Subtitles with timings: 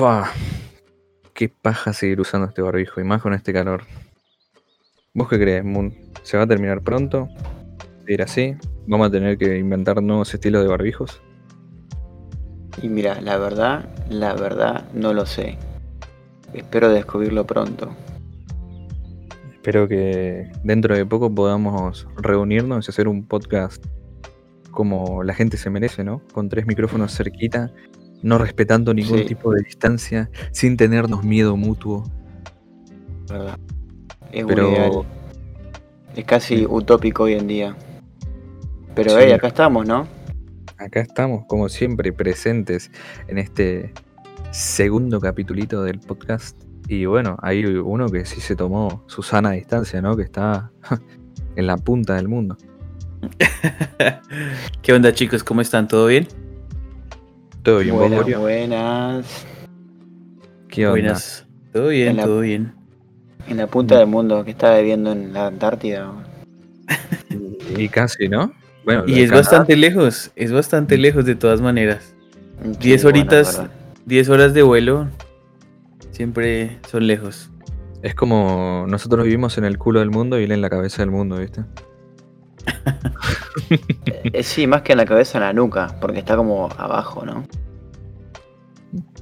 [0.00, 0.32] Fua.
[1.34, 3.82] Qué paja seguir usando este barbijo y más con este calor.
[5.12, 5.94] ¿Vos qué crees, Moon?
[6.22, 7.28] ¿Se va a terminar pronto?
[8.08, 8.56] ¿Ir así?
[8.86, 11.20] ¿Vamos a tener que inventar nuevos estilos de barbijos?
[12.80, 15.58] Y mira, la verdad, la verdad no lo sé.
[16.54, 17.94] Espero descubrirlo pronto.
[19.52, 23.84] Espero que dentro de poco podamos reunirnos y hacer un podcast
[24.70, 26.22] como la gente se merece, ¿no?
[26.32, 27.70] Con tres micrófonos cerquita,
[28.22, 29.24] no respetando ningún Sí.
[29.26, 32.04] tipo de distancia, sin tenernos miedo mutuo.
[33.28, 33.58] ¿verdad?
[34.32, 34.90] Es Pero ideal.
[36.16, 36.66] Es casi Sí.
[36.68, 37.76] utópico hoy en día.
[38.94, 39.16] Pero Sí.
[39.20, 40.06] hey, acá estamos, ¿no?
[40.78, 42.90] acá estamos, como siempre, presentes
[43.28, 43.92] en este
[44.50, 46.56] segundo capitulito del podcast.
[46.88, 50.16] Y bueno, hay uno que sí se tomó su sana distancia, ¿no?
[50.16, 50.72] Que está
[51.56, 52.56] en la punta del mundo.
[54.82, 55.44] ¿Qué onda chicos?
[55.44, 55.86] ¿Cómo están?
[55.86, 56.26] ¿Todo bien?
[57.62, 59.46] Todo bien, buenas, buenas.
[60.68, 60.90] ¿Qué onda?
[61.00, 61.46] Buenas.
[61.72, 62.72] Todo bien, la- todo bien.
[63.48, 66.12] En la punta del mundo que estaba viviendo en la Antártida.
[67.76, 68.52] Y casi, ¿no?
[68.84, 72.14] Bueno, Y es Canadá- bastante lejos, es bastante lejos de todas maneras.
[72.62, 73.72] Sí, 10 bueno, horitas, verdad.
[74.06, 75.08] 10 horas de vuelo,
[76.10, 77.50] siempre son lejos.
[78.02, 81.10] Es como nosotros vivimos en el culo del mundo y él en la cabeza del
[81.10, 81.62] mundo, ¿viste?
[84.32, 87.46] Eh, sí, más que en la cabeza, en la nuca, porque está como abajo, ¿no?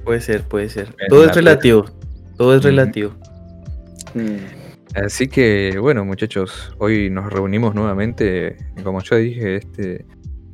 [0.03, 0.95] Puede ser, puede ser.
[0.99, 1.85] En Todo es relativo,
[2.35, 3.11] todo es relativo.
[4.15, 4.59] Mm,
[4.95, 10.05] Así que, bueno, muchachos, hoy nos reunimos nuevamente, como ya dije, este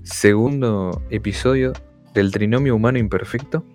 [0.03, 1.71] segundo episodio
[2.13, 3.65] del Trinomio Humano Imperfecto.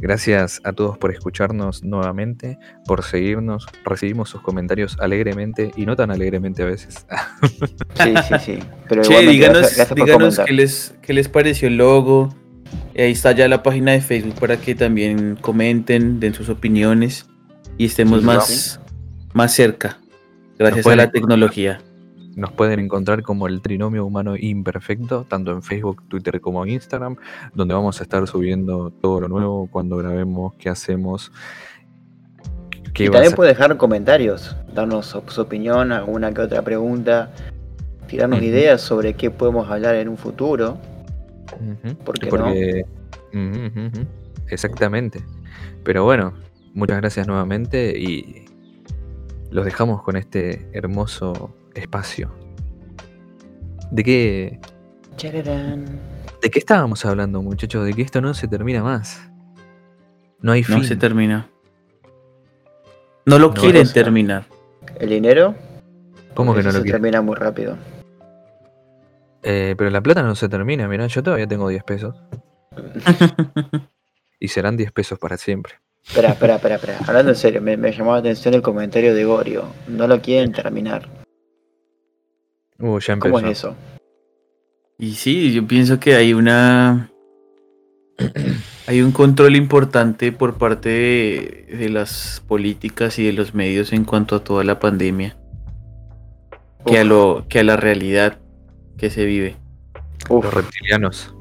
[0.00, 3.66] Gracias a todos por escucharnos nuevamente, por seguirnos.
[3.84, 7.06] Recibimos sus comentarios alegremente y no tan alegremente a veces.
[8.02, 8.58] Sí, sí, sí.
[8.88, 12.34] Pero Che, díganos, gracias, gracias por díganos qué les, qué les pareció el logo.
[12.96, 17.26] Ahí está ya la página de Facebook para que también comenten, den sus opiniones
[17.76, 18.80] y estemos Sí, más,
[19.34, 19.98] más cerca.
[20.58, 21.80] Gracias a la tecnología.
[22.40, 27.16] Nos pueden encontrar como el Trinomio Humano Imperfecto, tanto en Facebook, Twitter como en Instagram,
[27.52, 31.30] donde vamos a estar subiendo todo lo nuevo cuando grabemos, qué hacemos.
[32.94, 37.30] qué Y también puede dejar comentarios, darnos su, su opinión, alguna que otra pregunta,
[38.06, 40.78] tirarnos ideas sobre qué podemos hablar en un futuro.
[42.06, 42.84] ¿Por qué porque-
[43.34, 44.06] ujú,
[44.48, 45.22] Exactamente.
[45.84, 46.32] Pero bueno,
[46.72, 48.46] muchas gracias nuevamente y
[49.50, 52.32] los dejamos con este hermoso espacio.
[53.90, 54.60] ¿De qué,
[55.16, 55.84] Chararán.
[56.42, 57.84] ¿De qué estábamos hablando, muchachos?
[57.84, 59.20] De que esto no se termina más.
[60.40, 60.78] No hay fin.
[60.78, 61.48] No se termina.
[63.26, 64.46] No lo No, quieren terminar.
[64.98, 65.54] El dinero
[66.34, 67.02] ¿Cómo que no lo se quieren?
[67.02, 67.76] termina muy rápido.
[69.42, 72.16] Eh, pero la plata no se termina, mirá, yo todavía tengo 10 pesos.
[74.42, 75.74] Y serán 10 pesos para siempre.
[76.02, 76.98] Espera, espera, espera, espera.
[77.06, 79.64] Hablando en serio, me, me llamó la atención el comentario de Gorio.
[79.86, 81.06] No lo quieren terminar.
[82.80, 83.32] Uh, ya empezó.
[83.34, 83.76] ¿Cómo es eso?
[84.98, 87.10] Y sí, yo pienso que hay una.
[88.86, 94.04] Hay un control importante por parte de, de las políticas y de los medios en
[94.04, 95.36] cuanto a toda la pandemia.
[96.84, 98.38] Que a, lo, que a la realidad
[98.98, 99.56] que se vive.
[100.28, 101.34] Uf, Los reptilianos.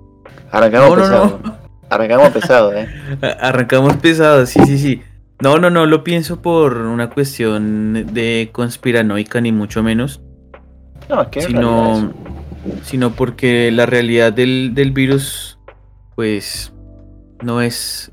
[0.52, 1.40] arrancamos No, pesado.
[1.44, 1.58] no.
[1.90, 2.88] Arrancamos pesado, eh.
[3.42, 5.02] Arrancamos pesados, sí, sí, sí.
[5.42, 10.22] No, no, no lo pienso por una cuestión de conspiranoica, ni mucho menos.
[11.10, 12.14] No, es que sino,
[12.84, 15.58] sino porque la realidad del, del virus,
[16.16, 16.72] pues,
[17.44, 18.12] no es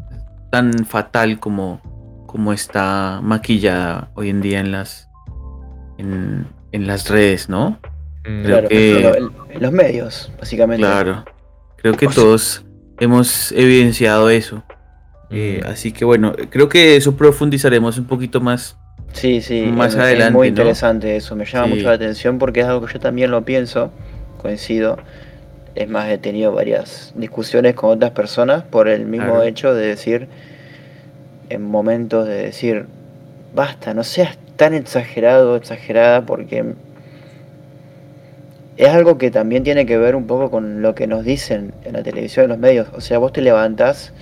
[0.51, 1.81] tan fatal como,
[2.27, 5.09] como está maquillada hoy en día en las,
[5.99, 7.79] en, en las redes, ¿no?
[8.25, 9.19] Mm, Creo Claro, que-
[9.55, 10.83] en- los medios, básicamente.
[10.87, 11.25] Claro.
[11.77, 12.65] Creo que O sea- todos
[13.01, 14.63] hemos evidenciado eso.
[15.31, 18.77] Eh, mm, así que bueno, creo que eso profundizaremos un poquito más.
[19.12, 20.50] Sí, sí, Más es, muy ¿no?
[20.50, 21.71] interesante eso, me llama Sí.
[21.75, 23.91] mucho la atención porque es algo que yo también lo pienso,
[24.41, 24.98] coincido.
[25.75, 29.42] Es más, he tenido varias discusiones con otras personas por el mismo Claro.
[29.42, 30.28] hecho de decir,
[31.48, 32.86] en momentos de decir,
[33.54, 36.75] basta, no seas tan exagerado, exagerada, porque
[38.77, 41.95] es algo que también tiene que ver un poco con lo que nos dicen en
[41.95, 42.89] la televisión, en los medios.
[42.95, 44.13] O sea, vos te levantás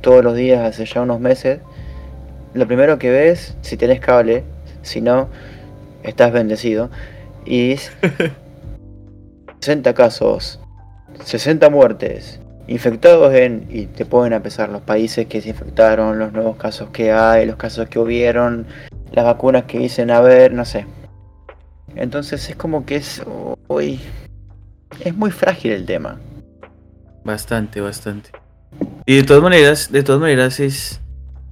[0.00, 1.60] todos los días hace ya unos meses,
[2.54, 4.44] lo primero que ves, si tenés cable,
[4.82, 5.28] si no,
[6.02, 6.90] estás bendecido,
[7.44, 7.76] y
[9.60, 10.60] 60 casos,
[11.24, 16.56] 60 muertes, infectados en, y te pueden empezar los países que se infectaron, los nuevos
[16.56, 18.66] casos que hay, los casos que hubieron,
[19.12, 20.86] las vacunas que dicen haber, no sé.
[21.94, 23.22] Entonces es como que es,
[23.68, 24.00] uy,
[25.04, 26.18] es muy frágil el tema.
[27.24, 28.30] Bastante, bastante.
[29.04, 31.01] Y de todas maneras, de todas maneras es,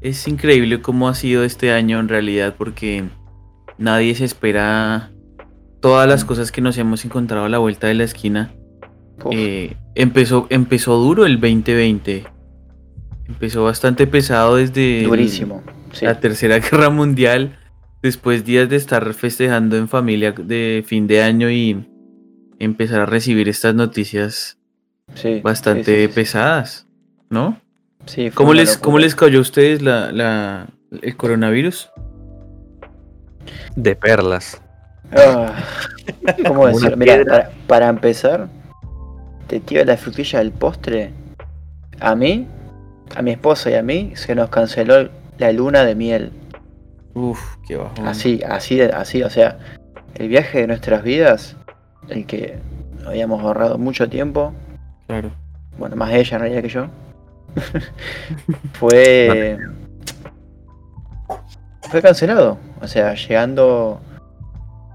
[0.01, 3.05] es increíble cómo ha sido este año en realidad porque
[3.79, 5.11] nadie se espera
[5.81, 8.53] todas las cosas que nos hemos encontrado a la vuelta de la esquina.
[9.31, 12.25] Eh, empezó, empezó duro el 2020.
[13.29, 15.63] Empezó bastante pesado desde el- durísimo.
[15.93, 16.05] Sí.
[16.05, 17.57] la Tercera Guerra Mundial.
[18.03, 21.87] Después días de estar festejando en familia de fin de año y
[22.59, 24.59] empezar a recibir estas noticias
[25.15, 26.13] sí, bastante sí.
[26.15, 26.87] pesadas,
[27.29, 27.61] ¿no?
[28.07, 28.83] Sí, ¿Cómo les, locura.
[28.85, 30.67] ¿Cómo les cayó a ustedes la, la-
[31.03, 31.91] el coronavirus?
[33.77, 34.61] De perlas.
[35.13, 35.55] Ah,
[36.47, 36.97] ¿Cómo Una decirlo?
[36.97, 38.49] Mira, para, para empezar,
[39.47, 41.13] te tiro la frutilla del postre.
[42.01, 42.47] A mí,
[43.15, 45.09] a mi esposa y a mí se nos canceló
[45.39, 46.33] la luna de miel.
[47.15, 48.07] Uf, qué bajón.
[48.07, 49.59] Así, así, así, o sea,
[50.15, 51.57] el viaje de nuestras vidas,
[52.09, 52.59] el que
[53.07, 54.53] habíamos ahorrado mucho tiempo,
[55.07, 55.31] Claro.
[55.79, 56.87] bueno, más ella en realidad que yo,
[58.73, 59.59] fue
[61.91, 62.59] fue cancelado.
[62.81, 64.01] O sea, llegando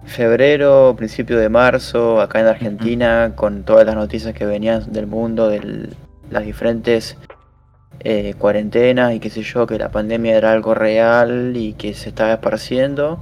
[0.05, 5.49] febrero, principio de marzo, acá en Argentina, con todas las noticias que venían del mundo,
[5.49, 5.89] de
[6.29, 7.17] las diferentes
[7.99, 12.09] eh, cuarentenas y qué sé yo, que la pandemia era algo real y que se
[12.09, 13.19] estaba esparciendo.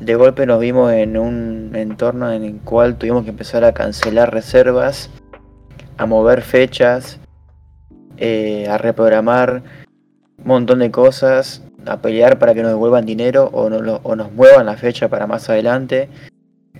[0.00, 4.32] De golpe nos vimos en un entorno en el cual tuvimos que empezar a cancelar
[4.32, 5.10] reservas,
[5.96, 7.20] a mover fechas,
[8.18, 9.62] eh, a reprogramar
[10.38, 14.14] un montón de cosas, a pelear para que nos devuelvan dinero o, no lo- o
[14.16, 16.08] nos muevan la fecha para más adelante.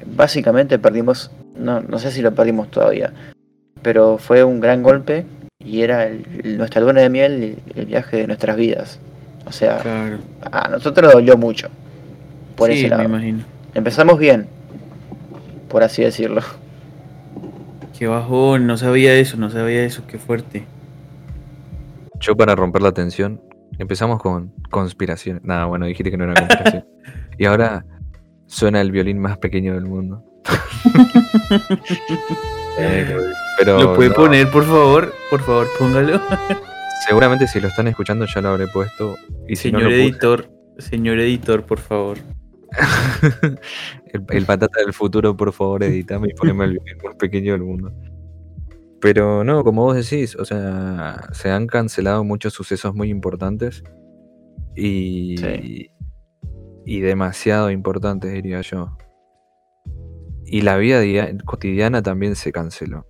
[0.06, 3.12] Básicamente perdimos, no, no sé si lo perdimos todavía,
[3.82, 5.24] pero fue un gran golpe
[5.64, 8.98] y era el- el- nuestra luna de miel el viaje de nuestras vidas.
[9.46, 10.18] O sea, Claro.
[10.52, 11.68] a nosotros nos dolió mucho
[12.56, 13.04] por sí, ese me lado.
[13.04, 13.44] imagino.
[13.74, 14.46] Empezamos bien,
[15.68, 16.42] por así decirlo.
[17.98, 20.64] Qué bajón, no sabía eso, no sabía eso, qué fuerte.
[22.20, 23.40] Yo para romper la tensión,
[23.78, 25.40] empezamos con conspiración.
[25.44, 26.86] Nada, bueno, dijiste que no era conspiración.
[27.38, 27.84] y ahora
[28.46, 30.24] suena el violín más pequeño del mundo.
[32.78, 33.16] Eh,
[33.58, 35.14] pero ¿Lo puede no, poner, por favor?
[35.30, 36.20] Por favor, póngalo.
[37.06, 39.16] seguramente si lo están escuchando ya lo habré puesto.
[39.46, 42.18] Y si señor no lo puse, editor, señor editor, por favor.
[44.12, 47.62] el, el patata del futuro, por favor, editame y poneme el violín más pequeño del
[47.62, 47.92] mundo.
[49.00, 53.84] Pero no, como vos decís, o sea, se han cancelado muchos sucesos muy importantes
[54.74, 55.90] y, Sí.
[56.84, 58.96] y demasiado importantes, diría yo.
[60.44, 63.06] Y la vida dia- cotidiana también se canceló.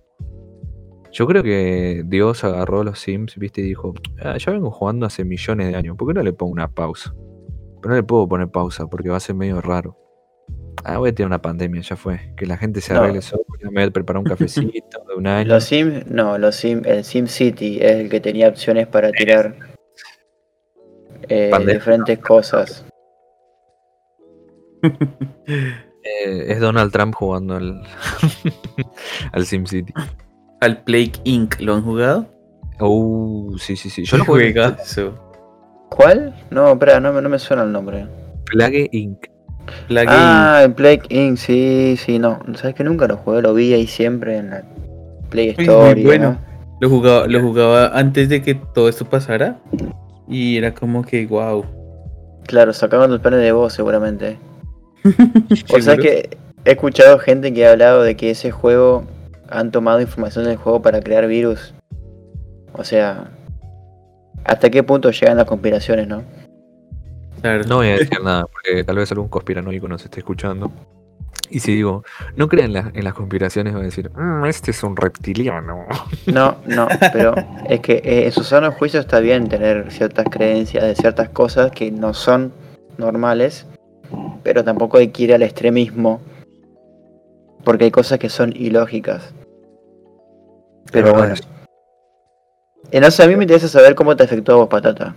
[1.11, 5.23] Yo creo que Dios agarró los Sims, viste, y dijo, "Ah, ya vengo jugando hace
[5.25, 7.15] millones de años, ¿por qué no le pongo una pausa?
[7.81, 9.97] Pero no le puedo poner pausa porque va a ser medio raro.
[10.83, 12.33] Ah, voy a tener una pandemia, ya fue.
[12.37, 13.01] Que la gente se No.
[13.01, 15.47] arregle sola, me voy a preparar un cafecito de un año.
[15.49, 19.55] Los Sims, no, los Sim, el Sim City es el que tenía opciones para tirar
[21.27, 22.85] eh, diferentes cosas.
[26.01, 27.83] Eh, es Donald Trump jugando al,
[29.33, 29.93] al SimCity.
[30.61, 31.59] Al Plague Inc.
[31.59, 32.25] ¿Lo han jugado?
[32.79, 34.05] Uh, sí, sí, sí.
[34.05, 34.55] Yo lo jugué.
[35.89, 36.33] ¿Cuál?
[36.49, 38.07] No, espera, no, me- no me suena el nombre.
[38.45, 39.25] Plague Inc.
[39.87, 41.37] Plague Ah, el Plague Inc.
[41.37, 42.39] Sí, sí, no.
[42.55, 44.63] Sabes que nunca lo jugué, lo vi ahí siempre en la
[45.29, 46.01] Play Store.
[46.03, 46.37] bueno.
[46.81, 49.57] Lo jugaba, lo jugaba antes de que todo esto pasara.
[50.27, 51.65] Y era como que, wow.
[52.47, 54.37] Claro, sacaban los planes de voz seguramente.
[55.73, 56.29] O sea que
[56.65, 59.05] he escuchado gente que ha hablado de que ese juego
[59.49, 61.73] han tomado información del juego para crear virus.
[62.73, 63.29] O sea,
[64.45, 66.23] ¿hasta qué punto llegan las conspiraciones, no?
[67.41, 67.63] Claro.
[67.65, 70.71] No voy a decir nada, porque tal vez algún conspiranoico nos esté escuchando.
[71.51, 72.03] Y si digo,
[72.35, 75.85] no crean en, las- en las conspiraciones, va a decir, "Mm, este es un reptiliano.
[76.27, 77.33] No, no, pero
[77.67, 81.71] es que eh, en su sano juicio está bien tener ciertas creencias de ciertas cosas
[81.71, 82.51] que no son
[82.97, 83.65] normales,
[84.43, 86.21] pero tampoco hay que ir al extremismo,
[87.63, 89.33] porque hay cosas que son ilógicas.
[90.91, 91.33] Pero bueno.
[91.33, 91.41] es.
[92.91, 95.15] Eh, no sé, a mí me interesa saber cómo te afectó a vos, Patata.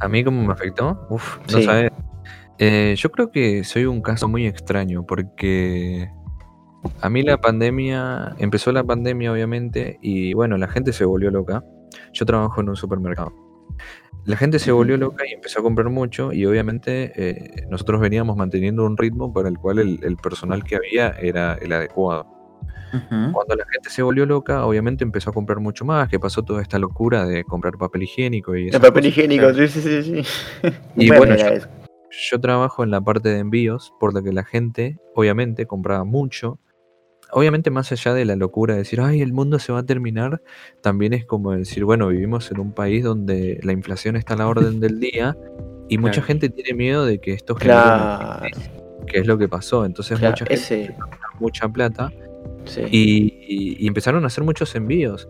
[0.00, 1.06] ¿A mí cómo me afectó?
[1.10, 1.64] Uf, no Sí.
[1.64, 1.92] sabes.
[2.58, 6.10] Eh, yo creo que soy un caso muy extraño porque
[7.00, 11.64] a mí la pandemia, empezó la pandemia obviamente y bueno, la gente se volvió loca.
[12.12, 13.32] Yo trabajo en un supermercado.
[14.26, 18.36] La gente se volvió loca y empezó a comprar mucho y obviamente eh, nosotros veníamos
[18.36, 22.26] manteniendo un ritmo para el cual el, el personal que había era el adecuado.
[22.90, 26.60] Cuando la gente se volvió loca, obviamente empezó a comprar mucho más, que pasó toda
[26.62, 29.06] esta locura de comprar papel higiénico y El papel cosas.
[29.06, 30.22] higiénico, sí, sí, sí.
[30.22, 30.22] sí.
[30.96, 35.66] Y bueno, yo- trabajo en la parte de envíos, por lo que la gente, obviamente,
[35.66, 36.58] compraba mucho
[37.32, 40.42] obviamente más allá de la locura de decir, ay, el mundo se va a terminar,
[40.82, 44.48] también es como decir, bueno, vivimos en un país donde la inflación está a la
[44.48, 45.36] orden del día
[45.88, 46.26] y mucha Claro.
[46.26, 48.40] gente tiene miedo de que esto genere Claro.
[49.06, 49.84] que es lo que pasó.
[49.84, 50.96] Entonces Claro, mucha gente ese-
[51.38, 52.10] mucha plata
[52.90, 55.28] Y- y empezaron a hacer muchos envíos.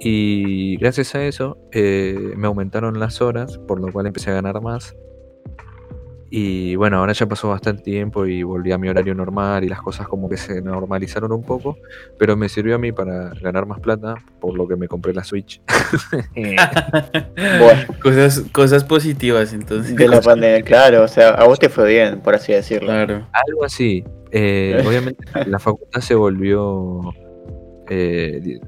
[0.00, 4.60] Y gracias a eso eh, me aumentaron las horas, por lo cual empecé a ganar
[4.62, 4.96] más.
[6.30, 9.80] Y bueno, ahora ya pasó bastante tiempo y volví a mi horario normal y las
[9.80, 11.78] cosas como que se normalizaron un poco,
[12.18, 15.24] pero me sirvió a mí para ganar más plata, por lo que me compré la
[15.24, 15.60] Switch.
[17.58, 17.82] Bueno.
[18.02, 19.96] cosas, cosas positivas, entonces.
[19.96, 22.88] De la pandemia, claro, o sea, a vos te fue bien, por así decirlo.
[22.88, 23.26] Claro.
[23.32, 24.04] Algo así.
[24.30, 27.14] Eh, obviamente la facultad se volvió,
[27.88, 28.60] eh,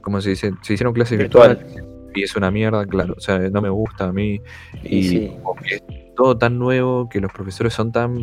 [0.00, 0.52] ¿cómo se dice?
[0.62, 1.56] Se hicieron clases Virtual.
[1.56, 3.14] virtuales y es una mierda, claro.
[3.16, 4.40] O sea, no me gusta a mí.
[4.82, 5.32] Y Y sí.
[5.42, 5.82] como que es
[6.16, 8.16] todo tan nuevo, que los profesores son tan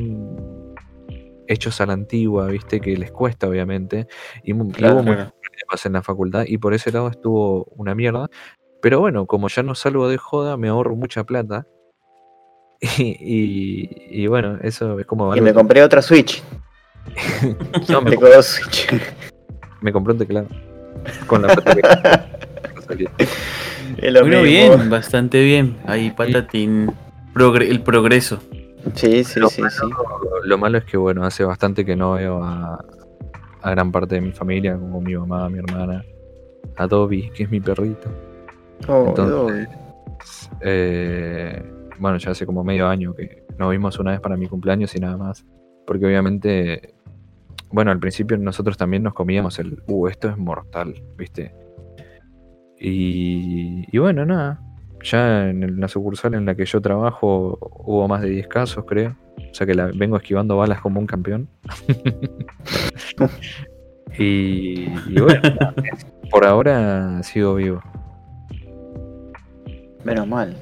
[1.48, 2.79] hechos a la antigua, ¿viste?
[2.79, 4.08] Que les cuesta, obviamente.
[4.43, 5.34] Y, Claro, hubo muchos claro.
[5.41, 8.27] problemas en la facultad y por ese lado estuvo una mierda.
[8.81, 11.65] Pero bueno, como ya no salgo de joda, me ahorro mucha plata.
[12.98, 16.41] Y, y- y bueno, eso es como Y me compré otra Switch.
[17.89, 18.88] No, me, Tengo dos Switch.
[19.81, 20.48] me compré un teclado.
[21.27, 21.81] Con la plata que
[24.43, 25.77] bien, bastante bien.
[25.86, 26.91] Ahí patatín,
[27.39, 28.39] progre- el progreso.
[28.96, 29.88] Sí, sí, Lo sí, malo- sí.
[30.46, 32.84] Lo malo es que, bueno, hace bastante que no veo a,
[33.62, 36.03] a gran parte de mi familia, como mi mamá, mi hermana,
[36.77, 38.10] a Dobby, que es mi perrito.
[38.88, 39.67] Oh, Entonces,
[40.62, 41.63] Eh,
[42.00, 45.00] bueno, ya hace como medio año que nos vimos una vez para mi cumpleaños y
[45.00, 45.46] nada más.
[45.86, 46.93] Porque obviamente,
[47.72, 51.53] bueno, al principio nosotros también nos comíamos el, uh, esto es mortal, ¿viste?
[52.79, 54.62] Y, y bueno, nada.
[55.03, 59.15] Ya en la sucursal en la que yo trabajo hubo más de 10 casos, creo.
[59.38, 61.48] O sea que la vengo esquivando balas como un campeón.
[64.18, 65.41] y, y bueno,
[66.29, 67.82] por ahora sigo vivo.
[70.03, 70.56] menos mal.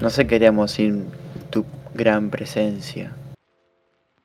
[0.00, 1.06] No sé qué haríamos sin
[1.50, 3.12] tu gran presencia.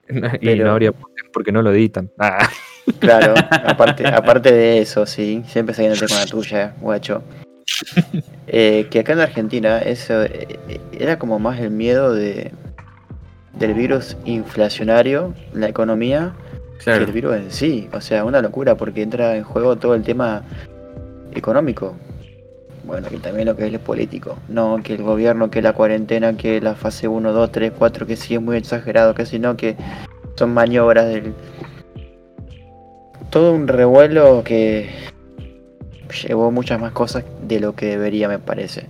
[0.10, 0.94] y Pero- no habría
[1.34, 2.12] porque no lo editan.
[2.20, 2.48] Ah.
[3.00, 3.34] Claro,
[3.66, 7.22] aparte, aparte de eso, sí, siempre saliéndote con la tuya, guacho.
[8.48, 12.52] Eh, que acá en Argentina eso eh, eh, era como más el miedo de
[13.60, 16.34] del virus inflacionario en la economía
[16.84, 17.90] que el virus en sí.
[17.92, 20.44] O sea, una locura porque entra en juego todo el tema
[21.34, 21.96] económico.
[22.86, 24.38] Bueno, y también lo que es el político.
[24.48, 28.16] No, que el gobierno, que la cuarentena, que la fase 1, 2, 3, 4, que
[28.16, 29.76] sí es muy exagerado, que si no, que
[30.36, 31.34] son maniobras del...
[33.30, 34.90] Todo un revuelo que
[36.10, 38.88] llevó muchas más cosas de lo que debería, me parece.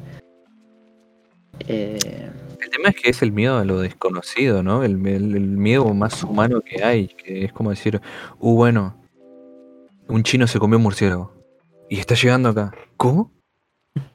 [1.67, 4.83] Eh, El tema es que es el miedo a lo desconocido, ¿no?
[4.83, 8.01] El, el- el miedo más humano que hay, que es como decir,
[8.39, 8.95] uh, bueno,
[10.07, 11.33] un chino se comió un murciélago
[11.89, 12.74] y está llegando acá.
[12.97, 13.31] ¿Cómo?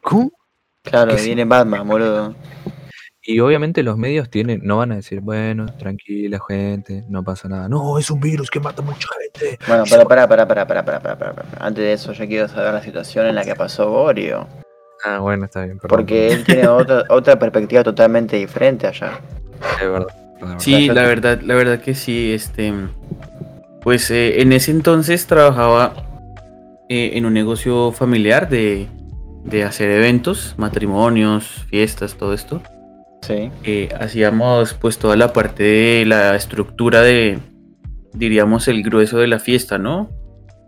[0.02, 0.30] ¿Cómo?
[0.82, 2.35] claro, viene Batman, boludo.
[3.25, 7.69] Y obviamente los medios tienen, no van a decir, bueno, tranquila gente, no pasa nada.
[7.69, 9.59] No, es un virus que mata mucha gente.
[9.69, 11.45] Bueno, pero pará, pará, pará, pará, pará, pará, pará.
[11.61, 14.49] Antes de eso yo quiero saber la situación en la que pasó Borio.
[15.05, 15.79] Ah, bueno, está bien.
[15.79, 15.97] Perdón.
[15.97, 19.21] Porque él tiene otra, otra perspectiva totalmente diferente allá.
[19.81, 20.59] Es verdad.
[20.59, 22.73] Sí, la verdad, la verdad que sí, este,
[23.83, 25.95] pues eh, en ese entonces trabajaba
[26.88, 28.88] eh, en un negocio familiar de,
[29.45, 32.61] de hacer eventos, matrimonios, fiestas, todo esto.
[33.23, 33.50] Sí.
[33.64, 37.38] Eh, hacíamos pues toda la parte de la estructura de,
[38.12, 40.11] diríamos, el grueso de la fiesta, ¿no?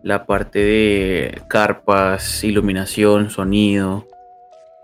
[0.03, 4.07] La parte de carpas, iluminación, sonido,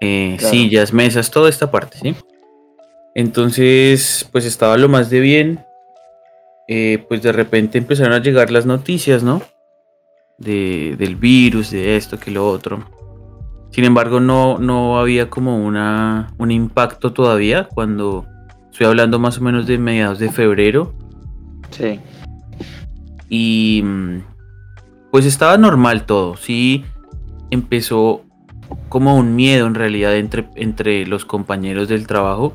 [0.00, 0.52] eh, Claro.
[0.54, 2.14] sillas, mesas, toda esta parte, ¿sí?
[3.14, 5.64] Entonces, pues estaba lo más de bien.
[6.68, 9.42] Eh, pues de repente empezaron a llegar las noticias, ¿no?
[10.38, 12.84] De, del virus, de esto, que lo otro.
[13.70, 18.26] Sin embargo, no, no había como una, un impacto todavía cuando
[18.70, 20.92] estoy hablando más o menos de mediados de febrero.
[21.70, 22.00] Sí.
[23.28, 24.22] Y mm,
[25.12, 26.36] pues estaba normal todo.
[26.36, 26.84] Sí
[27.50, 28.24] empezó
[28.88, 32.54] como un miedo en realidad entre, entre los compañeros del trabajo.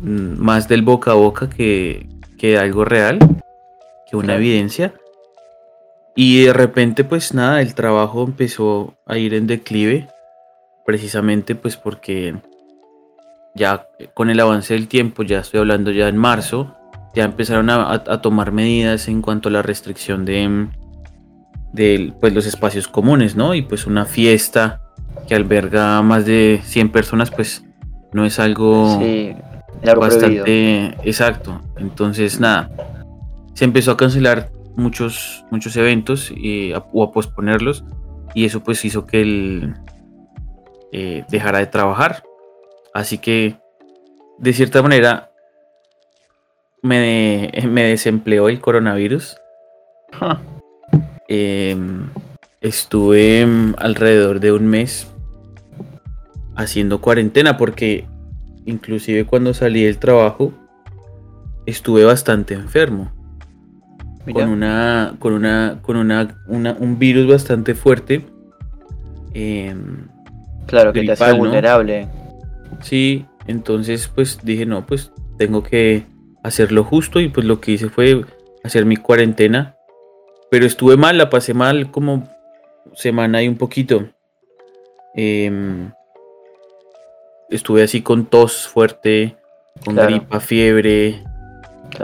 [0.00, 2.08] mm, Más del boca a boca que,
[2.38, 3.18] que algo real,
[4.10, 4.94] que una evidencia.
[6.20, 10.08] Y de repente pues nada, el trabajo empezó a ir en declive.
[10.84, 12.34] Precisamente pues porque
[13.54, 16.74] ya con el avance del tiempo, ya estoy hablando ya en marzo,
[17.14, 20.70] ya empezaron a, tomar medidas en cuanto a la restricción de, mm,
[21.72, 23.54] de, pues, los espacios comunes, ¿no?
[23.54, 24.80] Y pues una fiesta
[25.28, 27.62] que alberga más de 100 personas, pues
[28.12, 29.36] no es algo Sí.
[29.84, 30.40] Largo prohibido.
[30.40, 31.62] bastante exacto.
[31.76, 32.70] Entonces, nada,
[33.54, 37.84] se empezó a cancelar muchos, muchos eventos y, o a posponerlos
[38.34, 39.74] y eso pues hizo que él
[40.92, 42.22] eh, dejara de trabajar.
[42.94, 43.56] Así que
[44.38, 45.30] de cierta manera
[46.82, 49.36] me, me desempleó el coronavirus.
[51.30, 52.08] Em,
[52.62, 55.12] estuve alrededor de un mes
[56.56, 58.06] haciendo cuarentena porque
[58.64, 60.54] inclusive cuando salí del trabajo
[61.66, 63.12] estuve bastante enfermo.
[64.24, 68.24] Con una, con una, con una, un virus bastante fuerte.
[69.32, 70.06] Em,
[70.66, 72.08] claro, que te hacía vulnerable.
[72.82, 76.04] Sí, entonces pues dije, no, pues tengo que
[76.42, 78.24] hacerlo justo y pues lo que hice fue
[78.64, 79.76] hacer mi cuarentena.
[80.50, 82.28] Pero estuve mal, la pasé mal como
[82.94, 84.08] semana y un poquito.
[85.14, 85.90] Em,
[87.50, 89.36] estuve así con tos fuerte,
[89.84, 91.24] con gripa, fiebre.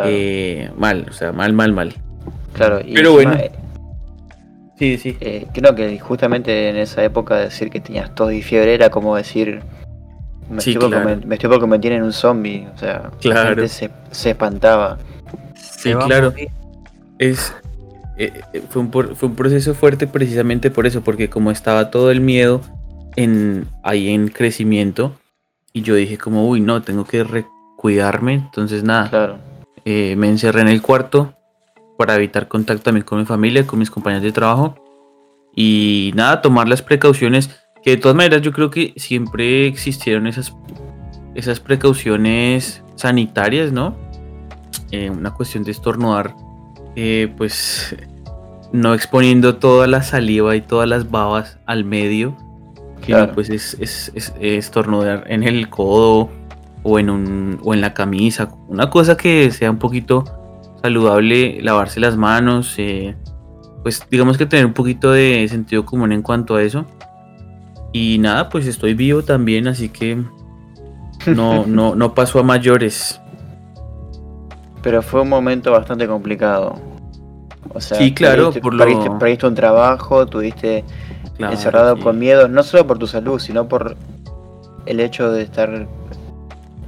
[0.05, 1.95] Eh, mal, o sea, mal, mal, mal.
[2.55, 3.35] Claro, y pero bueno.
[3.35, 3.51] Eh,
[4.79, 5.17] sí, sí.
[5.21, 9.17] Eh, creo que justamente en esa época decir que tenías tos y fiebre era como
[9.17, 9.61] decir.
[10.49, 12.67] Me, estoy, por convertir en un zombie.
[12.75, 13.91] O sea, la gente se,
[14.31, 14.99] espantaba.
[15.55, 16.33] Sí, claro.
[17.19, 17.55] Es,
[18.69, 22.61] fue, un, fue un proceso fuerte precisamente por eso, porque como estaba todo el miedo
[23.17, 25.17] en, ahí en crecimiento,
[25.73, 27.45] y yo dije como, uy, no, tengo que
[27.77, 28.35] cuidarme.
[28.35, 29.39] Entonces nada,
[29.85, 31.35] eh, me encerré en el cuarto
[31.97, 34.75] para evitar contacto también con mi familia, con mis compañeros de trabajo.
[35.55, 37.51] Y nada, tomar las precauciones,
[37.83, 40.55] que de todas maneras yo creo que siempre existieron esas,
[41.35, 43.97] esas precauciones sanitarias, ¿no?
[44.91, 46.35] Eh, una cuestión de estornudar,
[46.97, 47.97] eh, pues
[48.73, 52.37] no exponiendo toda la saliva y todas las babas al medio
[53.35, 56.31] pues es, es, estornudar en el codo
[56.83, 58.49] o en, un, o en la camisa.
[58.69, 60.25] Una cosa que sea un poquito
[60.85, 63.17] saludable, lavarse las manos, eh,
[63.83, 66.85] pues digamos que tener un poquito de sentido común en cuanto a eso.
[67.95, 70.23] Y nada, pues estoy vivo también, así que
[71.27, 73.19] no, no, no pasó a mayores.
[74.83, 76.75] Pero fue un momento bastante complicado.
[77.73, 79.19] O sea, sí, claro, por lo...
[79.19, 80.85] perdiste un trabajo, tuviste
[81.39, 83.97] encerrado con miedo, no solo por tu salud, sino por
[84.85, 85.89] el hecho de estar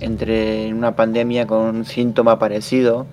[0.01, 3.07] entre una pandemia con un síntoma parecido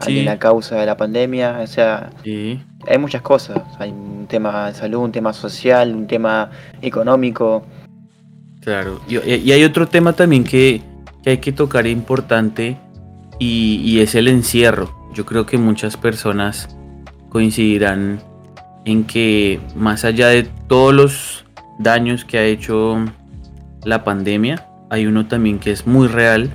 [0.00, 1.60] a la causa de la pandemia.
[1.62, 3.62] O sea, hay muchas cosas.
[3.78, 6.50] Hay un tema de salud, un tema social, un tema
[6.82, 7.64] económico.
[8.60, 9.16] Claro, y,
[9.50, 10.82] hay otro tema también que,
[11.24, 12.76] hay que tocar importante
[13.38, 14.94] y, y es el encierro.
[15.14, 16.68] Yo creo que muchas personas
[17.30, 18.20] coincidirán
[18.84, 21.44] en que más allá de todos los
[21.78, 23.04] daños que ha hecho
[23.84, 26.50] la pandemia, hay uno también que es muy real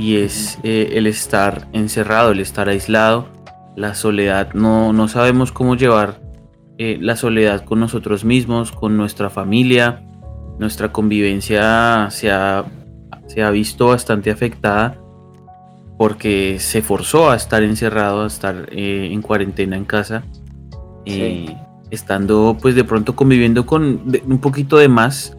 [0.00, 3.28] y es eh, el estar encerrado, el estar aislado,
[3.76, 4.54] la soledad.
[4.54, 6.22] No, no sabemos cómo llevar
[6.78, 10.02] eh, la soledad con nosotros mismos, con nuestra familia.
[10.58, 12.64] Nuestra convivencia se ha,
[13.26, 14.98] se ha visto bastante afectada
[15.98, 20.24] porque se forzó a estar encerrado, a estar eh, en cuarentena en casa
[21.90, 25.36] estando pues de pronto conviviendo con un poquito de más,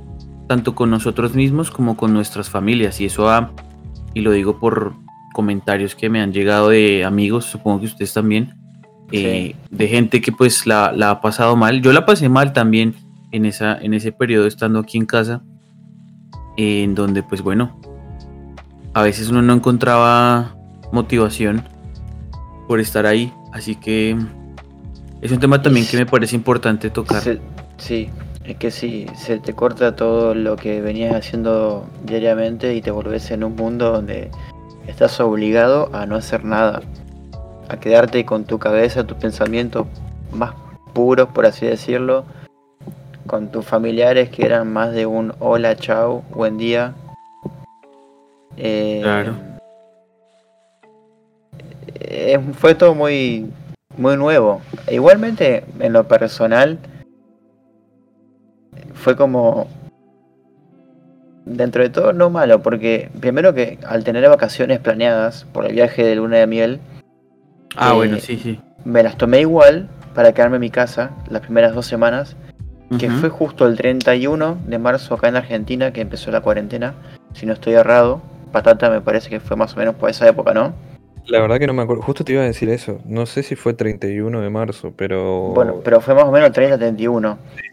[0.47, 2.99] tanto con nosotros mismos como con nuestras familias.
[2.99, 3.51] Y eso ha,
[4.13, 4.93] y lo digo por
[5.33, 8.55] comentarios que me han llegado de amigos, supongo que ustedes también,
[9.11, 11.81] eh, de gente que pues la, ha pasado mal.
[11.81, 12.95] Yo la pasé mal también
[13.31, 15.41] en, esa, en ese periodo estando aquí en casa,
[16.57, 17.79] en donde pues bueno,
[18.93, 20.55] a veces uno no encontraba
[20.91, 21.63] motivación
[22.67, 23.33] por estar ahí.
[23.53, 24.17] Así que
[25.21, 27.21] es un tema también que me parece importante tocar.
[27.77, 28.09] sí,
[28.51, 33.31] es que sí, se te corta todo lo que venías haciendo diariamente y te volvés
[33.31, 34.29] en un mundo donde
[34.87, 36.81] estás obligado a no hacer nada,
[37.69, 39.87] a quedarte con tu cabeza, tus pensamientos
[40.33, 40.53] más
[40.93, 42.25] puros, por así decirlo,
[43.25, 46.93] con tus familiares que eran más de un hola, chao, buen día.
[48.57, 49.35] Eh, claro.
[52.01, 53.49] Eh, fue todo muy
[53.97, 54.61] muy nuevo.
[54.89, 56.79] Igualmente, en lo personal,
[59.01, 59.67] fue como
[61.45, 66.03] dentro de todo no malo, porque primero que al tener vacaciones planeadas por el viaje
[66.03, 66.79] de luna de miel,
[67.75, 68.59] ah, bueno, sí, sí.
[68.85, 72.35] Me las tomé igual para quedarme en mi casa las primeras dos semanas,
[72.99, 76.93] que fue justo el 31 de marzo acá en Argentina que empezó la cuarentena,
[77.33, 78.21] si no estoy errado.
[78.51, 80.73] Patata me parece que fue más o menos por esa época, ¿no?
[81.27, 82.01] La verdad que no me acuerdo.
[82.03, 82.99] Justo te iba a decir eso.
[83.05, 85.53] No sé si fue 31 de marzo, pero.
[85.53, 87.37] Bueno, pero fue más o menos el 30-31.
[87.55, 87.70] Sí, sí, sí.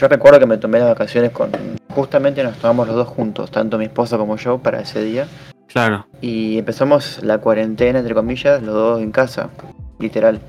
[0.00, 1.50] Yo recuerdo que me tomé las vacaciones con.
[1.90, 5.28] Justamente nos tomamos los dos juntos, tanto mi esposa como yo, para ese día.
[5.66, 6.06] Claro.
[6.22, 9.50] Y empezamos la cuarentena, entre comillas, los dos en casa,
[9.98, 10.40] literal.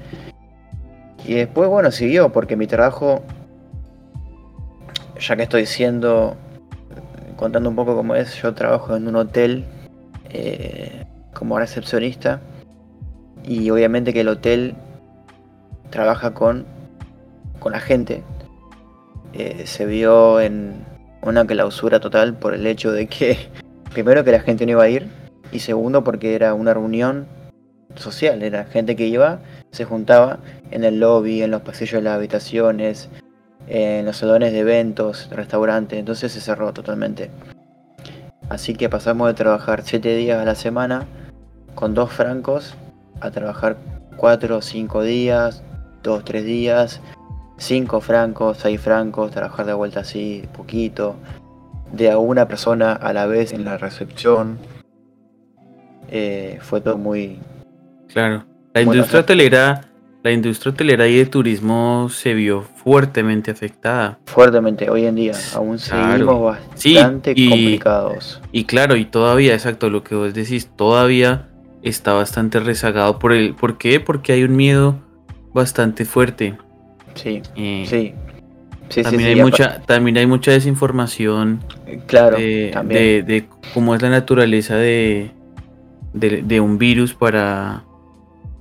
[1.26, 3.24] Y después, bueno, siguió, porque mi trabajo,
[5.20, 6.38] ya que estoy siendo,
[7.36, 9.66] contando un poco cómo es, yo trabajo en un hotel
[10.30, 12.40] eh, como recepcionista.
[13.44, 14.76] Y obviamente que el hotel
[15.90, 16.66] trabaja con,
[17.60, 18.24] con la gente.
[19.34, 20.86] Eh, se vio en
[21.22, 23.38] una clausura total por el hecho de que,
[23.94, 25.08] primero que la gente no iba a ir,
[25.52, 27.28] y segundo porque era una reunión
[27.96, 29.40] social, era gente que iba,
[29.72, 30.40] se juntaba
[30.72, 33.10] en el lobby, en los pasillos de las habitaciones,
[33.68, 37.30] en los salones de eventos, restaurantes, entonces se cerró totalmente.
[38.50, 41.06] Así que pasamos de trabajar 7 días a la semana
[41.76, 42.76] con dos francos
[43.22, 43.78] a trabajar
[44.18, 45.64] 4 o 5 días,
[46.04, 47.02] 2 3 días,
[47.62, 51.16] 5 francos, 6 francos, trabajar de vuelta así, poquito,
[51.92, 54.58] de a una persona a la vez en la recepción.
[56.10, 57.40] Eh, fue todo muy,
[58.12, 58.44] Claro.
[58.74, 59.82] La industria hotelera,
[60.24, 64.20] la industria hotelera y de turismo se vio fuertemente afectada.
[64.26, 68.42] Fuertemente, hoy en día aún seguimos bastante complicados.
[68.52, 71.50] Y claro, y todavía, exacto, lo que vos decís, todavía
[71.84, 73.56] está bastante rezagado por el.
[73.56, 74.00] ¿Por qué?
[74.00, 74.96] Porque hay un miedo
[75.54, 76.58] bastante fuerte.
[77.16, 77.42] Sí.
[77.56, 77.86] Eh,
[78.90, 79.04] sí.
[79.04, 81.64] también, hay mucha, también hay mucha desinformación
[82.08, 85.32] claro, de, de, cómo es la naturaleza de,
[86.14, 87.84] de, un virus para,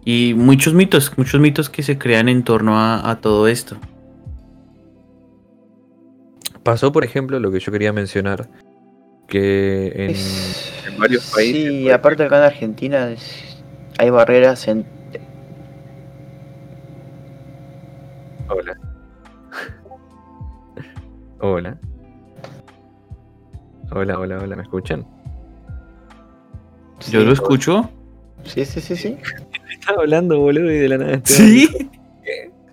[0.05, 3.77] y muchos mitos, muchos mitos que se crean en torno a, todo esto.
[6.63, 8.49] Pasó, por ejemplo, lo que yo quería mencionar,
[9.27, 11.73] que en, varios países...
[11.73, 13.09] Sí, aparte acá en Argentina
[13.99, 15.00] hay barreras en...
[18.51, 18.77] Hola.
[21.39, 21.79] hola.
[23.93, 25.07] Hola, hola, hola, ¿me escuchan?
[27.09, 27.89] ¿Yo lo escucho?
[28.43, 29.19] Sí, sí, sí, sí.
[29.71, 31.21] Estaba hablando, boludo, y de la nada.
[31.25, 31.69] ¿Sí?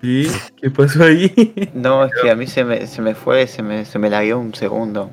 [0.02, 0.28] ¿Sí?
[0.60, 1.32] ¿Qué pasó ahí?
[1.76, 4.40] No, es que a mí se me, se me fue, se me, se me lagueó
[4.40, 5.12] un segundo.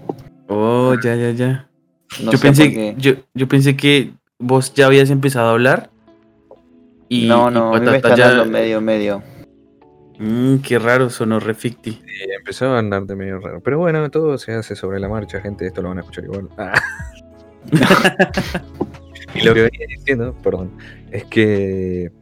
[0.49, 1.69] Oh, ya, ya, ya.
[2.21, 5.91] yo, pensé, yo, yo pensé que vos ya habías empezado a hablar.
[7.11, 8.45] Y, no, no, a mí me está ya...
[8.45, 9.34] medio, medio.
[10.19, 11.93] Mmm, qué raro sonó Reficti.
[11.93, 12.03] Sí,
[12.37, 13.61] empezó a andar de medio raro.
[13.61, 15.67] Pero bueno, todo se hace sobre la marcha, gente.
[15.67, 16.49] Esto lo van a escuchar igual.
[16.57, 16.81] Ah.
[19.35, 20.73] y lo que venía diciendo, perdón,
[21.11, 22.13] es que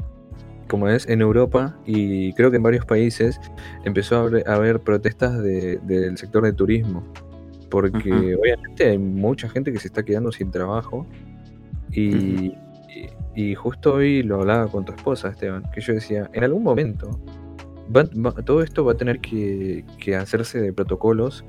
[0.68, 3.38] como es en Europa y creo que en varios países
[3.84, 7.04] empezó a haber, protestas del sector de turismo.
[7.68, 11.06] Porque obviamente hay mucha gente que se está quedando sin trabajo.
[11.90, 12.54] Y,
[13.34, 17.20] y, justo hoy lo hablaba con tu esposa, Esteban, que yo decía, en algún momento
[18.44, 21.44] todo esto va a tener que, que hacerse de protocolos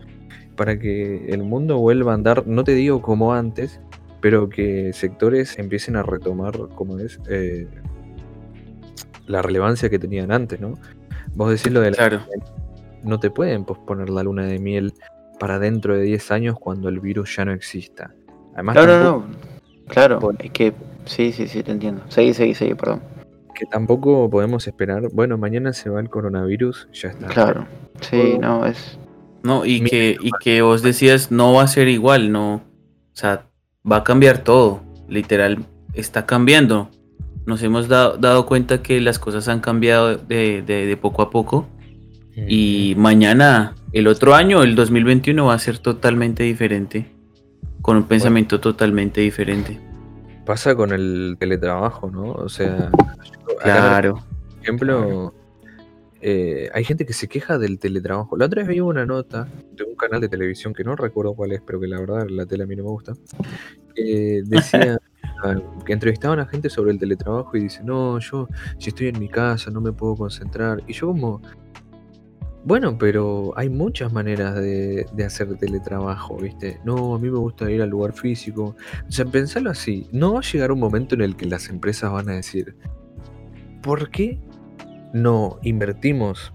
[0.56, 3.80] para que el mundo vuelva a andar, no te digo como antes,
[4.22, 7.68] pero que sectores empiecen a retomar, como es, eh,
[9.28, 10.78] la relevancia que tenían antes, ¿no?
[11.36, 11.98] Vos decís lo de la...
[11.98, 12.22] Claro.
[13.04, 14.94] No te pueden posponer la luna de miel
[15.40, 18.14] para dentro de 10 años cuando el virus ya no exista.
[18.54, 19.26] Además, no, no, no.
[19.88, 20.74] Claro, es que
[21.06, 22.02] sí, sí, sí, te entiendo.
[22.08, 23.02] Seguí, seguí, seguí, perdón.
[23.54, 27.28] Que tampoco podemos esperar, bueno, mañana se va el coronavirus, ya está.
[27.28, 27.68] Claro,
[28.02, 28.98] sí, no, es...
[29.44, 32.56] No, y que, y que vos decías, no va a ser igual, no.
[32.56, 32.62] O
[33.16, 33.46] sea,
[33.90, 34.82] va a cambiar todo.
[35.10, 36.90] Literal, está cambiando.
[37.46, 41.68] Nos hemos dado, dado cuenta que las cosas han cambiado de, poco a poco.
[42.36, 47.12] Y mañana, el otro año, el 2021, va a ser totalmente diferente.
[47.82, 49.80] Con un pensamiento totalmente diferente.
[50.46, 52.32] Pasa con el teletrabajo, ¿no?
[52.34, 52.92] O sea,
[53.62, 54.16] claro.
[54.16, 55.34] por ejemplo,
[56.22, 58.38] eh, hay gente que se queja del teletrabajo.
[58.38, 61.52] La otra vez vi una nota de un canal de televisión que no recuerdo cuál
[61.52, 63.14] es, pero que la verdad la tele a mí no me gusta.
[63.96, 65.00] decía
[65.86, 69.28] que entrevistaban a gente sobre el teletrabajo y dice, no, yo si estoy en mi
[69.28, 70.82] casa no me puedo concentrar.
[70.88, 71.42] Y yo como,
[72.66, 76.80] bueno, pero hay muchas maneras de, hacer teletrabajo, ¿viste?
[76.86, 78.76] No, a mí me gusta ir al lugar físico.
[79.08, 82.12] O sea, pensarlo así, no va a llegar un momento en el que las empresas
[82.12, 82.76] van a decir,
[83.82, 84.40] ¿por qué
[85.14, 86.54] no invertimos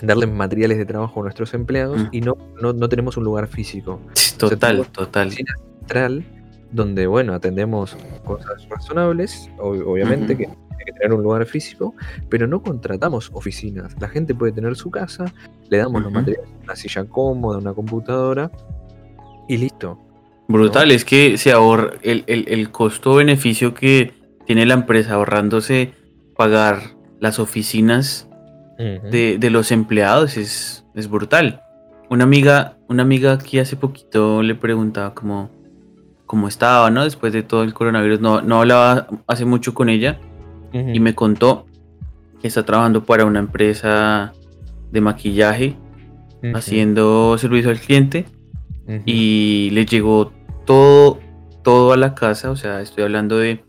[0.00, 2.08] en darle materiales de trabajo a nuestros empleados mm.
[2.12, 4.00] y no, no, tenemos un lugar físico.
[4.38, 5.30] Total, total.
[5.32, 6.24] central
[6.72, 11.94] donde, bueno, atendemos cosas razonables, obviamente, que tiene que tener un lugar físico,
[12.28, 13.94] pero no contratamos oficinas.
[14.00, 15.24] La gente puede tener su casa,
[15.68, 18.50] le damos los materiales, una silla cómoda, una computadora
[19.48, 19.98] y listo.
[20.48, 24.12] Brutal, es que se ahorra el, el, el costo-beneficio que
[24.46, 25.92] tiene la empresa ahorrándose
[26.36, 28.28] pagar las oficinas
[28.76, 31.62] de, los empleados es, es, brutal.
[32.10, 35.50] Una amiga, una amiga aquí hace poquito le preguntaba cómo,
[36.26, 37.04] cómo estaba, ¿no?
[37.04, 38.20] Después de todo el coronavirus.
[38.20, 40.18] No, no hablaba hace mucho con ella
[40.74, 41.66] y me contó
[42.48, 44.32] está trabajando para una empresa
[44.90, 45.76] de maquillaje,
[46.54, 48.26] haciendo servicio al cliente,
[49.06, 50.32] y le llegó
[50.66, 51.18] todo,
[51.62, 53.64] todo a la casa, o sea, estoy hablando de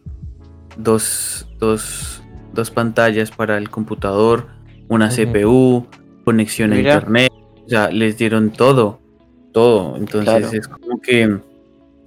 [0.77, 2.21] dos, dos,
[2.53, 4.47] dos pantallas para el computador,
[4.89, 5.87] una CPU,
[6.25, 7.31] conexión a internet,
[7.65, 8.99] o sea, les dieron todo,
[9.53, 9.95] todo.
[9.95, 11.39] Entonces es como que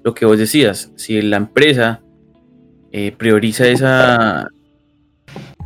[0.04, 2.02] lo que vos decías, si la empresa
[2.92, 4.50] eh, prioriza esa,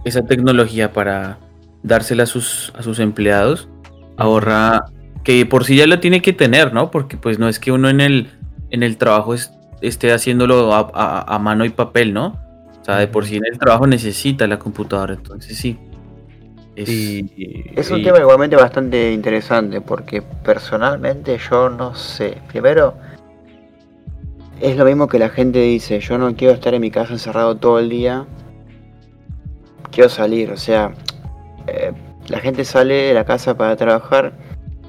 [0.04, 1.38] esa tecnología para
[1.82, 3.68] dársela a sus, a sus empleados,
[4.16, 4.84] ahorra,
[5.24, 6.90] que por sí ya la tiene que tener, ¿no?
[6.90, 8.30] Porque pues no es que uno en el,
[8.70, 9.34] en el trabajo
[9.80, 12.38] esté haciéndolo a, mano y papel, ¿no?
[12.80, 15.78] O sea, de por sí en el trabajo necesita la computadora, entonces sí.
[16.74, 22.38] Es, un tema igualmente bastante interesante porque personalmente yo no sé.
[22.48, 22.94] Primero,
[24.60, 27.56] es lo mismo que la gente dice, yo no quiero estar en mi casa encerrado
[27.56, 28.24] todo el día,
[29.92, 30.92] quiero salir, o sea,
[31.68, 31.92] eh,
[32.28, 34.32] la gente sale de la casa para trabajar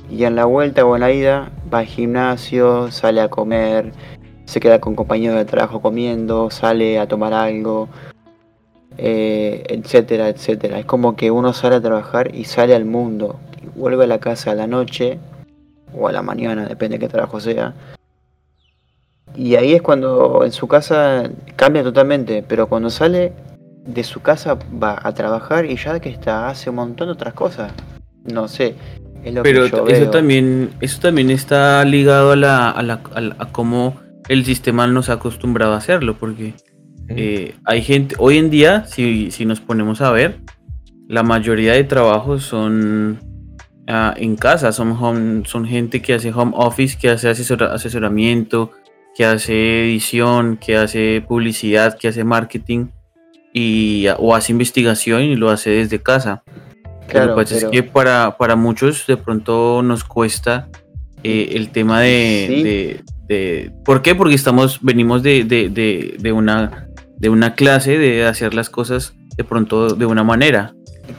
[0.09, 3.91] y en la vuelta o en la ida va al gimnasio, sale a comer,
[4.45, 7.89] se queda con compañeros de trabajo comiendo, sale a tomar algo,
[8.97, 10.79] eh, etcétera, etcétera.
[10.79, 14.19] Es como que uno sale a trabajar y sale al mundo, y vuelve a la
[14.19, 15.19] casa a la noche
[15.95, 17.73] o a la mañana, depende de qué trabajo sea.
[19.35, 21.23] Y ahí es cuando en su casa
[21.55, 23.33] cambia totalmente, pero cuando sale
[23.85, 27.33] de su casa va a trabajar y ya que está hace un montón de otras
[27.33, 27.71] cosas.
[28.23, 28.75] No sé,
[29.23, 33.01] es lo pero que yo eso también eso también está ligado a la a, la,
[33.37, 36.53] a cómo el sistema nos ha acostumbrado a hacerlo, porque
[37.09, 40.39] eh, hay gente, hoy en día, si, nos ponemos a ver,
[41.07, 43.19] la mayoría de trabajos son
[43.87, 48.71] ah, en casa, son, son gente que hace home office, que hace asesoramiento,
[49.15, 52.87] que hace edición, que hace publicidad, que hace marketing
[53.53, 56.43] y, o hace investigación y lo hace desde casa.
[57.07, 60.69] Claro, lo que es que para, para muchos de pronto nos cuesta
[61.23, 64.15] eh, el tema de, de, ¿Por qué?
[64.15, 66.87] Porque estamos, venimos de, de, una
[67.17, 70.73] de una clase de hacer las cosas de pronto de una manera.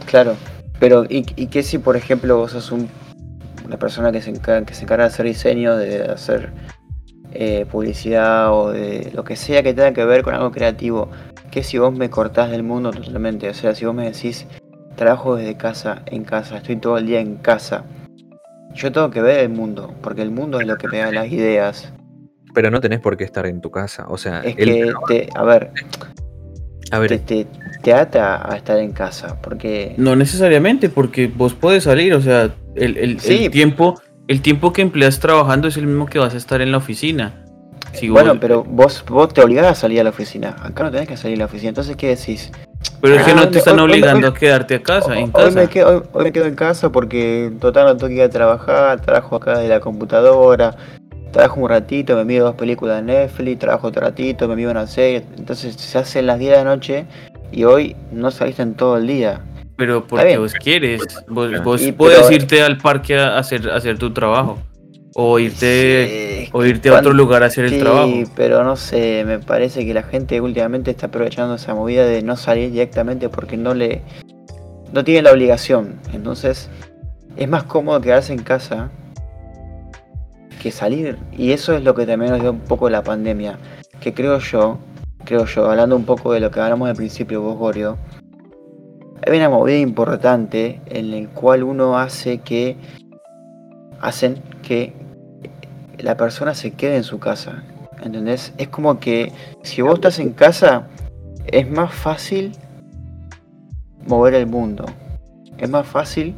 [0.06, 0.36] Claro,
[0.78, 4.74] pero ¿y, y qué si por ejemplo vos sos una persona que se, encarga, que
[4.74, 6.52] se encarga de hacer diseño, de hacer
[7.32, 11.10] eh, publicidad o de lo que sea que tenga que ver con algo creativo?
[11.54, 13.48] ¿Qué si vos me cortás del mundo totalmente?
[13.48, 14.44] O sea, si vos me decís,
[14.96, 17.84] trabajo desde casa, en casa, estoy todo el día en casa.
[18.74, 21.30] Yo tengo que ver el mundo, porque el mundo es lo que me da las
[21.30, 21.92] ideas.
[22.54, 24.06] Pero no tenés por qué estar en tu casa.
[24.08, 25.70] O sea, es que, te, a ver,
[26.90, 27.20] a ver.
[27.20, 27.46] Te,
[27.84, 29.40] te, ata a estar en casa.
[29.40, 29.94] Porque.
[29.96, 32.14] No necesariamente, porque vos podés salir.
[32.14, 33.18] O sea, el, el,
[33.52, 36.78] tiempo, el tiempo que empleas trabajando es el mismo que vas a estar en la
[36.78, 37.43] oficina.
[38.10, 40.56] Bueno, pero vos, vos te obligás a salir a la oficina.
[40.62, 41.70] Acá no tenés que salir a la oficina.
[41.70, 42.50] Entonces, ¿qué decís?
[43.00, 45.46] Pero es que no ah, te están obligando a quedarte a casa, en casa.
[45.46, 48.30] Hoy me, quedo, hoy me, quedo, en casa porque total no tengo que ir a
[48.30, 50.76] trabajar, trabajo acá de la computadora,
[51.30, 54.86] trabajo un ratito, me miro dos películas de Netflix, trabajo otro ratito, me miro una
[54.86, 57.06] serie, entonces se hacen las 10 de la noche
[57.52, 59.40] y hoy no saliste en todo el día.
[59.76, 64.58] Pero porque vos quieres, vos, puedes irte al parque a hacer, hacer tu trabajo.
[65.16, 68.08] O irte, o irte a otro lugar a hacer el trabajo.
[68.08, 72.22] Sí, pero no sé, me parece que la gente últimamente está aprovechando esa movida de
[72.22, 74.02] no salir directamente porque no le
[74.92, 76.00] no tiene la obligación.
[76.12, 76.68] Entonces,
[77.36, 78.90] es más cómodo quedarse en casa
[80.62, 81.18] que salir.
[81.36, 83.58] Y eso es lo que también nos dio un poco la pandemia.
[84.00, 84.78] Que creo yo,
[85.24, 87.98] creo yo, hablando un poco de lo que hablamos al principio, vos, Gorio,
[89.26, 92.76] hay una movida importante en el cual uno hace que.
[94.00, 94.92] hacen que
[96.04, 97.62] la persona se quede en su casa.
[98.02, 98.52] ¿Entendés?
[98.58, 100.86] Es como que si vos estás en casa,
[101.46, 102.52] es más fácil
[104.06, 104.84] mover el mundo.
[105.56, 106.34] Es más fácil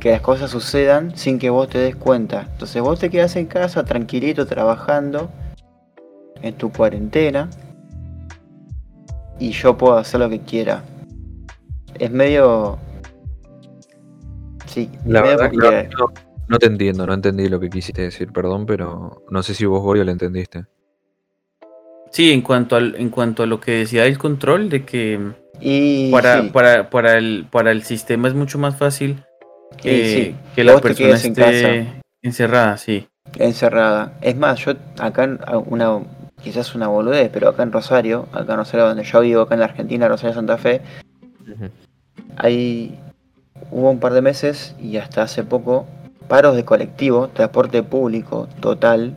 [0.00, 2.48] que las cosas sucedan sin que vos te des cuenta.
[2.52, 5.28] Entonces vos te quedas en casa tranquilito trabajando
[6.40, 7.50] en tu cuarentena
[9.38, 10.82] y yo puedo hacer lo que quiera.
[11.98, 12.78] Es medio...
[14.66, 15.50] Sí, la verdad
[16.48, 19.82] no, te entiendo, no entendí lo que quisiste decir, perdón, pero no sé si vos,
[19.82, 20.64] Gorio, lo entendiste.
[22.10, 25.32] Sí, en cuanto, al, en cuanto a lo que decía el control, de que
[26.10, 29.22] para, para, para, el, para el sistema es mucho más fácil
[29.76, 33.06] que, la persona esté encerrada, sí.
[33.38, 34.12] Encerrada.
[34.20, 36.00] Es más, yo acá, una
[36.42, 39.60] quizás una boludez, pero acá en Rosario, acá en Rosario donde yo vivo, acá en
[39.60, 40.80] la Argentina, Rosario Santa Fe,
[42.36, 42.98] hay
[43.70, 45.86] hubo un par de meses y hasta hace poco
[46.28, 49.14] paros de colectivo, transporte público total,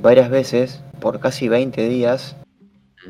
[0.00, 2.36] varias veces, por casi 20 días,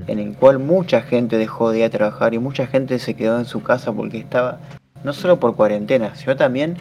[0.06, 3.38] en el cual mucha gente dejó de ir a trabajar y mucha gente se quedó
[3.38, 4.58] en su casa porque estaba,
[5.04, 6.76] no solo por cuarentena, sino también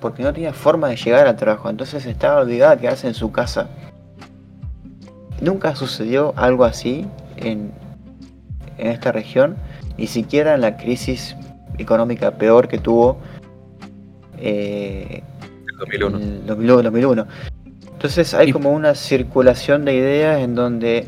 [0.00, 3.30] porque no tenía forma de llegar al trabajo, entonces estaba obligada a quedarse en su
[3.30, 3.68] casa.
[5.40, 7.72] Nunca sucedió algo así en,
[8.78, 9.56] en esta región,
[9.98, 11.36] ni siquiera en la crisis
[11.78, 13.18] económica peor que tuvo
[14.38, 15.22] eh,
[15.80, 16.18] 2001.
[16.18, 17.26] el 2001, 2001.
[17.92, 21.06] Entonces hay Y- como una circulación de ideas en donde,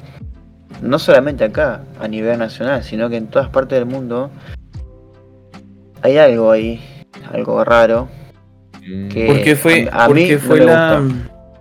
[0.83, 4.31] no solamente acá, a nivel nacional, sino que en todas partes del mundo,
[6.03, 6.81] hay algo ahí,
[7.33, 8.09] algo raro.
[8.87, 11.03] Mm, que- ¿Por qué fue, a- a por mí qué no fue la...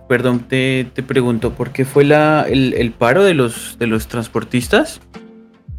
[0.08, 4.08] Perdón, te, te pregunto, ¿por qué fue la, el, el paro de los, de los
[4.08, 5.00] transportistas?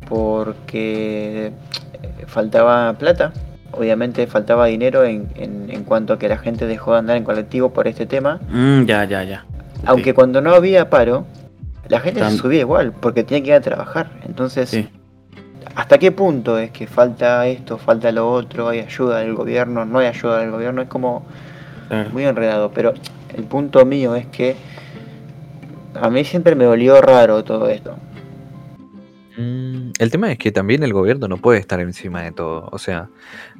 [0.09, 3.31] porque eh, faltaba plata,
[3.73, 7.23] obviamente faltaba dinero en, en- en cuanto a que la gente dejó de andar en
[7.23, 9.45] colectivo por este tema, Mm, ya, ya, ya.
[9.85, 11.25] Aunque cuando no había paro,
[11.89, 14.87] la gente se subía igual, porque tenía que ir a trabajar, entonces, Sí.
[15.75, 19.99] ¿hasta qué punto es que falta esto, falta lo otro, hay ayuda del gobierno, no
[19.99, 20.81] hay ayuda del gobierno?
[20.81, 21.25] Es como
[21.89, 22.09] Claro.
[22.11, 22.93] muy enredado, pero
[23.35, 24.55] el punto mío es que
[25.99, 27.95] a mí siempre me dolió raro todo esto.
[29.37, 32.69] Mm, El tema es que también el gobierno no puede estar encima de todo.
[32.71, 33.09] O sea,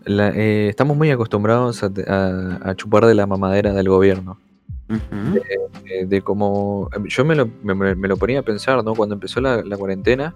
[0.06, 4.38] la- eh, estamos muy acostumbrados a, a- a chupar de la mamadera del gobierno.
[4.90, 5.38] Ujú.
[5.90, 6.90] eh, de cómo.
[7.08, 8.94] Yo me lo, me, me- me lo ponía a pensar, ¿no?
[8.94, 10.36] Cuando empezó la, la cuarentena,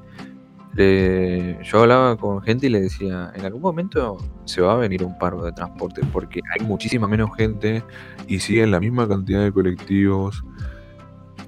[0.78, 5.04] eh, yo hablaba con gente y le decía: en algún momento se va a venir
[5.04, 7.84] un paro de transporte porque hay muchísima menos gente
[8.28, 10.44] y siguen la misma cantidad de colectivos.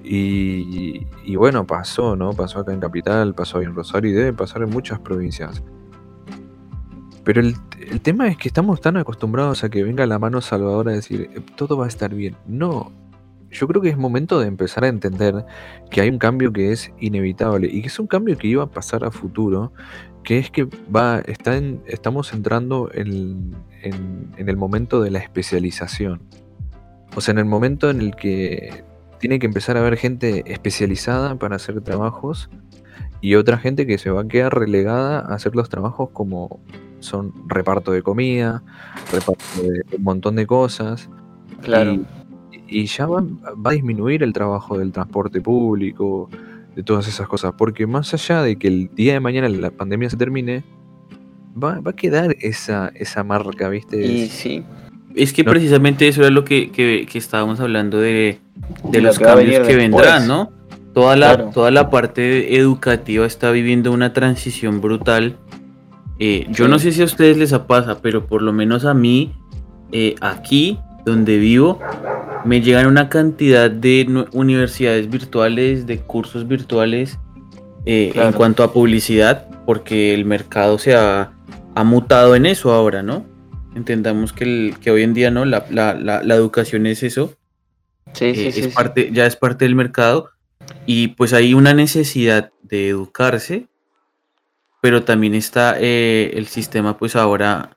[0.02, 2.32] Y, bueno, pasó, ¿no?
[2.32, 5.62] Pasó acá en Capital, pasó en Rosario y debe pasar en muchas provincias.
[7.24, 7.54] Pero el,
[7.90, 11.30] el tema es que estamos tan acostumbrados a que venga la mano salvadora a decir,
[11.34, 12.34] "Eh, todo va a estar bien.
[12.46, 12.90] No,
[13.50, 15.44] yo creo que es momento de empezar a entender
[15.90, 18.70] que hay un cambio que es inevitable y que es un cambio que iba a
[18.70, 19.72] pasar a futuro,
[20.24, 26.22] que es que va, está estamos entrando en, en- en el momento de la especialización.
[27.16, 28.84] O sea, en el momento en el que
[29.20, 32.50] tiene que empezar a haber gente especializada para hacer trabajos
[33.20, 36.60] y otra gente que se va a quedar relegada a hacer los trabajos como
[37.00, 38.62] son reparto de comida,
[39.12, 41.08] reparto de un montón de cosas.
[41.62, 41.92] Claro.
[41.92, 46.30] Y, y ya va, va a disminuir el trabajo del transporte público,
[46.74, 50.08] de todas esas cosas, porque más allá de que el día de mañana la pandemia
[50.08, 50.64] se termine,
[51.62, 54.00] va, va a quedar esa, esa marca, ¿viste?
[54.00, 54.64] Y sí,
[55.22, 58.38] Es que precisamente eso era lo que, que- que estábamos hablando de,
[58.84, 60.50] de De lo los que cambios que vendrán, ¿no?
[60.94, 61.50] Toda la, Claro.
[61.54, 65.36] toda la parte educativa está viviendo una transición brutal.
[66.18, 69.32] Eh, yo no sé si a ustedes les pasa, pero por lo menos a mí,
[69.92, 71.78] eh, aquí donde vivo,
[72.44, 77.18] me llegan una cantidad de universidades virtuales, de cursos virtuales
[77.86, 81.32] eh, en cuanto a publicidad, porque el mercado se ha,
[81.74, 83.24] ha mutado en eso ahora, ¿no?
[83.74, 87.36] Entendamos que, el- que hoy en día no la, la- la- la educación es eso,
[88.12, 90.30] sí, sí, eh, sí, es parte, ya es parte del mercado
[90.86, 93.68] y pues hay una necesidad de educarse,
[94.82, 97.76] pero también está eh, el sistema pues ahora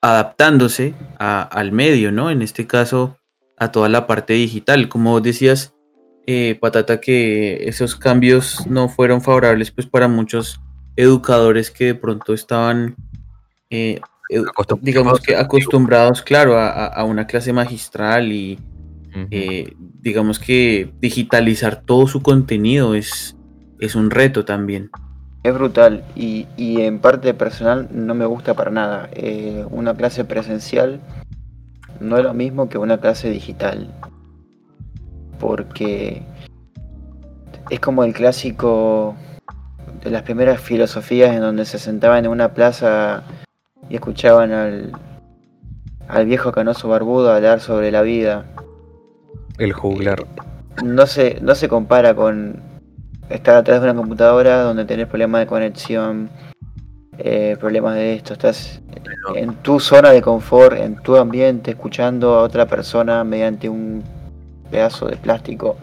[0.00, 2.30] adaptándose a- al medio, ¿no?
[2.30, 3.18] En este caso
[3.58, 4.88] a toda la parte digital.
[4.88, 5.74] Como decías,
[6.26, 10.60] eh, Patata, que esos cambios no fueron favorables pues para muchos
[10.96, 12.96] educadores que de pronto estaban
[13.70, 14.00] eh,
[14.80, 18.58] digamos que acostumbrados, claro, a, a- una clase magistral y
[19.30, 23.34] eh, digamos que digitalizar todo su contenido es,
[23.80, 24.90] es un reto también.
[25.42, 29.08] Es brutal y, y en parte personal no me gusta para nada.
[29.12, 31.00] Eh, una clase presencial
[32.00, 33.90] no es lo mismo que una clase digital.
[35.38, 36.22] Porque
[37.70, 39.14] es como el clásico
[40.02, 43.22] de las primeras filosofías en donde se sentaban en una plaza
[43.88, 44.92] y escuchaban al,
[46.08, 48.46] al viejo canoso barbudo hablar sobre la vida.
[49.58, 50.26] El juglar.
[50.84, 52.60] no se, no se compara con
[53.30, 56.30] estar atrás de una computadora donde tenés problemas de conexión,
[57.18, 58.82] eh, problemas de esto, estás
[59.34, 64.02] en tu zona de confort, en tu ambiente, escuchando a otra persona mediante un
[64.70, 65.76] pedazo de plástico.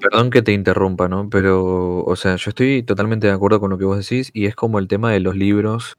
[0.00, 1.30] Perdón que te interrumpa, ¿no?
[1.30, 4.54] Pero, o sea, yo estoy totalmente de acuerdo con lo que vos decís y es
[4.54, 5.96] como el tema de los libros,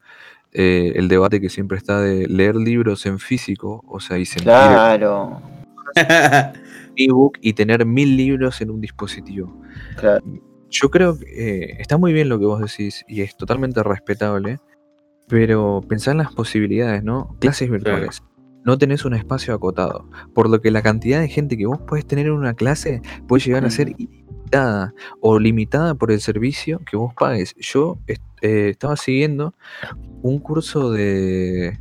[0.55, 4.45] eh, el debate que siempre está de leer libros en físico, o sea, y sentir
[4.45, 5.41] Claro,
[6.95, 9.61] ebook y tener mil libros en un dispositivo.
[9.97, 10.23] claro.
[10.71, 14.57] Yo creo que eh, está muy bien lo que vos decís y es totalmente respetable,
[15.27, 17.35] pero pensá en las posibilidades, ¿no?
[17.39, 18.23] Clases virtuales.
[18.65, 22.05] No tenés un espacio acotado, por lo que la cantidad de gente que vos podés
[22.05, 23.71] tener en una clase puede llegar a Mm.
[23.71, 23.95] ser
[24.45, 27.55] limitada o limitada por el servicio que vos pagues.
[27.59, 29.53] Yo eh, estaba siguiendo
[30.21, 31.79] un curso de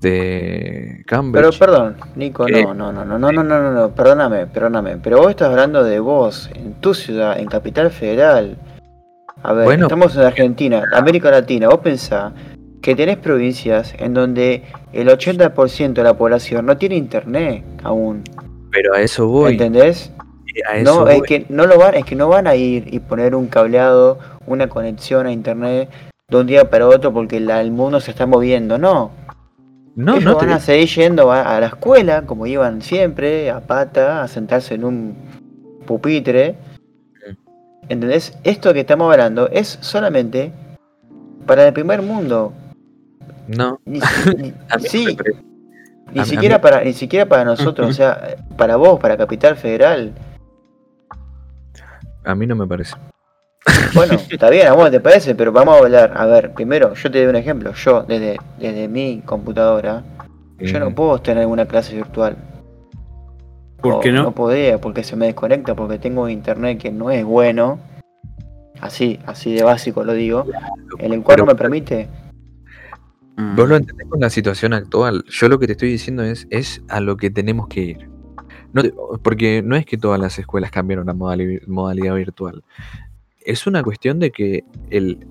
[0.00, 1.44] de Cambridge.
[1.44, 4.96] Pero perdón, Nico, no, no, no, no, no, no, no, no, perdóname, perdóname.
[4.96, 8.58] Pero vos estás hablando de vos, en tu ciudad, en Capital Federal.
[9.44, 11.68] A ver, estamos en Argentina, América Latina.
[11.68, 12.32] Vos pensás
[12.80, 18.24] que tenés provincias en donde el 80% de la población no tiene internet aún.
[18.72, 19.52] Pero a eso voy.
[19.52, 20.12] ¿Entendés?
[20.82, 23.46] No, es que no lo van, es que no van a ir y poner un
[23.48, 25.88] cableado, una conexión a internet
[26.28, 29.10] de un día para otro porque el mundo se está moviendo, no.
[29.94, 34.22] No, Ellos no van a seguir yendo a, la escuela, como iban siempre, a pata,
[34.22, 35.16] a sentarse en un
[35.86, 36.56] pupitre.
[37.88, 38.38] ¿Entendés?
[38.42, 40.50] Esto que estamos hablando es solamente
[41.44, 42.54] para el primer mundo.
[43.48, 43.80] No.
[43.84, 44.00] Ni,
[44.80, 45.14] sí.
[46.14, 50.12] Ni siquiera para, ni siquiera para nosotros, o sea, para vos, para Capital Federal.
[52.24, 52.94] A mí no me parece.
[53.94, 56.12] Bueno, está bien, a vos te parece, pero vamos a hablar.
[56.16, 57.72] A ver, primero, yo te doy un ejemplo.
[57.72, 60.02] Yo, desde, desde mi computadora,
[60.58, 62.36] yo no puedo tener una clase virtual.
[63.80, 64.22] ¿Por qué no?
[64.22, 67.80] No podía, porque se me desconecta, porque tengo internet que no es bueno.
[68.80, 70.46] Así, así de básico lo digo.
[70.98, 72.08] El cual no me permite.
[73.56, 75.24] Vos lo entendés con la situación actual.
[75.28, 78.11] Yo lo que te estoy diciendo es, es a lo que tenemos que ir.
[78.72, 78.82] No
[79.22, 82.64] porque no es que todas las escuelas cambiaron a modalidad virtual
[83.44, 85.26] es una cuestión de que el,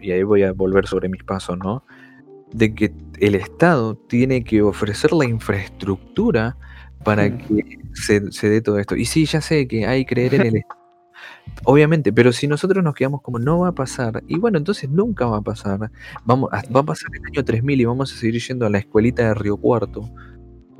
[0.00, 1.84] y ahí voy a volver sobre mis pasos, ¿no?
[2.52, 6.56] De que el Estado tiene que ofrecer la infraestructura
[7.04, 8.96] para que se, se dé todo esto.
[8.96, 10.80] Y sí, ya sé que hay que creer en el Estado.
[11.64, 15.26] Obviamente, pero si nosotros nos quedamos como no va a pasar, y bueno, entonces nunca
[15.26, 15.90] va a pasar.
[16.24, 19.26] Vamos, va a pasar el año 3000 y vamos a seguir yendo a la escuelita
[19.28, 20.08] de Río Cuarto.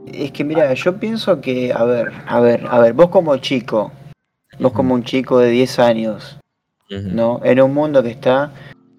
[0.06, 3.92] Es que mira, yo pienso que, a ver, a ver, a ver, vos como chico,
[4.58, 6.38] vos como un chico de 10 años,
[6.88, 7.40] ¿no?
[7.42, 8.52] En un mundo que está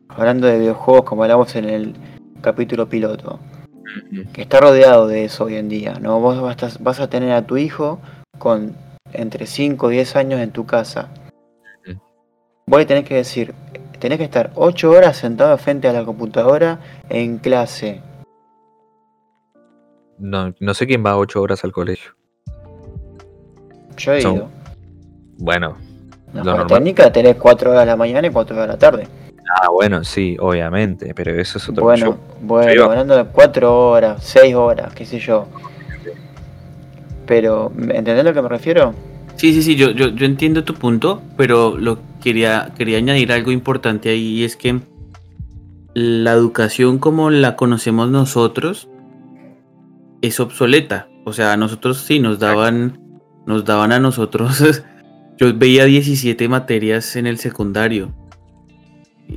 [0.09, 1.95] hablando de videojuegos, como hablamos en el
[2.41, 3.39] capítulo piloto,
[4.33, 6.19] que está rodeado de eso hoy en día, ¿no?
[6.19, 7.99] Vos vas a, tener a tu hijo
[8.37, 8.75] con
[9.13, 11.09] entre 5 y 10 años en tu casa.
[12.65, 13.53] Vos tenés que decir,
[13.99, 16.79] tenés que estar 8 horas sentado frente a la computadora
[17.09, 18.01] en clase.
[20.19, 22.11] No, no sé quién va 8 horas al colegio.
[23.97, 24.49] Yo he ido.
[25.37, 25.77] Bueno,
[26.33, 29.07] la técnica tenés 4 horas de la mañana y 4 horas de la tarde.
[29.61, 34.55] Ah, bueno, sí, obviamente, pero eso es otro Bueno, bueno, hablando de 4 horas, 6
[34.55, 35.47] horas, qué sé yo.
[37.25, 38.93] Pero, ¿entendés a lo que me refiero?
[39.35, 43.51] Sí, sí, sí, yo, yo, yo entiendo tu punto, pero lo quería, quería añadir algo
[43.51, 44.79] importante ahí y es que
[45.93, 48.89] la educación como la conocemos nosotros
[50.21, 51.07] es obsoleta.
[51.25, 52.99] O sea, nosotros sí nos daban,
[53.45, 54.83] nos daban a nosotros
[55.37, 58.11] Yo veía 17 materias en el secundario.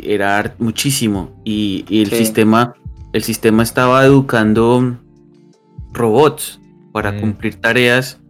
[0.02, 1.30] Era muchísimo.
[1.44, 2.74] Y, el sistema.
[3.12, 4.96] El sistema estaba educando
[5.92, 6.60] robots
[6.92, 7.20] para mm.
[7.20, 8.20] cumplir tareas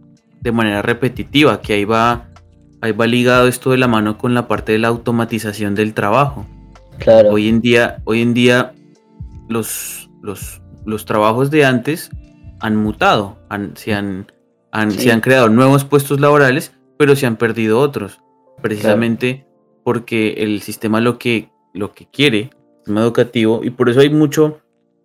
[0.41, 1.61] de manera repetitiva.
[1.61, 2.27] Que ahí va.
[2.81, 6.47] Ahí va ligado esto de la mano con la parte de la automatización del trabajo.
[6.97, 7.29] Claro.
[7.29, 8.73] Hoy en día, hoy en día
[9.49, 12.09] los, los, los trabajos de antes
[12.61, 13.37] han mutado,
[13.75, 14.27] se, han,
[14.89, 18.19] se han creado nuevos puestos laborales pero se han perdido otros,
[18.61, 19.47] precisamente
[19.83, 24.11] porque el sistema lo que, lo que quiere, el sistema educativo, y por eso hay
[24.11, 24.59] mucho,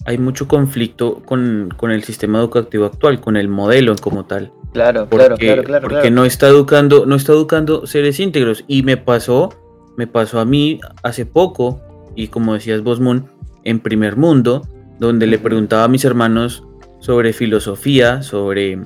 [0.04, 4.52] hay mucho conflicto con, el sistema educativo actual, con el modelo como tal.
[4.74, 5.88] Claro, claro, claro, claro.
[5.88, 8.66] Porque no está educando, no está educando seres íntegros.
[8.68, 9.54] Y me pasó,
[9.96, 11.80] me pasó a mí hace poco,
[12.14, 13.30] y como decías Bosmón,
[13.64, 14.68] en primer mundo,
[15.00, 16.62] donde le preguntaba a mis hermanos
[16.98, 18.78] sobre filosofía, sobre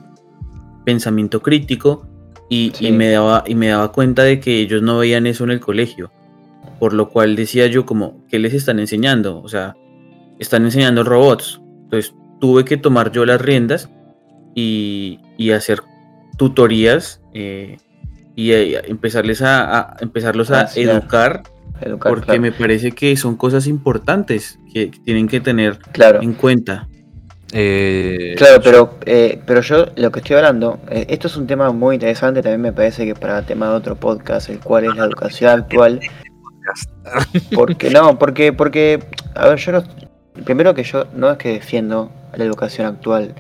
[0.85, 2.07] pensamiento crítico,
[2.49, 5.61] y, me daba, y me daba cuenta de que ellos no veían eso en el
[5.61, 6.11] colegio.
[6.81, 9.41] Por lo cual decía yo como, ¿qué les están enseñando?
[9.41, 9.77] O sea,
[10.41, 11.61] están enseñando robots.
[11.85, 13.89] Entonces tuve que tomar yo las riendas
[14.55, 15.21] y,
[15.55, 15.81] hacer
[16.37, 17.77] tutorías eh,
[18.35, 21.43] y eh, empezarles a, empezarlos a educar,
[22.03, 25.79] porque me parece que son cosas importantes que, tienen que tener
[26.21, 26.89] en cuenta.
[27.53, 31.71] Eh, claro, pero, eh, pero yo lo que estoy hablando, eh, esto es un tema
[31.73, 34.95] muy interesante, también me parece que para el tema de otro podcast, el cual es
[34.95, 36.01] la educación actual.
[37.55, 39.03] Porque no, porque, porque,
[39.35, 39.83] a ver, yo no,
[40.45, 43.35] primero que yo no es que defiendo la educación actual,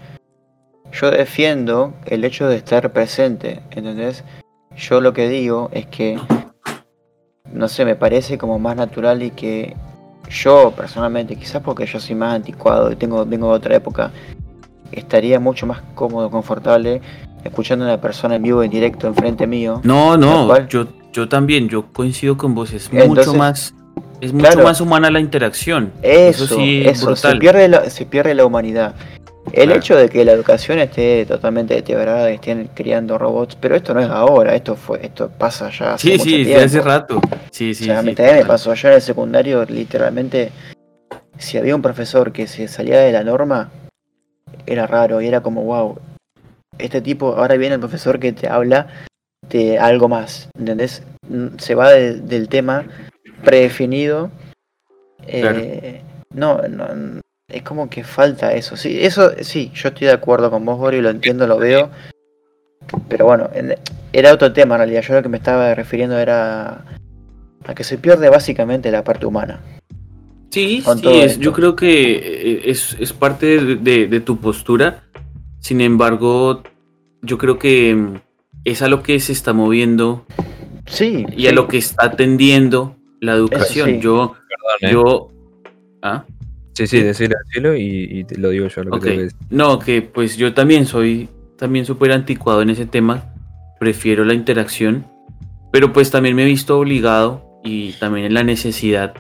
[0.90, 4.24] yo defiendo el hecho de estar presente, ¿entendés?
[4.74, 6.18] Yo lo que digo es que,
[7.52, 9.76] no sé, me parece como más natural y que
[10.30, 14.10] yo personalmente, quizás porque yo soy más anticuado y tengo, vengo de otra época,
[14.92, 17.00] estaría mucho más cómodo, confortable
[17.44, 19.80] escuchando a una persona en vivo, en directo, enfrente mío.
[19.84, 23.74] No, no, yo, yo también, yo coincido con vos, es Entonces, mucho más,
[24.20, 24.64] es mucho claro.
[24.64, 25.92] más humana la interacción.
[26.02, 27.38] Eso, sí eso, es se, brutal.
[27.38, 28.94] pierde la, se pierde la humanidad.
[29.52, 29.78] El Claro.
[29.78, 34.00] hecho de que la educación esté totalmente deteriorada y estén criando robots, pero esto no
[34.00, 36.64] es ahora, esto fue, esto pasa ya hace Sí, mucho sí, tiempo.
[36.64, 37.20] hace rato.
[37.50, 40.52] Sí, sí, o sea, sí, me, pasó allá en el secundario, literalmente,
[41.38, 43.70] si había un profesor que se salía de la norma,
[44.66, 45.98] era raro y era como, wow,
[46.78, 48.86] este tipo, ahora viene el profesor que te habla
[49.48, 51.02] de algo más, ¿entendés?
[51.28, 52.84] Mm, Se va de- del tema
[53.44, 54.30] predefinido.
[55.26, 56.02] eh,
[56.34, 57.20] no, no,
[57.52, 58.76] es como que falta eso.
[58.76, 61.90] Sí, eso sí, yo estoy de acuerdo con vos, Gori, lo entiendo, lo veo.
[63.08, 63.76] Pero bueno, en-
[64.12, 65.02] era otro tema en realidad.
[65.02, 66.84] Yo lo que me estaba refiriendo era
[67.64, 69.60] a que se pierde básicamente la parte humana.
[70.50, 75.04] Sí, sí, es- yo creo que eh, es, es parte de, de- de tu postura.
[75.60, 76.62] Sin embargo,
[77.22, 78.14] yo creo que mm,
[78.64, 80.24] es a lo que se está moviendo
[80.86, 81.24] Sí.
[81.36, 83.90] y a lo que está tendiendo la educación.
[83.90, 84.00] sí.
[84.00, 84.92] Yo, Perdón, ¿eh?
[84.92, 85.28] yo,
[86.02, 86.24] ¿ah?
[86.74, 89.02] Sí, sí, decirlo, decirlo y, y te lo digo yo lo que Ok.
[89.04, 89.38] tengo que decir.
[89.50, 93.34] No, que pues yo también soy también súper anticuado en ese tema.
[93.78, 95.06] Prefiero la interacción.
[95.72, 99.14] Pero pues también me he visto obligado y también en la necesidad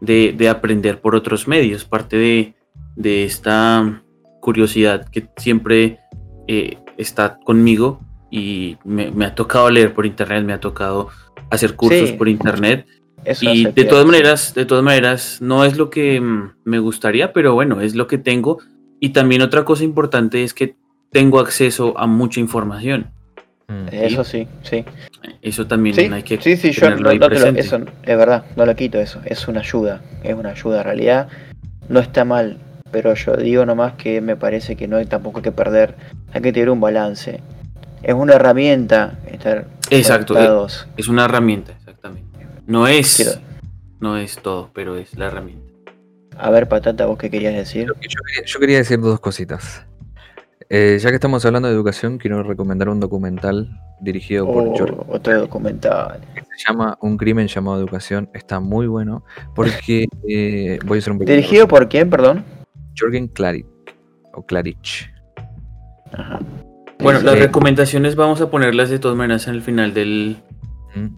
[0.00, 1.84] de, de aprender por otros medios.
[1.84, 2.54] Parte de,
[2.96, 4.02] de esta
[4.40, 5.98] curiosidad que siempre
[6.48, 11.08] eh, está conmigo y me, me ha tocado leer por internet, me ha tocado
[11.50, 12.14] hacer cursos Sí.
[12.16, 12.86] por internet.
[13.24, 17.32] Eso Y de todas maneras, de todas maneras, no es lo que mm, me gustaría,
[17.32, 18.58] pero bueno, es lo que tengo.
[19.00, 20.76] Y también otra cosa importante es que
[21.10, 23.10] tengo acceso a mucha información.
[23.68, 23.88] Mm.
[23.92, 24.84] Eso sí, sí.
[25.40, 27.60] Eso también Sí, hay que sí, sí, yo tenerlo no, ahí no te lo- presente.
[27.60, 31.28] eso es verdad, no lo quito eso, es una ayuda, es una ayuda, en realidad
[31.88, 32.58] no está mal,
[32.90, 35.94] pero yo digo nomás que me parece que no hay tampoco que perder,
[36.32, 37.40] hay que tener un balance,
[38.02, 40.86] es una herramienta estar Exacto, conectados.
[40.96, 41.74] Es una herramienta.
[42.66, 43.40] No es, Quiero-
[44.00, 45.72] no es todo, pero es la herramienta.
[46.38, 47.86] A ver, Patata, ¿vos qué querías decir?
[47.86, 49.86] Yo quería, yo quería decir dos cositas.
[50.70, 53.68] Eh, ya que estamos hablando de educación, quiero recomendar un documental
[54.00, 56.20] dirigido por Oh, Jorgen, otro documental.
[56.34, 58.30] que se llama Un crimen llamado educación.
[58.32, 59.22] Está muy bueno
[59.54, 62.44] porque eh, voy a hacer un ¿Dirigido por quién, perdón?
[62.98, 63.66] Jorgen Klarik
[64.32, 65.12] o Klarich.
[66.12, 66.40] Ajá.
[67.00, 70.38] Bueno, Sí, las recomendaciones vamos a ponerlas de todas maneras en el final del.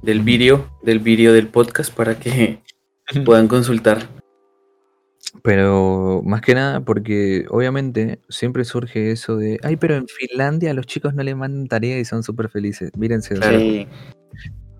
[0.02, 2.60] Del vídeo, del vídeo del podcast para que
[3.24, 4.08] puedan consultar.
[5.42, 10.74] Pero más que nada porque obviamente siempre surge eso de, ay, pero en Finlandia a
[10.74, 12.90] los chicos no le mandan tarea y son súper felices.
[12.96, 13.88] Mírense, Sí,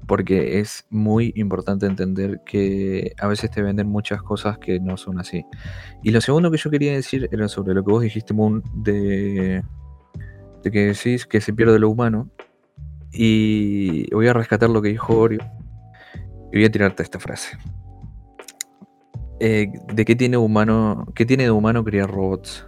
[0.07, 5.19] porque es muy importante entender que a veces te venden muchas cosas que no son
[5.19, 5.45] así.
[6.03, 9.63] Y lo segundo que yo quería decir era sobre lo que vos dijiste, Moon, de,
[10.63, 12.31] de que decís que se pierde lo humano.
[13.15, 15.41] Y voy a rescatar lo que dijo Orio.
[16.53, 17.57] Y voy a tirarte esta frase.
[19.41, 22.67] Eh, ¿De qué tiene humano, qué tiene de humano criar robots?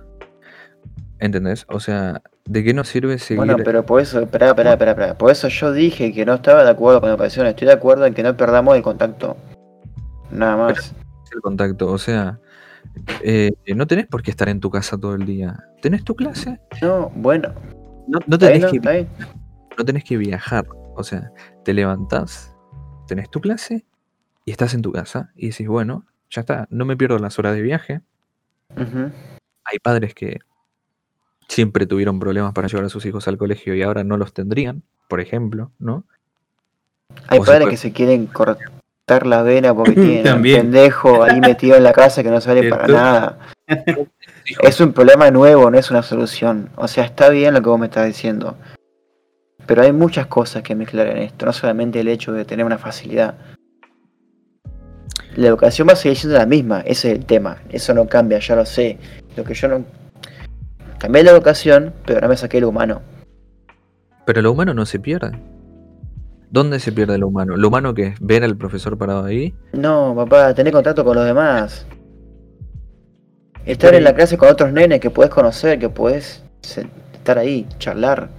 [1.19, 1.65] ¿Entendés?
[1.69, 3.39] O sea, ¿de qué nos sirve seguir?
[3.39, 5.15] bueno, pero por eso, esperá, esperá, esperá, esperá.
[5.19, 8.07] Por eso yo dije que no estaba de acuerdo con la educación, estoy de acuerdo
[8.07, 9.37] en que no perdamos el contacto.
[10.31, 10.95] Nada más.
[11.33, 11.91] el contacto.
[11.91, 12.39] O sea,
[13.23, 15.57] eh, no tenés por qué estar en tu casa todo el día.
[15.81, 16.61] ¿Tenés tu clase?
[16.83, 17.53] No, bueno,
[18.07, 18.71] No, no tenés, ¿no?
[18.71, 19.07] que.
[19.77, 20.67] No tenés que viajar.
[20.95, 21.31] O sea,
[21.65, 22.55] te levantás,
[23.07, 23.85] tenés tu clase
[24.45, 27.55] y estás en tu casa y decís, bueno, ya está, no me pierdo las horas
[27.55, 28.01] de viaje.
[28.77, 30.39] Hay padres que
[31.49, 34.83] siempre tuvieron problemas para llevar a sus hijos al colegio y ahora no los tendrían,
[35.09, 36.05] por ejemplo, ¿no?
[37.29, 41.41] Hay O padres puede- que se quieren cortar la vena porque tienen un pendejo ahí
[41.41, 43.39] metido en la casa que no sale para nada.
[44.63, 46.71] Es un problema nuevo, no es una solución.
[46.77, 48.57] O sea, está bien lo que vos me estás diciendo.
[49.67, 52.79] Pero hay muchas cosas que mezclar en esto, no solamente el hecho de tener una
[52.79, 53.35] facilidad.
[55.35, 57.59] La educación va a seguir siendo la misma, ese es el tema.
[57.69, 58.99] Eso no cambia, ya lo sé.
[59.37, 59.85] Lo que yo no.
[60.99, 63.03] Cambié la educación, pero no me saqué lo humano.
[64.25, 65.33] Pero lo humano no se pierde.
[66.51, 67.57] ¿Dónde se pierde lo humano?
[67.57, 69.55] Lo humano que es ver al profesor parado ahí.
[69.73, 71.87] No, papá, tener contacto con los demás.
[73.67, 78.31] Estar en la clase con otros nenes que puedes conocer, que puedes estar ahí, charlar.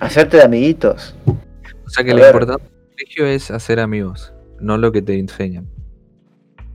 [0.00, 1.14] Hacerte de amiguitos.
[1.26, 2.30] O sea que A lo ver.
[2.34, 5.68] importante del colegio es hacer amigos, no lo que te enseñan.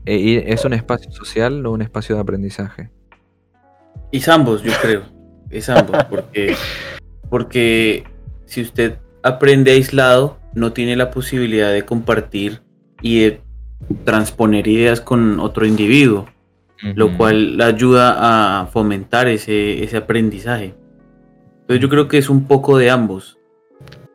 [0.06, 2.90] Eh, y es un espacio social, no un espacio de aprendizaje.
[4.12, 5.04] Y es ambos, yo creo.
[5.50, 6.56] Es ambos, porque,
[7.30, 8.04] porque
[8.46, 12.62] si usted aprende aislado, no tiene la posibilidad de compartir
[13.02, 13.42] y de
[14.04, 16.28] transponer ideas con otro individuo,
[16.96, 20.74] lo cual le ayuda a fomentar ese, ese aprendizaje.
[21.70, 23.38] Entonces yo creo que es un poco de ambos.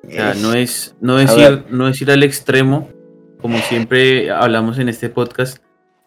[0.07, 2.89] O sea, Es- no es, no es a ir, no es ir al extremo,
[3.41, 5.59] como siempre hablamos en este podcast.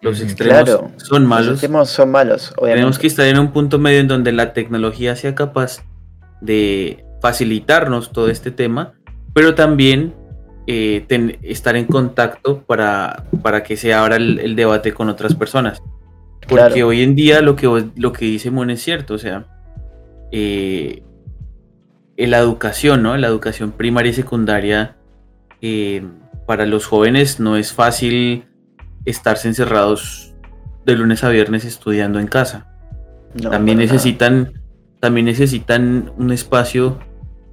[0.02, 0.92] Los extremos Claro.
[0.98, 1.52] son Los malos.
[1.54, 2.76] extremos son malos, obviamente.
[2.80, 5.84] Tenemos que estar en un punto medio en donde la tecnología sea capaz
[6.42, 8.94] de facilitarnos todo este tema,
[9.34, 10.14] pero también
[10.68, 15.34] eh, ten- estar en contacto para, para que se abra el, el debate con otras
[15.34, 15.82] personas.
[16.42, 16.88] Porque Claro.
[16.90, 19.46] hoy en día lo que, lo que dice Mon es cierto, o sea,
[20.34, 21.04] eh,
[22.18, 23.16] la educación, ¿no?
[23.18, 24.96] La educación primaria y secundaria
[25.62, 26.04] eh,
[26.48, 28.46] para los jóvenes no es fácil
[29.06, 30.34] estarse encerrados
[30.86, 32.66] de lunes a viernes estudiando en casa
[33.42, 33.92] No, también nada.
[33.92, 34.54] necesitan
[35.00, 36.98] también necesitan un espacio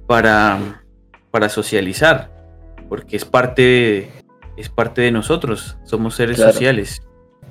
[0.07, 0.81] para
[1.31, 2.31] para socializar
[2.89, 4.09] porque es parte de,
[4.57, 6.53] es parte de nosotros somos seres Claro.
[6.53, 7.01] sociales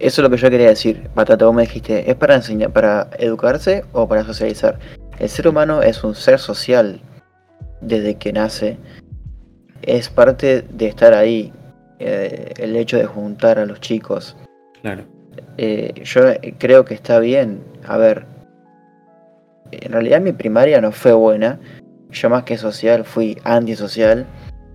[0.00, 1.08] Eso es lo que yo quería decir.
[1.14, 4.78] Patata, vos me dijiste, ¿es para enseñar, para educarse o para socializar?
[5.18, 7.00] El ser humano es un ser social
[7.80, 8.78] desde que nace.
[9.82, 11.52] Es parte de estar ahí.
[12.00, 14.36] eh, el hecho de juntar a los chicos.
[14.82, 15.04] claro
[15.56, 16.22] Eh, yo
[16.58, 17.62] creo que está bien.
[17.86, 18.26] A ver,
[19.70, 21.58] en realidad mi primaria no fue buena.
[22.10, 24.26] Yo más que social fui antisocial.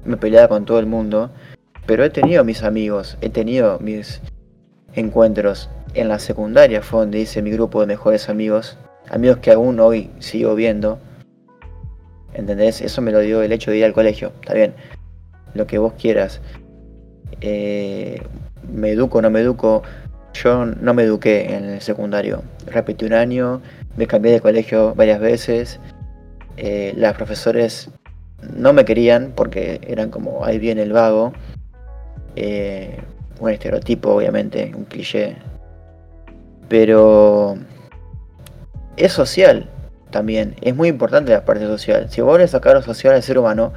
[0.05, 1.29] Me peleaba con todo el mundo.
[1.85, 4.21] Pero he tenido mis amigos, he tenido mis
[4.93, 5.69] encuentros.
[5.95, 8.77] En la secundaria fue donde hice mi grupo de mejores amigos.
[9.09, 10.99] Amigos que aún hoy sigo viendo.
[12.33, 12.81] ¿Entendés?
[12.81, 14.31] Eso me lo dio el hecho de ir al colegio.
[14.41, 14.73] Está bien.
[15.55, 16.41] Lo que vos quieras.
[17.41, 18.21] Eh,
[18.71, 19.81] me educo o no me educo.
[20.33, 22.43] Yo no me eduqué en el secundario.
[22.67, 23.61] Repetí un año,
[23.97, 25.79] me cambié de colegio varias veces.
[26.57, 27.89] Eh, las profesores
[28.55, 31.33] no me querían porque eran como ahí viene el vago.
[32.35, 32.99] Eh,
[33.39, 35.35] un estereotipo, obviamente, un cliché.
[36.67, 37.57] Pero
[38.99, 39.69] es social
[40.11, 40.55] también.
[40.61, 42.09] Es muy importante la parte social.
[42.09, 43.73] Si vos le sacás lo social al ser humano,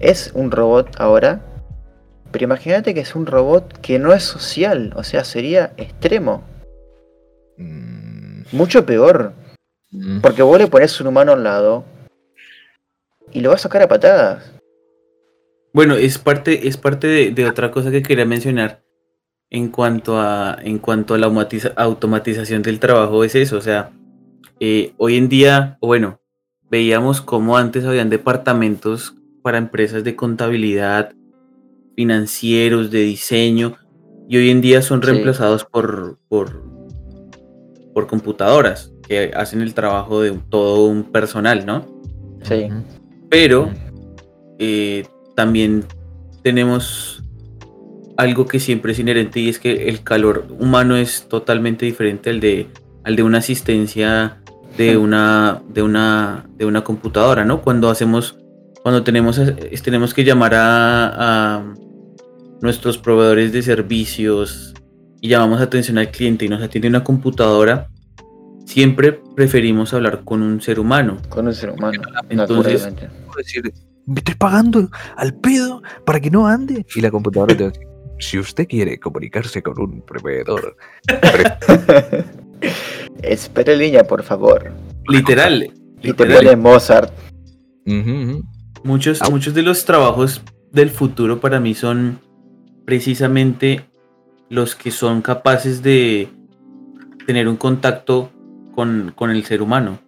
[0.00, 1.40] es un robot ahora.
[2.30, 4.92] Pero imagínate que es un robot que no es social.
[4.96, 6.42] O sea, sería extremo.
[7.58, 9.32] Mm, Mucho peor.
[9.90, 10.20] mm.
[10.20, 11.84] Porque vos le pones un humano al lado
[13.32, 14.52] y lo vas a sacar a patadas.
[15.72, 18.81] bueno es parte es parte de, de otra cosa que quería mencionar
[19.54, 23.90] en cuanto a en cuanto a la automatiza- automatización del trabajo es eso o sea
[24.60, 26.20] eh, hoy en día bueno
[26.70, 31.12] veíamos como antes habían departamentos para empresas de contabilidad
[31.96, 33.76] financieros de diseño
[34.28, 35.08] y hoy en día son Sí.
[35.10, 36.62] reemplazados por por
[37.92, 41.84] por computadoras que hacen el trabajo de todo un personal no
[42.42, 42.68] Sí.
[43.28, 43.70] Pero
[44.58, 45.04] eh,
[45.36, 45.84] también
[46.42, 47.21] tenemos
[48.16, 52.40] algo que siempre es inherente y es que el calor humano es totalmente diferente al
[52.40, 52.68] de
[53.04, 54.38] al de una asistencia
[54.76, 58.36] de una de una de una computadora no cuando hacemos
[58.82, 61.74] cuando tenemos es- tenemos que llamar a, a
[62.60, 64.74] nuestros proveedores de servicios
[65.20, 67.88] y llamamos atención al cliente y nos atiende una computadora
[68.66, 72.00] siempre preferimos hablar con un ser humano Con un ser humano.
[72.28, 72.88] Entonces-
[73.36, 73.72] decir,
[74.06, 76.84] me estoy pagando al pedo para que no ande.
[76.94, 77.86] Y la computadora te va a decir,
[78.18, 82.24] si usted quiere comunicarse con un proveedor, pre-
[83.22, 84.72] Espera en línea, por favor.
[85.08, 86.36] literal Y te literal.
[86.44, 87.12] pone Mozart.
[88.84, 90.42] Muchos, muchos de los trabajos
[90.72, 92.20] del futuro para mí son
[92.84, 93.84] precisamente
[94.48, 96.28] los que son capaces de
[97.26, 98.30] tener un contacto
[98.74, 99.98] con, con el ser humano.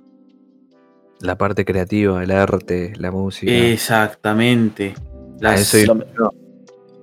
[1.21, 3.53] la parte creativa, el arte, la música.
[3.53, 4.95] Exactamente.
[5.41, 5.95] A Las- eso.
[5.95, 6.31] No,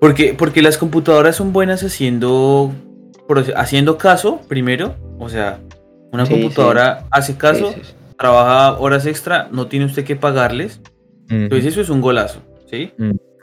[0.02, 2.74] porque, porque las computadoras son buenas haciendo,
[3.56, 4.96] haciendo caso primero.
[5.20, 5.60] O sea,
[6.12, 7.82] una Sí, computadora hace caso, sí,
[8.18, 10.82] trabaja horas extra, no tiene usted que pagarles.
[11.30, 12.92] Entonces eso es un golazo, ¿sí?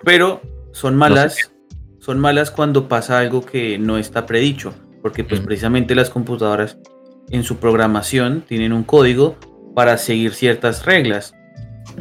[0.02, 0.42] Pero
[0.72, 1.52] son malas,
[2.00, 6.76] son malas cuando pasa algo que no está predicho, porque pues precisamente las computadoras
[7.30, 9.36] en su programación tienen un código
[9.76, 11.34] para seguir ciertas reglas.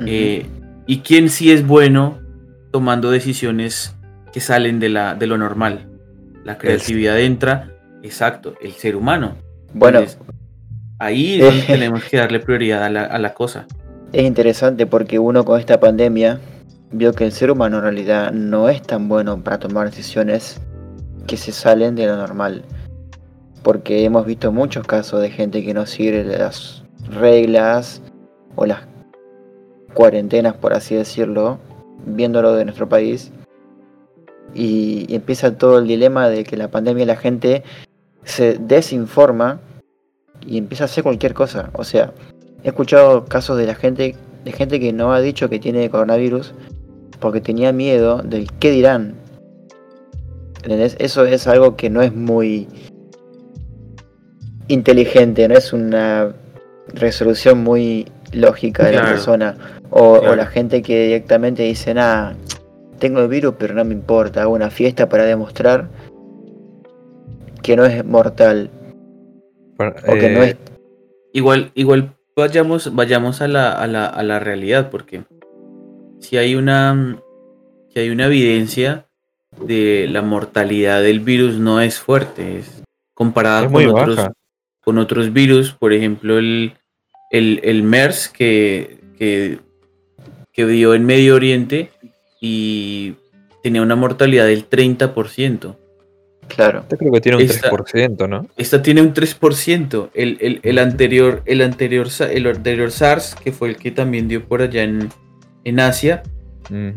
[0.07, 0.47] Eh,
[0.87, 2.17] y quién sí es bueno
[2.71, 3.96] tomando decisiones
[4.37, 5.87] que salen de, la, de lo normal.
[6.43, 7.71] La creatividad entra,
[8.03, 9.33] exacto, el ser humano.
[9.73, 10.21] bueno, Entonces,
[10.99, 13.65] ahí es donde tenemos que darle prioridad a la, a la cosa.
[14.13, 16.39] es interesante porque uno con esta pandemia
[16.91, 20.61] vio que el ser humano en realidad no es tan bueno para tomar decisiones
[21.25, 22.63] que se salen de lo normal.
[23.63, 28.03] Porque hemos visto muchos casos de gente que no sigue las reglas
[28.55, 28.81] o las
[29.95, 31.57] cuarentenas, por así decirlo,
[32.05, 33.31] viéndolo de nuestro país.
[34.53, 37.63] Y, y empieza todo el dilema de que la pandemia la gente
[38.23, 39.59] se desinforma
[40.45, 41.69] y empieza a hacer cualquier cosa.
[41.73, 42.13] O sea,
[42.63, 44.15] he escuchado casos de la gente
[44.47, 46.53] de gente que no ha dicho que tiene coronavirus
[47.19, 49.15] porque tenía miedo del qué dirán.
[50.63, 50.95] ¿Entendés?
[50.99, 52.67] Eso es algo que no es muy
[54.67, 56.33] inteligente, no es una
[56.93, 59.57] resolución muy lógica de la persona.
[59.89, 62.35] O, la gente que directamente dice, nada,
[62.99, 65.89] tengo el virus pero no me importa, hago una fiesta para demostrar
[67.61, 68.69] que no es mortal
[69.79, 70.57] o que no eh, es...
[71.33, 75.23] Igual, igual vayamos, vayamos a la, a la, a la realidad, porque
[76.19, 77.19] si hay una
[77.93, 79.07] si hay una evidencia
[79.61, 82.83] de la mortalidad del virus no es fuerte, es
[83.13, 84.33] comparada Es con otros, baja.
[84.81, 86.73] con otros virus, por ejemplo el,
[87.31, 89.59] el, el MERS que, que,
[90.53, 91.91] que dio en Medio Oriente
[92.41, 93.15] y
[93.63, 95.75] tenía una mortalidad del 30%.
[96.47, 98.47] Claro, Yo creo que tiene un Esta- 3%, ¿no?
[98.55, 100.09] Esta tiene un 3%.
[100.13, 104.45] El, el- el anterior, el, anterior, el anterior SARS, que fue el que también dio
[104.47, 105.09] por allá en,
[105.65, 106.23] en Asia,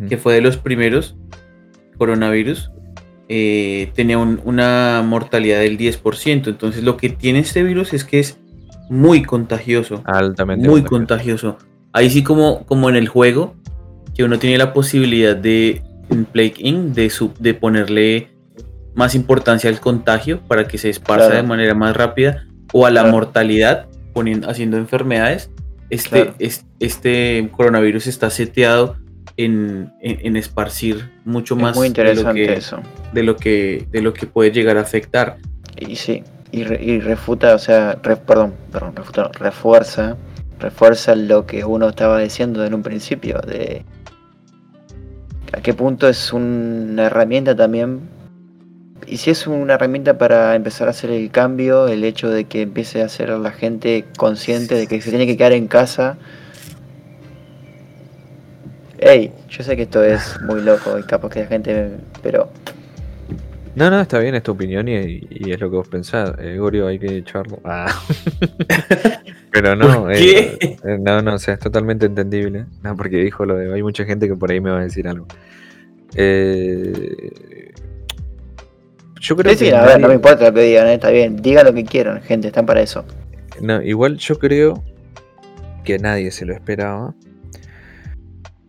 [0.08, 1.16] que fue de los primeros
[1.98, 2.70] coronavirus,
[3.28, 6.50] eh, tenía un- una mortalidad del 10%.
[6.50, 8.38] Entonces lo que tiene este virus es que es
[8.88, 10.02] muy contagioso.
[10.06, 10.68] Altamente.
[10.68, 11.54] Muy contagioso.
[11.56, 11.70] contagioso.
[11.92, 13.54] Ahí sí como, como en el juego,
[14.20, 18.28] que uno tiene la posibilidad de, en Plague Inc., de, sub- de ponerle
[18.94, 21.42] más importancia al contagio para que se esparza Claro.
[21.42, 22.44] de manera más rápida
[22.74, 23.14] o a la Claro.
[23.16, 25.48] mortalidad poniendo, haciendo enfermedades.
[25.88, 26.34] Este, Claro.
[26.38, 28.96] es- este coronavirus está seteado
[29.38, 32.80] en, en- en esparcir mucho es más muy de lo, interesante que, eso.
[33.14, 35.38] de, lo que, de lo que puede llegar a afectar.
[35.78, 40.18] Y sí, y, re- y refuta, o sea, re- perdón, perdón, refuta, refuerza,
[40.58, 43.82] refuerza lo que uno estaba diciendo en un principio, de
[45.52, 48.00] a qué punto es una herramienta también,
[49.06, 52.62] y si es una herramienta para empezar a hacer el cambio, el hecho de que
[52.62, 56.16] empiece a ser la gente consciente de que se tiene que quedar en casa.
[58.98, 61.90] Ey, yo sé que esto es muy loco y capaz que la gente,
[62.22, 62.50] pero
[63.76, 66.32] No, no, está bien, es tu opinión y, y es lo que vos pensás.
[66.38, 67.60] Eh, Gorio, hay que echarlo.
[67.64, 67.86] Ah.
[69.52, 70.76] Pero no, ¿Por eh, qué?
[70.84, 72.66] eh, no, no, o sea, es totalmente entendible.
[72.82, 73.72] No, porque dijo lo de.
[73.72, 75.26] Hay mucha gente que por ahí me va a decir algo.
[76.16, 77.72] Eh,
[79.20, 79.76] yo creo Sí, sí, que.
[79.76, 81.36] a ver, no me importa lo que digan, eh, está bien.
[81.36, 83.04] Digan lo que quieran, gente, están para eso.
[83.60, 84.82] No, igual yo creo
[85.84, 87.14] que nadie se lo esperaba,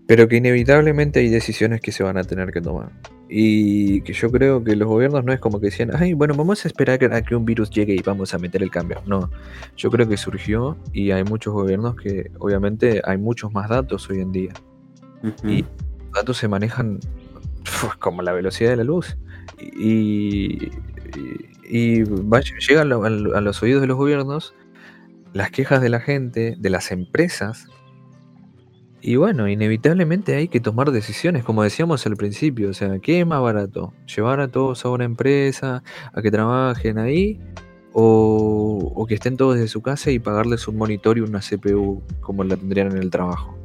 [0.08, 2.90] pero que inevitablemente hay decisiones que se van a tener que tomar.
[3.34, 6.66] Y que yo creo que los gobiernos no es como que decían, ay, bueno, vamos
[6.66, 9.02] a esperar a que un virus llegue y vamos a meter el cambio.
[9.06, 9.32] No,
[9.78, 14.20] yo creo que surgió y hay muchos gobiernos que obviamente hay muchos más datos hoy
[14.20, 14.52] en día.
[15.46, 17.00] Y los datos se manejan
[18.00, 19.18] como la velocidad de la luz.
[19.62, 20.70] Y,
[21.70, 22.04] y,
[22.68, 24.54] llegan a los oídos de los gobiernos
[25.32, 27.68] las quejas de la gente, de las empresas.
[29.04, 32.70] Y bueno, inevitablemente hay que tomar decisiones, como decíamos al principio.
[32.70, 33.94] O sea, ¿qué es más barato?
[34.16, 35.84] ¿Llevar a todos a una empresa,
[36.14, 37.40] a que trabajen ahí?
[37.94, 42.02] O, o que estén todos desde su casa y pagarles un monitor y una CPU
[42.22, 43.58] como la tendrían en el trabajo.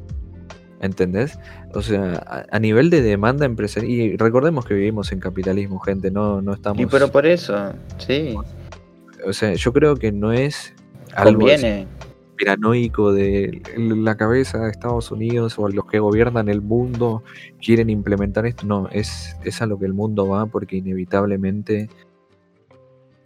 [0.81, 1.37] ¿Entendés?
[1.73, 3.91] O sea, a, a nivel de demanda empresarial.
[3.91, 6.81] Y recordemos que vivimos en capitalismo, gente, no, no estamos.
[6.81, 8.35] Y pero por eso, sí,
[9.23, 10.73] O sea, yo creo que no es
[11.15, 11.85] algo así
[12.45, 12.91] conviene.
[12.91, 17.23] piranoico de la cabeza de Estados Unidos o los que gobiernan el mundo
[17.61, 18.65] quieren implementar esto.
[18.65, 21.89] No, es, es a lo que el mundo va porque inevitablemente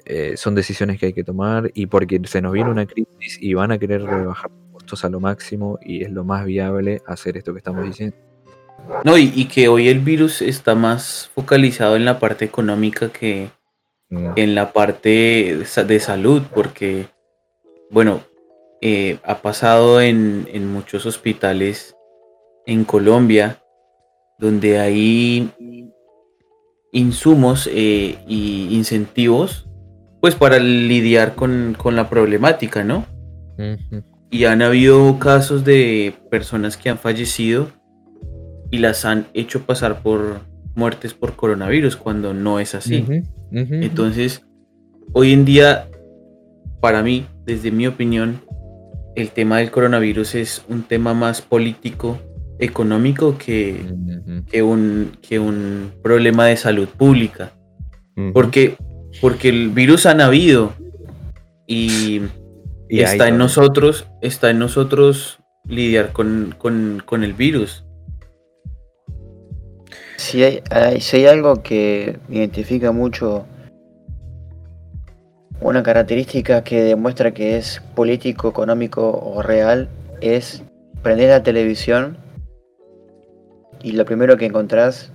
[0.05, 3.53] eh, son decisiones que hay que tomar y porque se nos viene una crisis y
[3.53, 7.37] van a querer rebajar los costos a lo máximo y es lo más viable hacer
[7.37, 8.15] esto que estamos diciendo.
[9.03, 13.49] No, y, y que hoy el virus está más focalizado en la parte económica que
[14.11, 15.57] Mm, en la parte
[15.87, 17.07] de salud, porque,
[17.89, 18.21] bueno,
[18.81, 21.95] eh, ha pasado en, en muchos hospitales
[22.65, 23.61] en Colombia,
[24.39, 25.51] donde hay
[26.91, 29.69] insumos eh, y incentivos,
[30.19, 33.05] pues para lidiar con, con la problemática, ¿no?
[34.31, 37.69] Y han habido casos de personas que han fallecido
[38.71, 40.41] y las han hecho pasar por
[40.73, 43.05] muertes por coronavirus cuando no es así.
[43.51, 44.43] Entonces,
[45.13, 45.89] hoy en día,
[46.79, 48.41] para mí, desde mi opinión,
[49.15, 52.19] el tema del coronavirus es un tema más político,
[52.59, 53.83] económico que,
[54.61, 57.51] un, que un problema de salud pública.
[58.33, 58.77] Porque,
[59.19, 60.73] porque el virus ha habido
[61.67, 62.21] y,
[62.89, 67.83] está en nosotros, está en nosotros lidiar con, con- con el virus.
[70.17, 73.45] Si hay, hay- si hay algo que identifica mucho
[75.61, 79.87] una característica que demuestra que es político, económico o real,
[80.19, 80.63] es
[81.03, 82.17] prendés la televisión
[83.81, 85.11] y lo primero que encontrás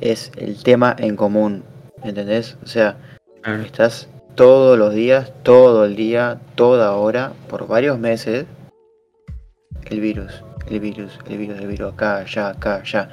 [0.00, 1.64] es el tema en común,
[2.02, 2.56] ¿entendés?
[2.62, 2.96] O sea,
[3.64, 8.46] estás todos los días, todo el día, toda hora, por varios meses,
[9.86, 13.08] el virus, el virus, el virus, el virus, acá, allá, acá, allá.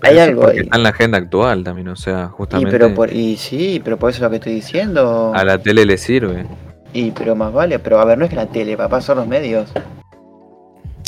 [0.00, 0.58] Pero Hay algo ahí.
[0.58, 3.98] Está en la agenda actual también, o sea, Y justamente pero, por, y sí, pero
[3.98, 5.32] por eso es lo que estoy diciendo.
[5.34, 6.46] a la tele le sirve.
[6.92, 9.26] Y pero más vale, pero a ver, no es que la tele, papá, son los
[9.26, 9.70] medios.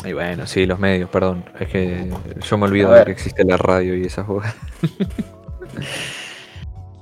[0.04, 1.44] Y bueno, sí, los medios, perdón.
[1.58, 2.10] Es que
[2.40, 4.54] yo me olvido de que existe la radio y esas cosas.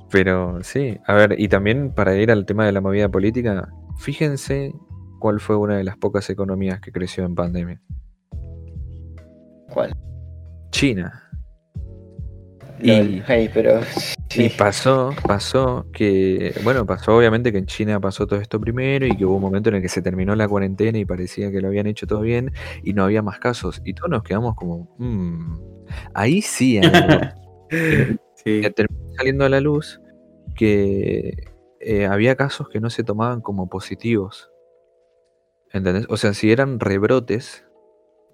[0.09, 4.73] Pero sí, a ver, y también para ir al tema de la movida política, fíjense
[5.19, 7.81] cuál fue una de las pocas economías que creció en pandemia.
[9.69, 9.95] ¿Cuál?
[10.71, 11.26] China.
[12.81, 13.79] Y- Hey, pero
[14.29, 14.55] Y sí.
[14.57, 19.25] pasó, pasó que, bueno, pasó obviamente que en China pasó todo esto primero y que
[19.25, 21.87] hubo un momento en el que se terminó la cuarentena y parecía que lo habían
[21.87, 22.51] hecho todo bien
[22.83, 23.81] y no había más casos.
[23.85, 25.59] Y todos nos quedamos como, "Mm,
[26.13, 27.19] ahí sí hay algo".
[28.35, 28.61] Sí.
[28.61, 29.99] que terminó saliendo a la luz
[30.55, 31.33] que
[31.79, 34.51] eh, había casos que no se tomaban como positivos.
[35.73, 36.05] ¿Entendés?
[36.09, 37.65] O sea, si eran rebrotes,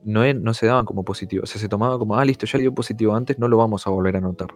[0.06, 1.50] no, no se daban como positivos.
[1.50, 3.88] O sea, se tomaba como, ah, listo, ya le dio positivo antes, no lo vamos
[3.88, 4.50] a volver a notar.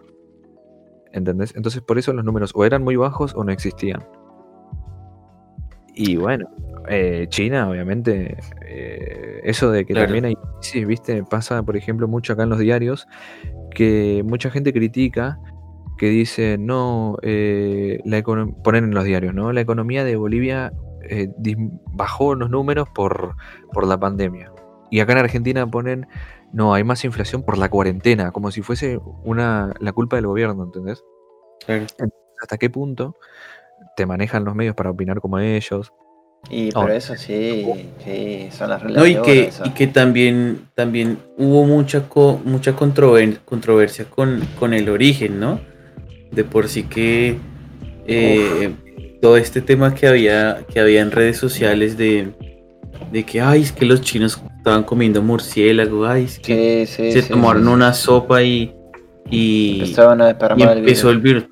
[1.12, 1.54] ¿Entendés?
[1.56, 4.04] Entonces, por eso los números o eran muy bajos o no existían.
[5.94, 6.48] Y bueno,
[6.88, 8.36] eh, China, obviamente,
[8.66, 10.06] eh, eso de que Claro.
[10.06, 11.24] también hay crisis, ¿viste?
[11.24, 13.08] Pasa, por ejemplo, mucho acá en los diarios,
[13.74, 15.40] que mucha gente critica
[15.96, 19.52] que dice, no, eh, la ponen en los diarios, ¿no?
[19.52, 20.72] La economía de Bolivia
[21.92, 23.34] bajó los números por,
[23.72, 24.52] por la pandemia.
[24.90, 26.06] Y acá en Argentina ponen,
[26.52, 30.64] no, hay más inflación por la cuarentena, como si fuese una, la culpa del gobierno,
[30.64, 31.02] ¿entendés?
[32.40, 33.16] ¿Hasta qué punto
[33.96, 35.92] te manejan los medios para opinar como ellos?
[36.50, 36.82] Y Oh.
[36.82, 37.66] pero eso sí,
[38.04, 42.76] sí, son las reglas No, y que, y que también, también hubo mucha co- mucha
[42.76, 45.60] controver- controversia con, con el origen, ¿no?
[46.30, 47.38] De por sí que
[48.06, 48.72] eh,
[49.20, 52.32] todo este tema que había, que había en redes sociales de,
[53.10, 57.12] de que ay, es que los chinos estaban comiendo murciélago, ay, es que Sí, sí,
[57.12, 57.74] se sí, tomaron sí, sí.
[57.74, 58.74] una sopa y,
[59.24, 61.16] a y desparramar el empezó virus.
[61.16, 61.44] el virus.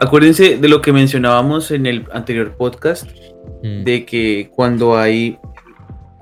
[0.00, 3.08] Acuérdense de lo que mencionábamos en el anterior podcast,
[3.62, 5.38] de que cuando hay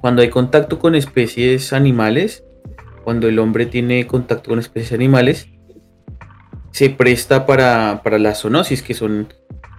[0.00, 2.44] cuando hay contacto con especies animales,
[3.04, 5.48] cuando el hombre tiene contacto con especies animales,
[6.72, 9.28] se presta para, para la zoonosis, que son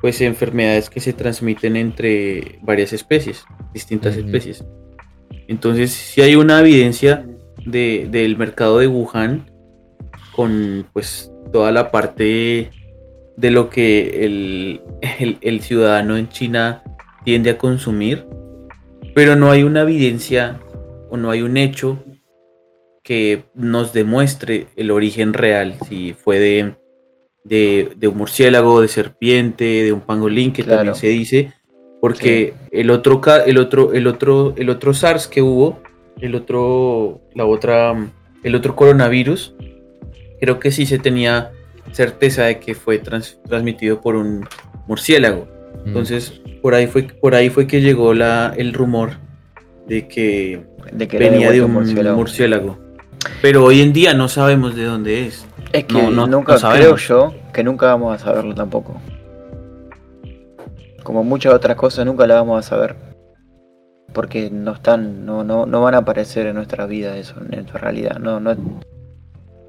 [0.01, 4.63] pues enfermedades que se transmiten entre varias especies, distintas especies.
[5.53, 7.27] Entonces, si hay una evidencia
[7.63, 9.45] de- del mercado de Wuhan
[10.35, 12.71] con pues toda la parte
[13.37, 14.81] de lo que el,
[15.19, 16.81] el- el ciudadano en China
[17.23, 18.25] tiende a consumir,
[19.13, 20.59] pero no hay una evidencia
[21.11, 22.03] o no hay un hecho
[23.03, 26.73] que nos demuestre el origen real, si fue de,
[27.43, 30.77] de, de un murciélago, de serpiente, de un pangolín, que Claro.
[30.79, 31.53] también se dice,
[32.03, 35.79] porque el otro ca- el otro el otro el otro SARS que hubo,
[36.19, 37.95] el otro la otra
[38.43, 39.55] el otro coronavirus,
[40.41, 41.51] creo que sí se tenía
[41.93, 44.45] certeza de que fue trans- transmitido por un
[44.85, 45.47] murciélago.
[45.85, 45.87] Mm.
[45.87, 49.11] Entonces, por ahí fue por ahí fue que llegó la el rumor
[49.87, 52.17] de que de que era venía de un murciélago.
[52.17, 52.77] murciélago.
[53.41, 55.45] Pero hoy en día no sabemos de dónde es.
[55.71, 58.99] Es que No, no- nunca no creo yo que nunca vamos a saberlo tampoco.
[61.03, 62.95] Como muchas otras cosas nunca la vamos a saber.
[64.13, 67.79] Porque no están, no, no, no van a aparecer en nuestra vida eso, en nuestra
[67.79, 68.17] realidad.
[68.19, 68.51] No, no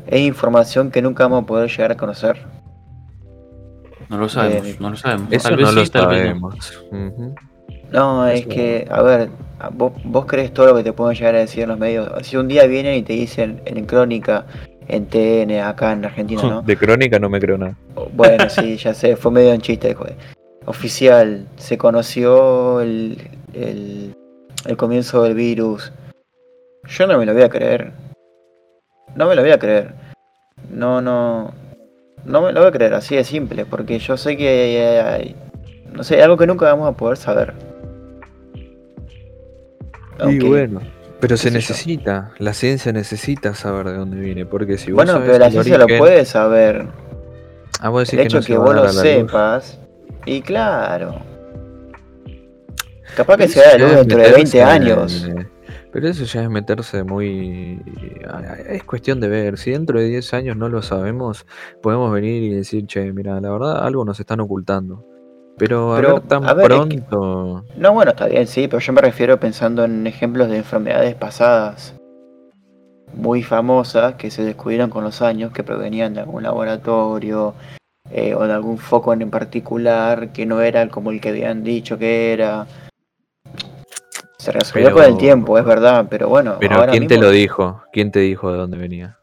[0.07, 2.39] es información que nunca vamos a poder llegar a conocer.
[4.11, 4.77] No lo sabemos, Bien.
[4.81, 5.29] no lo sabemos.
[5.33, 6.51] Eso Tal vez no lo tal vez no.
[6.61, 6.73] sabemos.
[7.91, 9.31] No, es Eso- que, a ver,
[9.73, 12.11] vos, vos crees todo lo que te pueden llegar a decir en los medios.
[12.27, 14.45] Si un día vienen y te dicen en Crónica,
[14.89, 16.61] en TN, acá en Argentina, ¿no?
[16.63, 17.77] De crónica no me creo nada.
[18.13, 20.17] Bueno, sí, ya sé, fue medio en chiste, joder.
[20.67, 23.19] Oficial, se conoció el,
[23.53, 24.15] el,
[24.67, 25.93] el comienzo del virus.
[26.89, 27.93] Yo no me lo voy a creer.
[29.15, 29.95] No me lo voy a creer.
[30.71, 31.53] No, no.
[32.25, 35.37] No me lo voy a creer, así de simple, porque yo sé que hay,
[35.93, 37.53] no sé, algo que nunca vamos a poder saber.
[40.19, 40.81] Aunque- Y bueno,
[41.21, 41.55] pero se yo.
[41.57, 45.77] necesita, la ciencia necesita saber de dónde viene, porque si vos bueno, pero la ciencia
[45.77, 46.87] lo puede saber.
[47.81, 49.79] Ah, El hecho no que, vos lo sepas.
[50.27, 51.17] Y claro.
[53.17, 55.29] Capaz que se da la luz dentro de 20 meterse- años.
[55.93, 57.81] Pero eso ya es meterse muy...
[58.69, 59.57] Es cuestión de ver.
[59.59, 61.47] Si dentro de 10 años no lo sabemos,
[61.81, 65.05] podemos venir y decir, che, mira, la verdad algo nos están ocultando.
[65.57, 67.65] Pero a ver tan a ver, es que- pronto.
[67.77, 71.95] No, bueno, está bien, sí, pero yo me refiero pensando en ejemplos de enfermedades pasadas
[73.15, 77.55] muy famosas que se descubrieron con los años, que provenían de algún laboratorio
[78.11, 81.99] eh, o de algún foco en particular que no era como el que habían dicho
[81.99, 82.67] que era.
[84.39, 87.31] Se resolvió Pero- con el tiempo, es verdad, pero bueno, Pero ahora ¿quién te lo
[87.31, 87.83] dijo?
[87.93, 89.17] ¿Quién te dijo de dónde venía?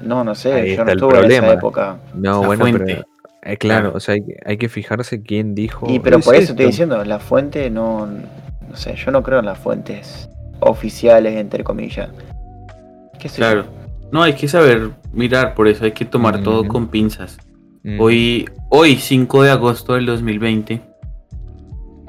[0.00, 1.46] No, no sé, Ahí yo no el estuve en problema.
[1.48, 1.96] esa época.
[2.14, 2.84] No, La bueno, fuente.
[2.84, 3.00] pero.
[3.42, 3.96] eh, claro, Claro.
[3.96, 5.86] o sea, hay, que- hay que fijarse quién dijo.
[5.90, 6.70] Y pero "Es por eso estoy esto".
[6.70, 10.28] diciendo, la fuente no, no sé, yo no creo en las fuentes
[10.60, 12.10] oficiales, entre comillas.
[13.18, 13.46] ¿Qué sé yo?
[13.48, 13.64] Claro.
[14.12, 17.36] No, hay que saber mirar, por eso hay que tomar todo con pinzas.
[17.82, 18.00] Mm.
[18.00, 20.82] Hoy, hoy, 5 de agosto del 2020,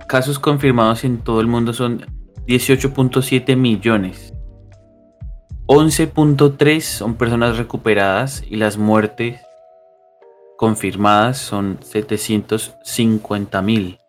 [0.07, 2.05] casos confirmados en todo el mundo son
[2.47, 4.33] 18.7 millones.
[5.67, 9.39] 11.3 son personas recuperadas y las muertes
[10.57, 13.99] confirmadas son 750 mil.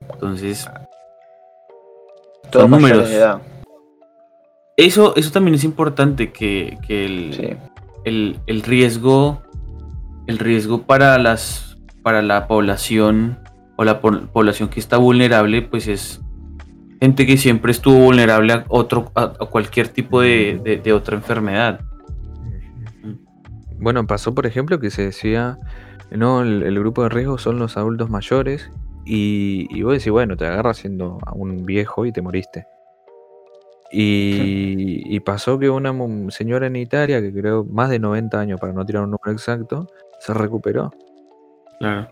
[0.00, 0.68] Entonces,
[2.52, 3.08] son números.
[4.76, 7.56] eso, eso también es importante que, que el, Sí.
[8.04, 9.42] el, el riesgo
[10.26, 13.38] el riesgo para las para la población
[13.76, 16.20] o la po- población que está vulnerable pues es
[17.00, 21.16] gente que siempre estuvo vulnerable a otro a, a cualquier tipo de, de- de otra
[21.16, 21.80] enfermedad.
[23.78, 25.58] Bueno, pasó por ejemplo que se decía,
[26.10, 28.70] no, el, el grupo de riesgo son los adultos mayores
[29.06, 32.66] y, y vos decís, bueno, te agarras siendo a un viejo y te moriste.
[33.92, 35.92] Y, y pasó que una
[36.30, 39.88] señora en Italia, que creo más de 90 años, para no tirar un número exacto,
[40.20, 40.92] se recuperó.
[41.80, 42.08] claro.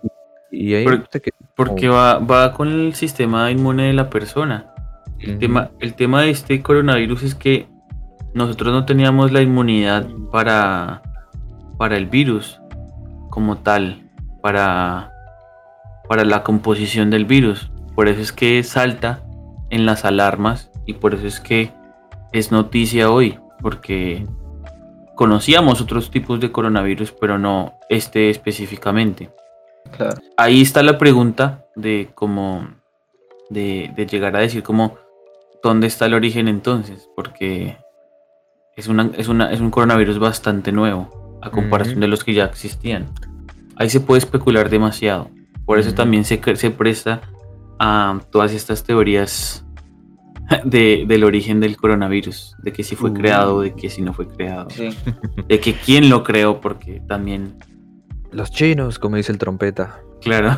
[0.50, 1.30] Y ahí Por- viste que...
[1.54, 4.72] porque va, va con el sistema inmune de la persona.
[5.20, 7.66] El tema el tema de este coronavirus es que
[8.34, 11.02] nosotros no teníamos la inmunidad para
[11.76, 12.60] para el virus
[13.30, 14.08] como tal
[14.40, 15.12] para
[16.08, 17.70] para la composición del virus.
[17.94, 19.20] Por eso es que salta
[19.70, 21.72] en las alarmas y por eso es que
[22.32, 24.24] es noticia hoy porque
[25.18, 29.30] conocíamos otros tipos de coronavirus pero no este específicamente.
[29.96, 30.20] Claro.
[30.36, 32.68] ahí está la pregunta de cómo
[33.50, 34.96] de, de llegar a decir como
[35.62, 37.78] dónde está el origen entonces porque
[38.76, 42.44] es una, es una es un coronavirus bastante nuevo a comparación de los que ya
[42.44, 43.06] existían.
[43.74, 45.30] Ahí se puede especular demasiado.
[45.66, 47.22] Por eso también se, se presta
[47.80, 49.64] a todas estas teorías
[50.64, 53.14] de, del origen del coronavirus de que si fue Uh.
[53.14, 54.90] creado de que si no fue creado Sí.
[55.48, 57.56] de que quién lo creó porque también
[58.30, 60.00] Los chinos, como dice el trompeta.
[60.20, 60.56] claro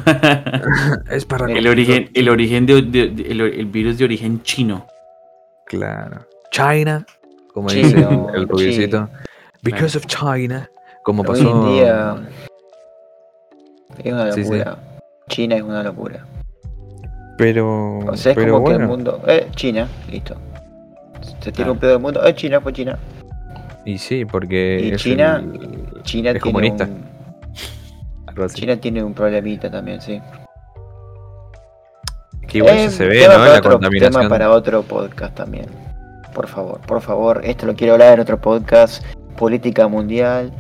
[1.11, 1.47] es para...
[1.53, 4.87] El origen, el origen de, de- de- el, el virus de origen chino.
[5.67, 6.27] Claro.
[6.51, 7.05] China,
[7.55, 9.09] como Chino, dice el, rubiecito.
[9.63, 10.69] Because of China.
[11.05, 11.69] Como Hoy pasó...
[11.69, 12.17] en día
[14.05, 14.51] es una Sí, sí.
[14.51, 14.79] locura.
[15.29, 16.27] China es una locura.
[17.41, 17.99] Pero...
[18.01, 19.23] O sea, es pero como que el mundo.
[19.27, 20.37] Eh, China, listo.
[21.41, 21.73] Se tira Claro.
[21.73, 22.25] un pedo del mundo.
[22.25, 22.99] Eh, China fue China.
[23.85, 24.81] Y sí, porque...
[24.85, 26.85] Y es China- el- China Es tiene comunista.
[26.85, 28.49] un.
[28.55, 30.21] China tiene un problemita también, sí.
[32.47, 33.27] Que igual Eh, ya se ve, ¿no?
[33.33, 34.13] para La otro, contaminación.
[34.13, 35.67] tema para otro podcast también.
[36.35, 37.41] Por favor, por favor.
[37.45, 39.03] Esto lo quiero hablar en otro podcast.
[39.37, 40.53] Política mundial.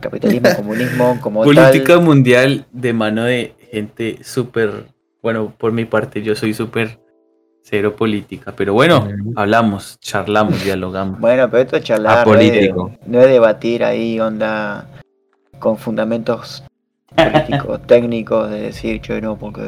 [0.00, 2.02] Capitalismo, comunismo, como Política tal.
[2.02, 4.86] mundial de mano de gente súper.
[5.26, 7.00] Bueno, por mi parte, yo soy súper
[7.64, 8.54] cero política.
[8.56, 11.18] Pero bueno, hablamos, charlamos, dialogamos.
[11.18, 12.24] Bueno, pero esto es charlar.
[12.24, 12.92] No es, Apolítico.
[13.08, 14.86] no es debatir ahí, onda.
[15.58, 16.62] Con fundamentos
[17.16, 19.62] políticos, técnicos, de decir, yo no, porque.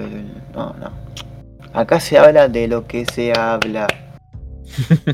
[0.54, 0.92] No, no.
[1.72, 3.88] Acá se habla de lo que se habla.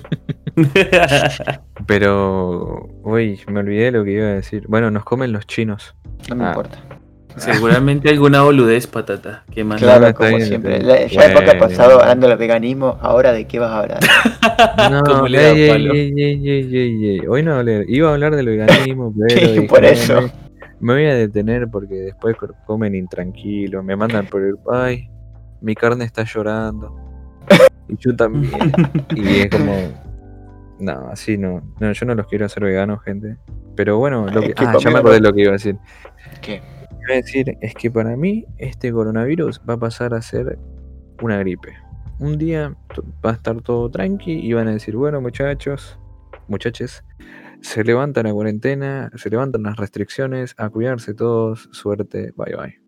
[1.87, 2.87] Pero...
[3.03, 4.67] Uy, me olvidé lo que iba a decir.
[4.69, 5.95] Bueno, nos comen los chinos.
[6.29, 6.49] No me Ah.
[6.49, 6.79] importa.
[7.41, 9.43] Seguramente alguna boludez, patata.
[9.51, 9.81] ¿Qué más?
[9.81, 10.77] Claro, como bien, siempre.
[10.77, 11.09] está La- bien.
[11.09, 11.59] ya Bueno.
[11.59, 14.01] pasado hablando del veganismo, ahora de qué vas a hablar.
[14.91, 15.93] No, ¿Cómo le da ey, ey, palo?
[15.95, 17.21] ey, ey, ey, ey, ey.
[17.27, 17.85] Hoy no hablé.
[17.89, 20.21] Iba a hablar del veganismo, pero dije, por "No, eso".
[20.23, 20.33] Me,
[20.81, 23.83] me voy a detener porque después co- comen intranquilo.
[23.83, 24.55] Me mandan por el.
[24.71, 25.09] Ay,
[25.61, 26.95] mi carne está llorando.
[27.89, 28.53] Y yo también.
[29.17, 29.75] y es como.
[30.79, 31.63] No, así no.
[31.81, 33.37] No, yo no los quiero hacer veganos, gente.
[33.75, 34.55] Pero bueno, lo que.
[34.57, 35.77] ah, ya me acordé lo que iba a decir.
[36.41, 36.63] ¿Qué?
[37.09, 40.59] Decir es que para mí este coronavirus va a pasar a ser
[41.23, 41.75] una gripe.
[42.19, 42.75] Un día
[43.25, 45.99] va a estar todo tranqui y van a decir, bueno muchachos,
[46.49, 47.05] muchaches,
[47.61, 52.81] se levanta la cuarentena, se levantan las restricciones, a cuidarse todos, suerte, bye bye.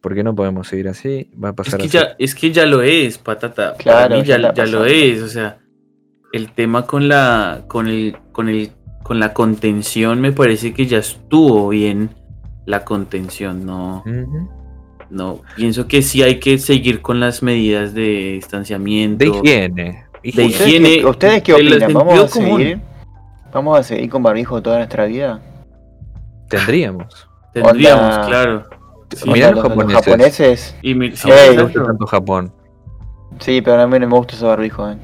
[0.00, 2.52] Porque no podemos seguir así, va a Es pasar que, a ya, ser- es que
[2.52, 3.74] ya lo es, patata.
[3.78, 5.22] Claro, Para mí ya ya, lo es.
[5.22, 5.58] O sea,
[6.32, 8.70] el tema con la, con el, con el,
[9.04, 12.10] con la contención me parece que ya estuvo bien
[12.66, 14.48] la contención, no, Ujú.
[15.10, 19.22] No, pienso que sí hay que seguir con las medidas de distanciamiento.
[19.22, 20.04] De higiene.
[20.22, 20.44] De higiene.
[20.54, 21.92] ¿Ustedes, higiene, qué, ustedes qué opinan?
[21.92, 22.80] ¿Vamos a seguir?
[23.52, 25.42] ¿Vamos a seguir con barbijo toda nuestra vida?
[26.48, 27.28] Tendríamos.
[27.52, 28.64] Tendríamos, Onda- claro.
[29.26, 30.04] O Mirá los los, japoneses.
[30.04, 30.76] japoneses.
[30.80, 31.28] Y mi- sí,
[31.74, 32.50] tanto Japón.
[33.40, 34.88] Sí, pero a mí no me gusta ese barbijo.
[34.88, 34.96] eh.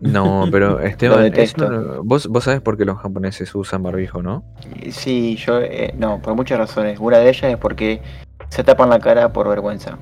[0.00, 1.68] No, pero Esteban, detesto.
[1.68, 4.44] no- vos, vos sabés por qué los japoneses usan barbijo, ¿no?
[4.90, 5.60] Sí, yo.
[5.60, 6.98] eh, no, por muchas razones.
[7.00, 8.00] Una de ellas es porque
[8.48, 9.98] se tapan la cara por vergüenza.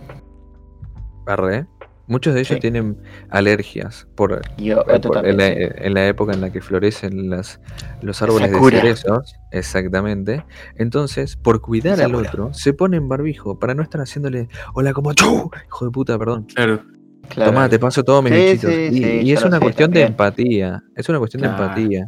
[1.26, 1.66] Arre.
[2.08, 2.60] Muchos de ellos Sí.
[2.60, 2.96] tienen
[3.30, 5.26] alergias por, Y yo, por- también.
[5.26, 5.74] en, la, sí.
[5.86, 7.60] en la época en la que florecen las,
[8.00, 8.76] los árboles Sakura.
[8.76, 9.34] de cerezos.
[9.50, 10.44] Exactamente.
[10.76, 15.50] Entonces, por cuidar al otro, se ponen barbijo para no estar haciéndole hola como chu,
[15.66, 16.44] hijo de puta, perdón.
[16.54, 16.80] Claro.
[17.28, 17.52] Claro.
[17.52, 18.70] Tomá, te paso todos mis Sí, bichitos.
[18.70, 20.82] sí, y sí, y ya es una cuestión de empatía.
[20.94, 21.56] Es una cuestión Claro.
[21.58, 22.06] de empatía.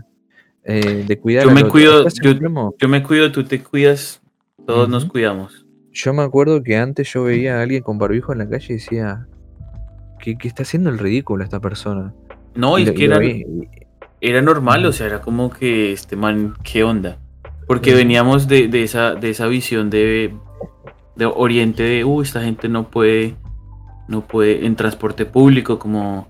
[0.70, 4.20] eh, de cuidar Yo me cuido- ¿Estás yo- me cuido, tú te cuidas,
[4.66, 5.64] todos nos cuidamos.
[5.92, 8.72] Yo me acuerdo que antes yo veía a alguien con barbijo en la calle y
[8.74, 9.26] decía
[10.20, 12.12] que, que está haciendo el ridículo esta persona.
[12.54, 13.18] No, Y es lo- que era,
[14.20, 17.16] era normal, o sea, era como que este man, ¿qué onda?
[17.66, 20.34] Porque veníamos de, de esa, de esa visión de,
[21.16, 23.36] de Oriente de, uh, esta gente no puede,
[24.08, 26.26] no puede en transporte público, como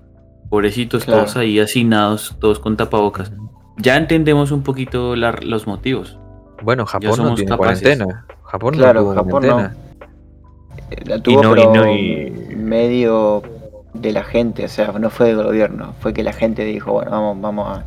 [0.49, 1.21] pobrecitos, Claro.
[1.23, 3.31] todos ahí hacinados, todos con tapabocas.
[3.77, 6.17] Ya entendemos un poquito la- los motivos.
[6.61, 7.81] Bueno, Japón no tiene capaces.
[7.81, 8.25] cuarentena.
[8.43, 9.75] Japón Claro, no tuvo Japón cuarentena.
[10.91, 13.41] Eh, La tuvo, no- y no- y- medio
[13.93, 17.11] de la gente, o sea, no fue del gobierno, fue que la gente dijo, bueno,
[17.11, 17.85] vamos, vamos a...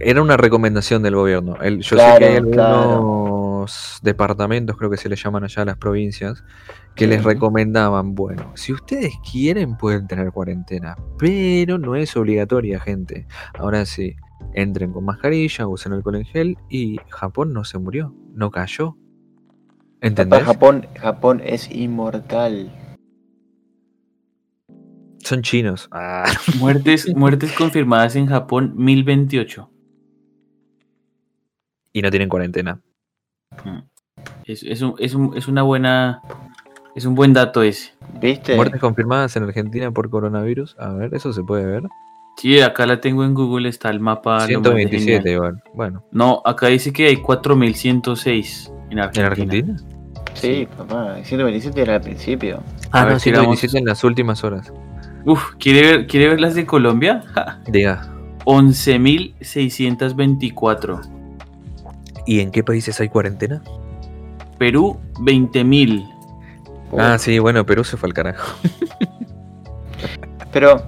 [0.00, 1.56] Era una recomendación del gobierno.
[1.60, 2.56] El- yo sé que hay algunos
[4.02, 6.44] departamentos, creo que se les llaman allá a las provincias,
[6.94, 13.26] que les recomendaban, bueno, si ustedes quieren pueden tener cuarentena, pero no es obligatoria, gente.
[13.58, 14.16] Ahora sí,
[14.54, 18.92] entren con mascarilla, usen alcohol en gel y Japón no se murió, no cayó.
[18.92, 20.42] Papá, ¿Entendés?
[20.42, 22.70] Japón, Japón es inmortal.
[25.24, 25.88] Son chinos.
[25.96, 26.26] Ah.
[26.58, 29.70] Muertes, muertes confirmadas en Japón, 1028.
[31.92, 32.80] Y no tienen cuarentena.
[34.44, 36.20] Es, es, un- es, un- es una buena,
[36.94, 37.92] es un buen dato ese.
[38.20, 38.54] ¿Viste?
[38.56, 40.76] Muertes confirmadas en Argentina por coronavirus.
[40.78, 41.82] A ver, eso se puede ver.
[42.36, 44.32] Sí, acá la tengo en Google, está el mapa.
[44.32, 45.28] lo más de 127 genial.
[45.34, 45.62] igual.
[45.74, 49.26] Bueno, No, acá dice que hay 4106 en Argentina.
[49.26, 49.76] ¿en Argentina?
[50.34, 52.60] Sí, papá, 127 era al principio.
[52.90, 54.72] Ah, A ver, no, tiramos- 127 en las últimas horas.
[55.24, 57.22] Uf, ¿quiere ver, ¿quiere ver las de Colombia?
[57.34, 58.08] Ja, Diga.
[58.44, 61.00] 11.624.
[62.26, 63.62] ¿Y en qué países hay cuarentena?
[64.58, 66.08] Perú, 20.000.
[66.96, 68.56] Ah, sí, bueno, Perú se fue al carajo.
[70.52, 70.82] Pero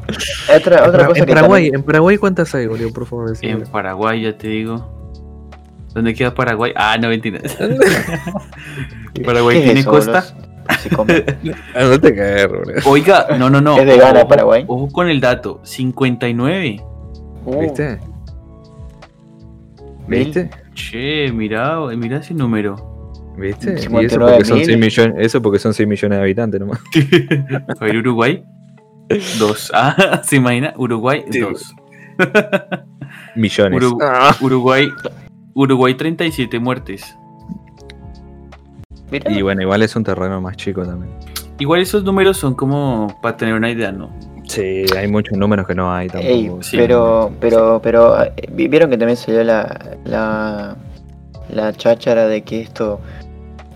[0.55, 2.93] otra, otra cosa en que Paraguay, también- en Paraguay, ¿cuántas hay, boludo?
[2.93, 3.53] Por favor, decime.
[3.53, 4.93] En Paraguay, ya te digo.
[5.93, 6.73] ¿Dónde queda Paraguay?
[6.77, 7.41] Ah, no, mentira.
[9.25, 10.21] Paraguay ¿Qué es tiene eso, costa.
[10.21, 10.47] boludo?
[10.81, 11.25] Se come.
[11.75, 12.73] Ah, no te caes, boludo.
[12.87, 13.79] Oiga, no, no, no.
[13.79, 14.65] ¿Es de Ghana, Paraguay?
[14.69, 15.61] Ojo con el dato.
[15.65, 16.81] 59.
[17.45, 17.99] Uh, ¿Viste?
[20.07, 20.25] mil.
[20.25, 20.51] ¿Viste?
[20.77, 23.13] Che, mira, mira ese número.
[23.37, 23.71] ¿Viste?
[23.71, 24.67] Y eso 59 porque, son mil.
[24.67, 26.81] 6 millones, eso porque son 6 millones de habitantes nomás.
[27.81, 28.45] A ver, Uruguay.
[29.39, 29.71] Dos.
[29.75, 30.73] Ah, ¿se imagina?
[30.77, 31.75] Uruguay, Sí, dos.
[33.37, 33.83] Millones.
[33.83, 34.35] Uru- Ah.
[34.41, 34.89] Uruguay,
[35.55, 37.03] Uruguay 37 muertes.
[39.11, 41.13] Y bueno, igual es un terreno más chico también.
[41.59, 44.11] Igual esos números son como para tener una idea, ¿no?
[44.47, 46.33] Sí, hay muchos números que no hay tampoco.
[46.33, 46.77] Ey, sí.
[46.77, 50.77] pero, pero, pero, eh, vi- vieron que también salió la, la,
[51.53, 53.01] la cháchara de que esto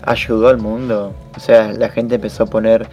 [0.03, 1.13] ayudó al mundo.
[1.35, 2.87] O sea, la gente empezó a poner,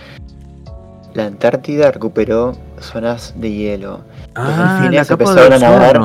[1.15, 4.01] la Antártida recuperó zonas de hielo.
[4.35, 6.01] Ah, delfines la capa de empezaron a nadar.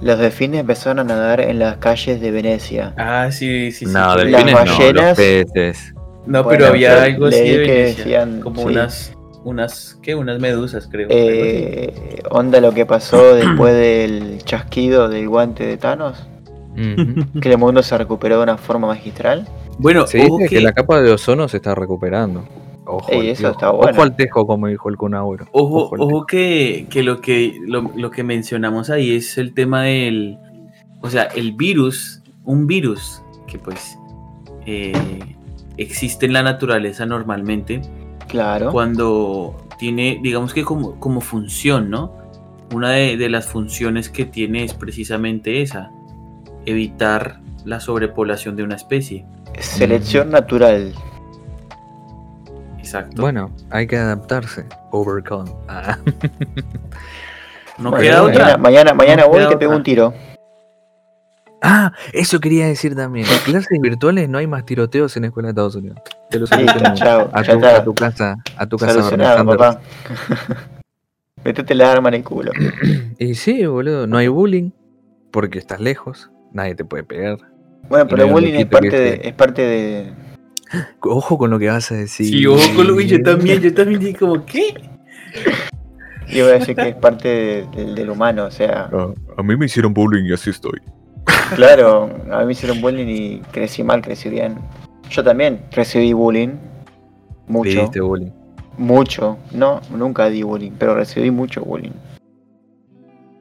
[0.00, 2.92] Los delfines empezaron a nadar en las calles de Venecia.
[2.96, 3.92] Ah, sí, sí, sí.
[3.92, 5.94] No, Las delfines no, los ballenas- peces.
[6.26, 8.66] No, Bueno, pero había algo así de que Venecia, decían, como sí.
[8.68, 9.12] unas,
[9.48, 10.14] unas, ¿qué?
[10.14, 11.08] Unas medusas, creo.
[11.10, 16.26] Eh, onda lo que pasó después del chasquido del guante de Thanos.
[16.76, 19.48] Que el mundo se recuperó de una forma magistral.
[19.78, 22.44] Bueno, ojo dice que, que la capa de ozono se está recuperando.
[22.86, 23.50] Ojo, Ey, al eso tío.
[23.50, 23.92] está bueno.
[23.92, 25.46] Ojo al tejo, como dijo el Kun Agüero.
[25.52, 30.38] ojo, ojo que, que lo que lo, lo que mencionamos ahí es el tema del,
[31.02, 33.98] o sea, el virus, un virus que pues
[34.66, 34.92] eh,
[35.76, 37.82] existe en la naturaleza normalmente
[38.28, 38.70] Claro.
[38.72, 42.12] cuando tiene, digamos que como, como función, ¿no?
[42.74, 45.90] Una de, de las funciones que tiene es precisamente esa,
[46.66, 49.24] evitar la sobrepoblación de una especie.
[49.58, 50.92] Selección natural.
[52.78, 53.20] Exacto.
[53.22, 54.66] Bueno, hay que adaptarse.
[54.90, 55.50] Overcome.
[55.68, 55.98] Ah.
[57.78, 58.56] no Bueno, queda mañana, otra.
[58.58, 59.76] Mañana, mañana No voy y te pego otra.
[59.76, 60.14] un tiro.
[61.60, 63.26] Ah, eso quería decir también.
[63.26, 65.98] En clases virtuales no hay más tiroteos en la escuela de Estados Unidos.
[66.30, 66.94] Te lo soluciono.
[66.94, 69.44] chao, A tu, a tu casa, a tu casa.
[69.44, 69.80] Papá.
[71.44, 72.52] Metete la arma en el culo.
[73.18, 74.70] Y sí, boludo, no hay bullying
[75.32, 77.38] porque estás lejos, nadie te puede pegar.
[77.88, 80.12] Bueno, pero el bullying es parte, de, es parte de.
[81.00, 82.26] Ojo con lo que vas a decir.
[82.28, 84.74] Sí, ojo con lo que yo también, yo también dije como, ¿qué?
[86.28, 88.88] Yo voy a decir que es parte de- del- del humano, o sea.
[88.92, 89.08] Ah,
[89.38, 90.78] a mí me hicieron bullying y así estoy.
[91.56, 94.56] Claro, a mí me hicieron bullying y crecí mal, crecí bien.
[95.10, 96.50] Yo también recibí bullying.
[97.46, 97.90] Mucho.
[98.02, 98.30] bullying.
[98.76, 99.38] Mucho.
[99.52, 101.92] No, nunca di bullying, pero recibí mucho bullying.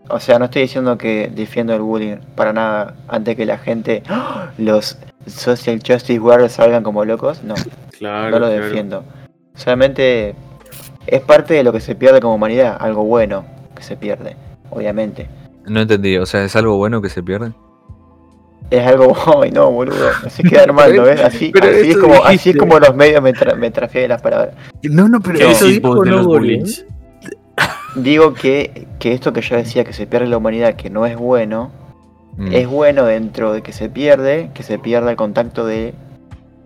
[0.09, 4.03] O sea, no estoy diciendo que defiendo el bullying para nada antes que la gente,
[4.57, 7.43] los social justice warriors salgan como locos.
[7.43, 7.55] No,
[7.97, 8.63] Claro, no lo claro.
[8.63, 9.03] defiendo.
[9.55, 10.35] Solamente
[11.07, 13.43] es parte de lo que se pierde como humanidad, algo bueno
[13.75, 14.35] que se pierde,
[14.69, 15.27] obviamente.
[15.65, 17.51] No entendí, o sea, ¿es algo bueno que se pierde?
[18.69, 20.09] Es algo, ay no, boludo,
[20.49, 21.21] quedar mal, ¿no ves?
[21.21, 24.21] Así, Pero así, es como, así es como los medios me, tra me trafié las
[24.21, 24.55] palabras.
[24.83, 26.85] No, no, pero ¿Qué eso dijo de no bullies?
[27.95, 31.17] Digo que, que esto que yo decía, que se pierde la humanidad, que no es
[31.17, 31.71] bueno,
[32.37, 32.53] Mm.
[32.53, 35.95] es bueno dentro de que se pierde, que se pierda el contacto de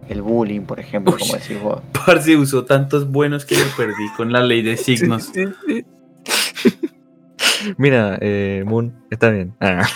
[0.10, 1.20] el bullying, por ejemplo, Uy.
[1.20, 1.82] como decís vos.
[2.06, 5.32] Parce usó tantos buenos que le perdí con la ley de signos.
[7.78, 9.54] Mira, eh, Moon, está bien.
[9.62, 9.88] Ah.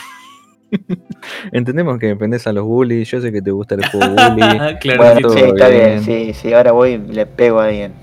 [1.51, 3.09] Entendemos que dependes a los bullies.
[3.09, 4.41] Yo sé que te gusta el juego bully.
[4.79, 6.01] Claro bueno, sí, está bien, bien.
[6.01, 7.93] sí, sí, ahora voy y le pego a alguien.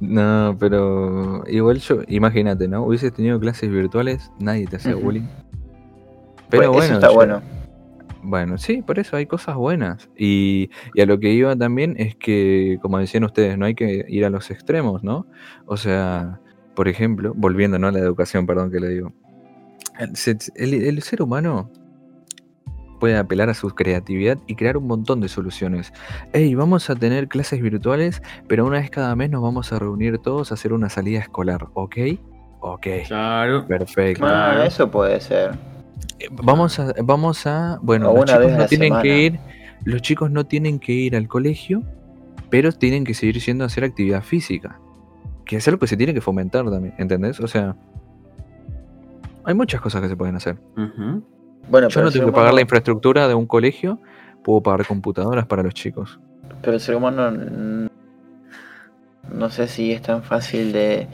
[0.00, 2.84] No, pero igual yo, imagínate, ¿no?
[2.84, 5.26] Hubieses tenido clases virtuales, nadie te hacía bullying.
[6.50, 7.42] Pero Pues, bueno, eso está yo- bueno.
[8.24, 10.08] Bueno, sí, por eso hay cosas buenas.
[10.16, 14.04] Y, y a lo que iba también es que, como decían ustedes, no hay que
[14.08, 15.26] ir a los extremos, ¿no?
[15.66, 16.38] O sea,
[16.74, 17.88] por ejemplo, volviendo ¿no?
[17.88, 19.12] a la educación, perdón que le digo.
[19.98, 21.70] El, se- el- el ser humano
[23.00, 25.92] puede apelar a su creatividad y crear un montón de soluciones.
[26.32, 30.18] Hey, vamos a tener clases virtuales, pero una vez cada mes nos vamos a reunir
[30.18, 31.96] todos a hacer una salida escolar, ¿ok?
[32.60, 33.66] Ok, Claro.
[33.66, 34.24] perfecto.
[34.24, 34.62] Ah, Claro.
[34.62, 35.50] eso puede ser.
[36.20, 39.02] Eh, Vamos a, vamos a, bueno, los una vez chicos no tienen semana.
[39.02, 39.38] que ir,
[39.84, 41.82] los chicos no tienen que ir al colegio,
[42.50, 44.78] pero tienen que seguir yendo a hacer actividad física,
[45.44, 47.40] que es algo que se tiene que fomentar también, ¿entendés?
[47.40, 47.74] O sea,
[49.44, 50.56] hay muchas cosas que se pueden hacer.
[50.76, 54.00] Bueno, Yo pero no tengo que pagar la infraestructura de un colegio,
[54.42, 56.18] puedo pagar computadoras para los chicos.
[56.60, 57.30] Pero el ser humano
[59.30, 61.08] no sé si es tan fácil de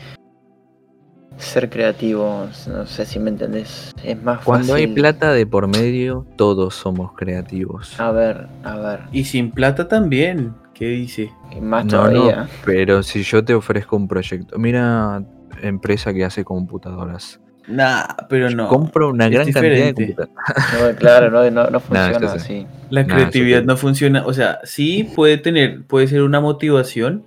[1.37, 3.93] ser creativo, no sé si me entendés.
[4.03, 4.95] Es más Cuando hay fácil.
[4.95, 7.99] plata de por medio, todos somos creativos.
[8.01, 10.55] A ver, a ver, Y sin plata también.
[10.75, 11.31] ¿Qué dice?
[11.51, 12.49] y más No, no, todavía.
[12.65, 15.23] pero si yo te ofrezco un proyecto, mira,
[15.63, 17.41] empresa que hace computadoras.
[17.69, 18.69] Nah, pero no.
[18.69, 20.35] Compro una es gran cantidad de computadoras.
[20.81, 22.67] No, claro, no, no, no funciona así.
[22.91, 24.25] La Nah, creatividad no funciona.
[24.27, 27.25] O sea, sí puede tener, puede ser una motivación,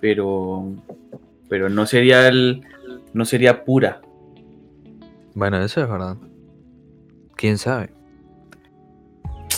[0.00, 0.72] pero,
[1.50, 2.62] pero no sería el,
[3.12, 4.00] no sería pura.
[5.34, 6.16] Bueno, eso es verdad.
[7.36, 7.90] ¿Quién sabe?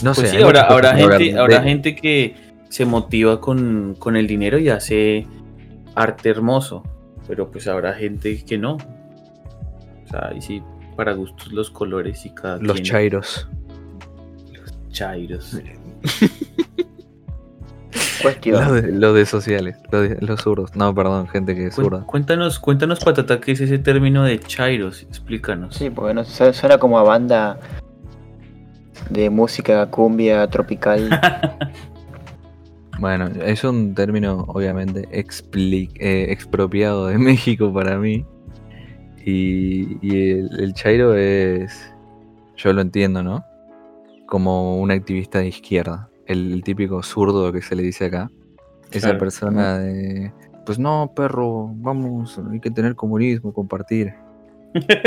[0.02, 0.36] No Pues sé.
[0.38, 2.34] sí, ahora, ahora gente, ahora De- gente que
[2.68, 5.26] se motiva con, con el dinero y hace
[5.94, 6.82] arte hermoso,
[7.28, 8.78] pero pues habrá gente que no.
[10.08, 10.62] O sea, y sí,
[10.96, 13.48] para gustos los colores y cada Los quien- chairos.
[14.90, 15.56] chairos.
[18.22, 18.64] Cuestión.
[18.66, 19.76] Lo de, lo de sociales.
[19.92, 20.74] Lo de, los zurdos.
[20.74, 22.02] No, perdón, gente que es zurda.
[22.04, 25.02] Cuéntanos, cuéntanos, Patata, ¿qué es ese término de chairos?
[25.02, 25.76] Explícanos.
[25.76, 27.58] Sí, porque no, su- suena como a banda
[29.10, 31.08] de música cumbia tropical.
[33.00, 38.26] Bueno, es un término obviamente expli- eh, expropiado de México para mí.
[39.30, 41.92] Y, y el, el chairo es,
[42.56, 43.44] yo lo entiendo, ¿no?
[44.26, 46.08] Como un activista de izquierda.
[46.24, 48.30] El, el típico zurdo que se le dice acá.
[48.90, 49.18] Esa Claro.
[49.18, 50.32] persona de,
[50.64, 54.14] pues no, perro, vamos, hay que tener comunismo, compartir.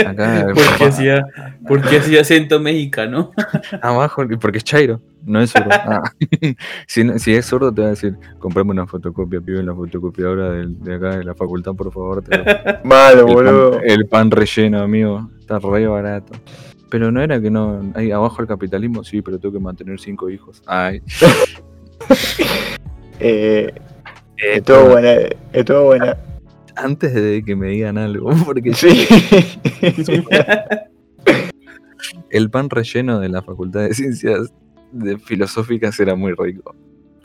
[0.06, 1.26] Acá, ¿Por qué papá, hacía,
[1.68, 3.32] por qué hacía acento mexicano?
[3.82, 5.70] abajo, y porque es chairo, no es zurdo.
[5.72, 6.02] Ah.
[6.88, 10.80] si, es zurdo, te va a decir, comprame una fotocopia, pibe, en la fotocopiadora del-
[10.80, 12.24] de, acá de la facultad, por favor.
[12.24, 12.44] te lo-
[12.84, 13.72] Malo, el, boludo.
[13.72, 16.34] pan, el pan relleno, amigo, está re barato.
[16.90, 20.30] Pero no era que no, ahí abajo el capitalismo, sí, pero tengo que mantener cinco
[20.30, 20.62] hijos.
[20.66, 21.02] Ay,
[23.20, 23.72] Eh,
[24.38, 25.12] eh, estuvo buena,
[25.54, 26.18] estuvo buena.
[26.76, 29.08] Antes de que me digan algo, porque Sí.
[32.30, 34.54] el pan relleno de la facultad de ciencias
[34.92, 36.76] de filosóficas era muy rico.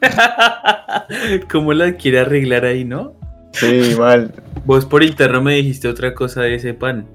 [1.51, 3.14] ¿Cómo la quiere arreglar ahí, no?
[3.52, 4.32] Sí, mal.
[4.64, 7.06] Vos por interno me dijiste otra cosa de ese pan.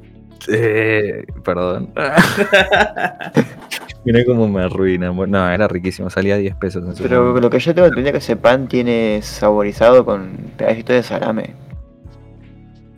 [0.48, 1.94] Eh, perdón.
[4.03, 5.12] Mirá cómo me arruina.
[5.12, 7.41] Bueno, No, era riquísimo, salía 10 pesos en su Pero momento.
[7.41, 11.53] lo que yo tengo entendido es que ese pan tiene saborizado con pedacitos de salame.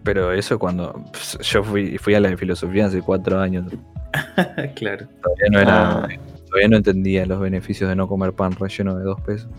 [0.04, 3.66] Pero eso cuando pss, yo fui, fui a la de filosofía hace 4 años.
[4.76, 5.08] claro.
[5.22, 5.92] Todavía no era.
[5.92, 6.08] Ah.
[6.48, 9.50] Todavía no entendía los beneficios de no comer pan relleno de 2 pesos.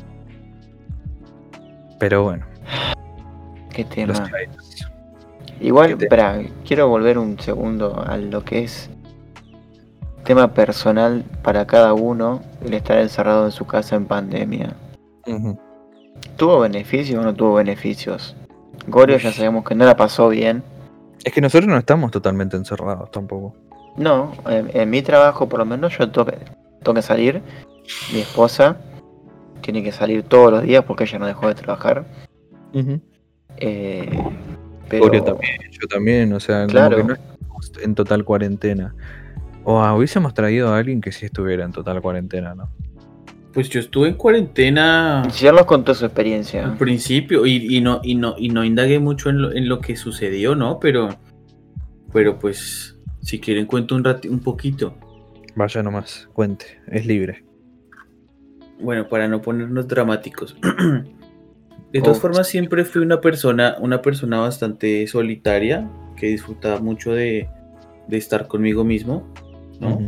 [1.98, 2.44] Pero bueno,
[3.74, 4.30] Qué tema.
[5.60, 8.90] Igual, ¿Qué quiero volver un segundo a lo que es
[10.24, 14.74] tema personal para cada uno el estar encerrado en su casa en pandemia.
[16.36, 18.34] ¿Tuvo beneficios o no tuvo beneficios?
[18.86, 20.62] Gorio ya sabemos que no la pasó bien.
[21.24, 23.54] Es que nosotros no estamos totalmente encerrados tampoco.
[23.96, 26.38] No, en, en mi trabajo por lo menos yo tengo que,
[26.82, 27.40] tengo que salir.
[28.12, 28.76] Mi esposa
[29.60, 32.04] tiene que salir todos los días porque ella no dejó de trabajar.
[33.56, 34.18] Eh,
[34.88, 36.96] pero Gorio también, yo también, o sea, Claro.
[36.98, 38.94] como que no estamos en total cuarentena.
[39.64, 42.68] O ah, hubiésemos traído a alguien que sí estuviera en total cuarentena, ¿no?
[43.54, 46.64] Pues yo estuve en cuarentena ya nos contó su experiencia.
[46.64, 49.80] al principio y, y no, y, no, y no indagué mucho en lo, en lo
[49.80, 50.80] que sucedió, ¿no?
[50.80, 51.08] Pero,
[52.12, 54.96] pero pues, si quieren cuento un, rati- un poquito.
[55.54, 57.44] Vaya nomás, cuente, es libre.
[58.80, 60.56] Bueno, para no ponernos dramáticos.
[61.92, 62.22] De todas Oh.
[62.22, 67.48] formas, siempre fui una persona, una persona bastante solitaria, que disfrutaba mucho de,
[68.08, 69.32] de estar conmigo mismo,
[69.78, 70.00] ¿no?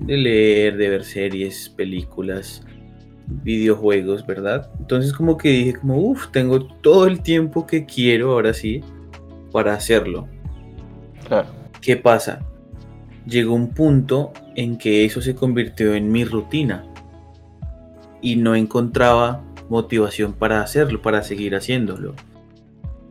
[0.00, 2.64] De leer, de ver series, películas,
[3.28, 4.70] videojuegos, ¿verdad?
[4.78, 8.82] Entonces como que dije como, uff, tengo todo el tiempo que quiero ahora sí
[9.52, 10.28] para hacerlo.
[11.26, 11.48] Claro.
[11.80, 12.40] ¿Qué pasa?
[13.26, 16.84] Llegó un punto en que eso se convirtió en mi rutina
[18.20, 22.14] y no encontraba motivación para hacerlo, para seguir haciéndolo.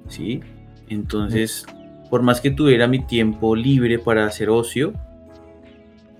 [0.09, 0.41] ¿Sí?
[0.89, 1.65] Entonces,
[2.09, 4.93] por más que tuviera mi tiempo libre para hacer ocio,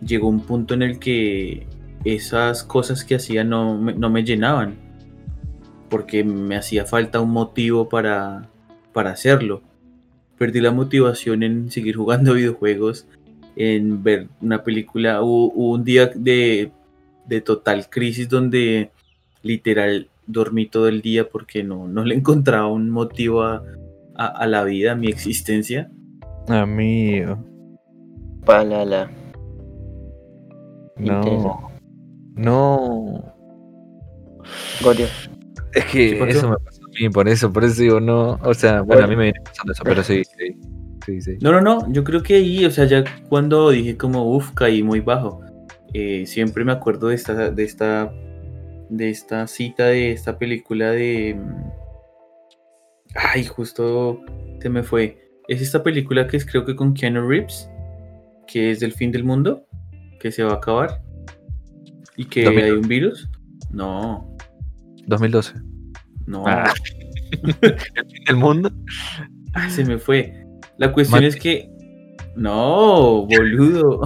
[0.02, 1.68] llegó un punto en el que
[2.16, 4.76] esas cosas que hacía no me, no me llenaban,
[5.90, 8.50] porque me hacía falta un motivo para,
[8.94, 9.62] para hacerlo
[10.38, 13.08] perdí la motivación en seguir jugando videojuegos,
[13.56, 15.24] en ver una película.
[15.24, 16.72] Hubo, hubo un día de,
[17.26, 18.92] de total crisis donde
[19.42, 23.64] literal dormí todo el día porque no, no le encontraba un motivo a,
[24.16, 25.90] a- a la vida, a mi existencia.
[26.48, 27.44] Amigo,
[28.46, 29.10] Palala.
[30.98, 31.67] no.
[32.38, 33.34] No.
[34.82, 35.08] Gorio.
[35.74, 38.40] Es ¿Qué que eso me pasó a mí, por eso, por eso digo no.
[38.44, 40.56] O sea, bueno, a mí me viene pasando eso, pero sí, sí.
[41.06, 41.38] Sí, sí.
[41.42, 44.84] No, no, no, yo creo que ahí, o sea, ya cuando dije como, uff, caí
[44.84, 45.42] muy bajo.
[45.94, 48.12] eh, siempre me acuerdo de esta, de esta,
[48.90, 51.36] de esta cita de esta película de...
[51.36, 51.72] mm,
[53.16, 54.22] Ay, justo
[54.62, 55.18] se me fue.
[55.48, 57.70] Es esta película que es creo que con Keanu Reeves,
[58.48, 59.66] que es del fin del mundo,
[60.20, 61.02] que se va a acabar.
[62.18, 62.64] Y que 2000.
[62.64, 63.30] hay un virus.
[63.72, 64.36] No,
[65.06, 65.54] 2012.
[66.26, 66.44] no.
[66.46, 66.74] Ah.
[67.44, 67.76] El
[68.10, 68.72] fin del mundo.
[69.54, 70.34] Ah, se me fue.
[70.78, 71.28] La cuestión Mate.
[71.28, 71.70] es que.
[72.36, 74.02] No, boludo.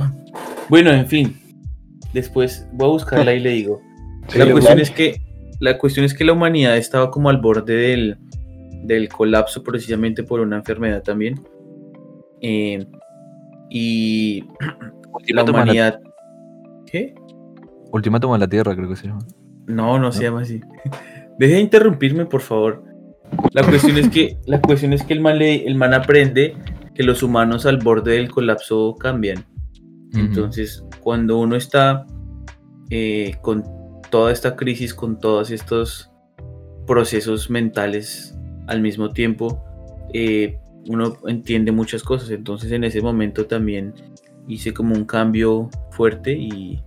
[0.69, 1.37] Bueno, en fin.
[2.13, 3.81] Después voy a buscarla y le digo.
[4.27, 5.19] Sí, la cuestión es que.
[5.59, 8.17] La cuestión es que la humanidad estaba como al borde del,
[8.83, 11.39] del colapso precisamente por una enfermedad también.
[12.41, 12.85] Eh,
[13.69, 14.43] y
[15.33, 15.99] la, humanidad.
[16.85, 17.15] ¿Qué?
[17.91, 19.25] Ultimátum a la Tierra, creo que se llama.
[19.67, 20.61] No, no se llama así.
[21.39, 22.83] Deje de interrumpirme, por favor.
[23.53, 26.55] La cuestión es que, la cuestión es que el man, le- el man aprende
[26.93, 29.45] que los humanos al borde del colapso cambian.
[30.13, 32.05] Entonces, cuando uno está
[32.89, 33.63] eh, con
[34.09, 36.11] toda esta crisis, con todos estos
[36.85, 38.37] procesos mentales
[38.67, 39.63] al mismo tiempo,
[40.13, 40.57] eh,
[40.89, 42.29] uno entiende muchas cosas.
[42.31, 43.93] Entonces, en ese momento también
[44.47, 46.81] hice como un cambio fuerte y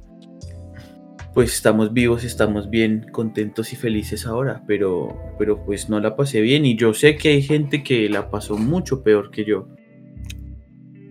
[1.35, 6.41] pues estamos vivos, estamos bien, contentos y felices ahora, pero, pero pues no la pasé
[6.41, 9.67] bien y yo sé que hay gente que la pasó mucho peor que yo.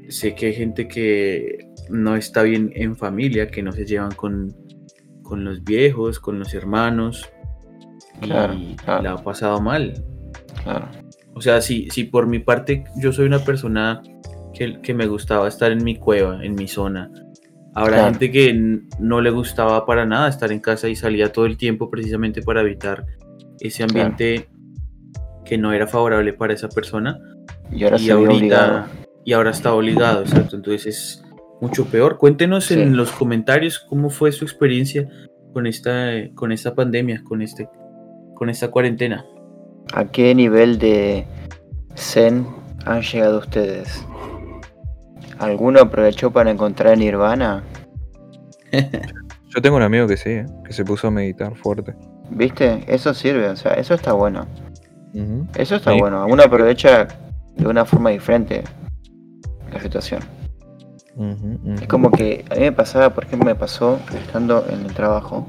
[0.08, 4.56] Sé que hay gente que no está bien en familia, que no se llevan con,
[5.24, 7.30] con los viejos, con los hermanos
[8.22, 9.04] y Claro, claro.
[9.04, 10.06] la ha pasado mal.
[10.64, 10.88] Claro.
[11.34, 14.02] O sea, si, si por mi parte yo soy una persona
[14.54, 17.12] que, que me gustaba estar en mi cueva, en mi zona,
[17.76, 18.10] habrá Claro.
[18.12, 21.90] gente que no le gustaba para nada estar en casa y salía todo el tiempo
[21.90, 23.06] precisamente para evitar
[23.60, 24.02] ese Claro.
[24.10, 24.50] ambiente
[25.46, 27.20] que no era favorable para esa persona
[27.72, 28.78] Y ahora y ve obligado.
[28.78, 28.88] ahorita
[29.26, 30.56] y ahora está obligado, exacto.
[30.56, 31.24] Entonces es
[31.62, 32.18] mucho peor.
[32.18, 32.74] Cuéntenos Sí.
[32.80, 35.08] en los comentarios cómo fue su experiencia
[35.54, 37.70] con esta, con esta pandemia, con este,
[38.36, 39.26] con esta cuarentena.
[39.94, 41.26] ¿A qué nivel de
[41.96, 42.46] zen
[42.86, 44.06] han llegado ustedes?
[45.40, 47.64] ¿Alguno aprovechó para encontrar Nirvana?
[49.50, 50.46] Yo tengo un amigo que sí, ¿eh?
[50.66, 51.96] que se puso a meditar fuerte.
[52.32, 52.84] ¿Viste?
[52.88, 54.48] Eso sirve, o sea, eso está bueno.
[55.56, 56.00] Eso está Sí.
[56.00, 56.26] bueno.
[56.28, 57.08] Uno aprovecha
[57.56, 58.64] de una forma diferente
[59.72, 60.22] la situación.
[61.80, 65.46] Es como que a mí me pasaba, por ejemplo, me pasó estando en el trabajo.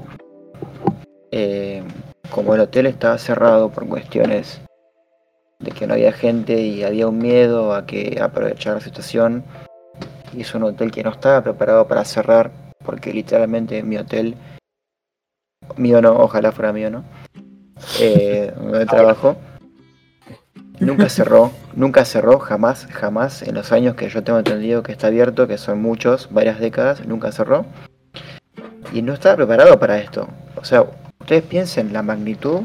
[1.31, 1.83] eh,
[2.31, 4.61] como el hotel estaba cerrado por cuestiones
[5.59, 9.43] de que no había gente y había un miedo a que aprovechar la situación.
[10.35, 12.51] Y es un hotel que no estaba preparado para cerrar,
[12.83, 14.35] porque literalmente mi hotel,
[15.77, 17.03] mío no, ojalá fuera mío, ¿no?
[17.99, 19.37] Eh, donde trabajo,
[20.79, 25.07] nunca cerró, nunca cerró, jamás, jamás, en los años que yo tengo entendido que está
[25.07, 27.65] abierto, que son muchos, varias décadas, nunca cerró.
[28.93, 30.27] Y no estaba preparado para esto.
[30.55, 30.85] O sea,
[31.19, 32.61] ustedes piensen la magnitud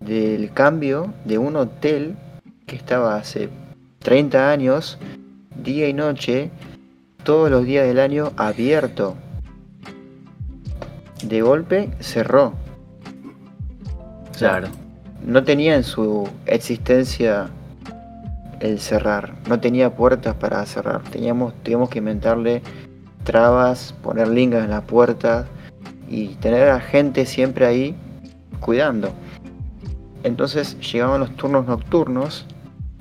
[0.00, 2.16] del cambio de un hotel
[2.66, 3.48] que estaba hace
[4.00, 4.98] 30 años,
[5.56, 6.50] día y noche,
[7.22, 9.16] todos los días del año abierto.
[11.22, 12.54] De golpe cerró.
[14.30, 14.68] O sea, Claro.
[15.24, 17.48] no tenía en su existencia
[18.60, 21.02] el cerrar, no tenía puertas para cerrar.
[21.04, 22.62] Teníamos, tuvimos que inventarle
[23.24, 25.46] trabas, poner lingas en las puertas
[26.08, 27.94] y tener a gente siempre ahí
[28.60, 29.10] cuidando.
[30.22, 32.46] Entonces llegaban los turnos nocturnos,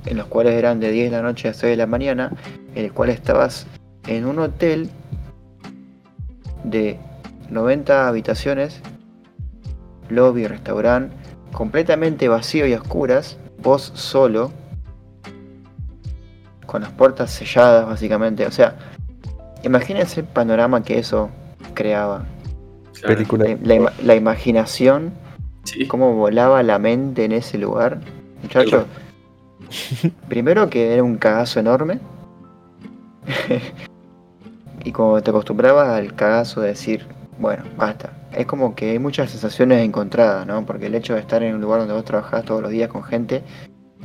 [0.06, 2.32] en los cuales eran de 10 de la noche a 6 de la mañana,
[2.76, 3.68] en el cual estabas
[4.08, 4.90] en un hotel
[6.64, 7.00] de
[7.50, 8.82] 90 habitaciones,
[10.10, 11.16] lobby, restaurante,
[11.52, 14.52] completamente vacío y a oscuras, vos solo,
[16.66, 18.46] con las puertas selladas básicamente.
[18.46, 18.76] O sea,
[19.64, 21.30] imagínense el panorama que eso
[21.74, 22.26] creaba.
[23.06, 23.46] Película.
[23.46, 25.12] La, la ima- la imaginación,
[25.64, 25.88] Sí.
[25.88, 28.00] cómo volaba la mente en ese lugar.
[28.42, 28.86] Muchachos,
[30.28, 32.00] primero que era un cagazo enorme.
[34.84, 37.06] y como te acostumbrabas al cagazo de decir,
[37.40, 38.14] bueno, basta.
[38.32, 40.66] Es como que hay muchas sensaciones encontradas, ¿no?
[40.66, 43.04] Porque el hecho de estar en un lugar donde vos trabajás todos los días con
[43.04, 43.44] gente,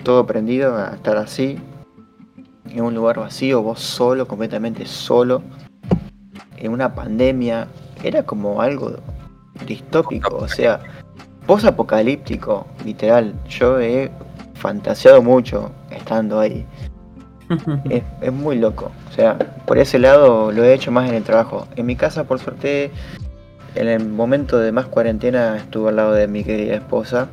[0.03, 1.59] todo prendido, a estar así,
[2.71, 5.43] en un lugar vacío, vos solo, completamente solo,
[6.57, 7.69] en una pandemia,
[8.03, 8.97] era como algo
[9.67, 10.81] distópico, o sea,
[11.47, 13.35] post-apocalíptico, literal.
[13.49, 14.11] Yo he
[14.59, 16.67] fantaseado mucho estando ahí.
[17.89, 18.91] Es, es muy loco.
[19.11, 21.67] O sea, por ese lado lo he hecho más en el trabajo.
[21.77, 22.91] En mi casa, por suerte,
[23.75, 27.29] en el momento de más cuarentena estuve al lado de mi querida esposa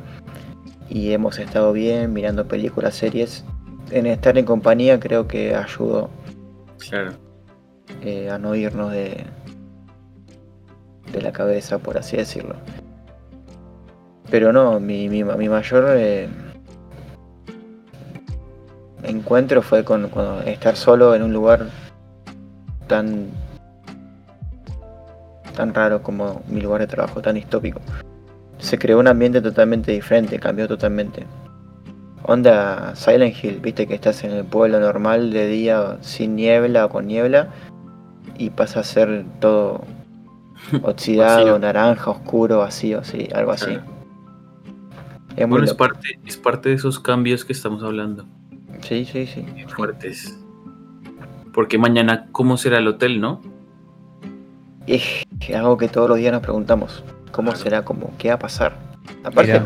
[0.88, 3.44] y hemos estado bien mirando películas, series.
[3.90, 6.08] En estar en compañía creo que ayudó
[6.78, 7.12] Claro.
[8.02, 9.22] eh, a no irnos de,
[11.12, 12.54] de la cabeza, por así decirlo.
[14.30, 16.28] Pero no, mi, mi, mi mayor eh,
[19.06, 21.66] encuentro fue con, con estar solo en un lugar
[22.86, 23.30] tan
[25.56, 27.80] tan raro como mi lugar de trabajo, tan distópico.
[28.58, 31.26] Se creó un ambiente totalmente diferente, cambió totalmente.
[32.22, 36.88] Onda Silent Hill, viste que estás en el pueblo normal de día sin niebla o
[36.90, 37.48] con niebla
[38.36, 39.84] y pasa a ser todo
[40.82, 43.78] oxidado, naranja, oscuro, vacío, sí, algo así.
[45.36, 48.26] Es Bueno, es parte, es parte de esos cambios que estamos hablando.
[48.86, 49.44] Sí, sí, sí.
[49.68, 50.38] Fuertes.
[51.52, 53.40] Porque mañana, ¿cómo será el hotel, no?
[54.86, 57.02] Es algo que todos los días nos preguntamos.
[57.32, 57.62] ¿Cómo Claro.
[57.64, 57.84] será?
[57.84, 58.12] ¿Cómo?
[58.18, 58.76] ¿Qué va a pasar?
[59.24, 59.60] Aparte,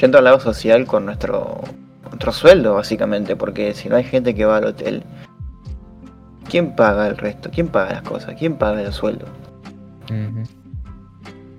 [0.00, 1.60] yendo al lado social con nuestro,
[2.04, 5.02] nuestro sueldo, básicamente, porque si no hay gente que va al hotel,
[6.48, 7.50] ¿quién paga el resto?
[7.52, 8.34] ¿Quién paga las cosas?
[8.38, 9.26] ¿Quién paga el sueldo?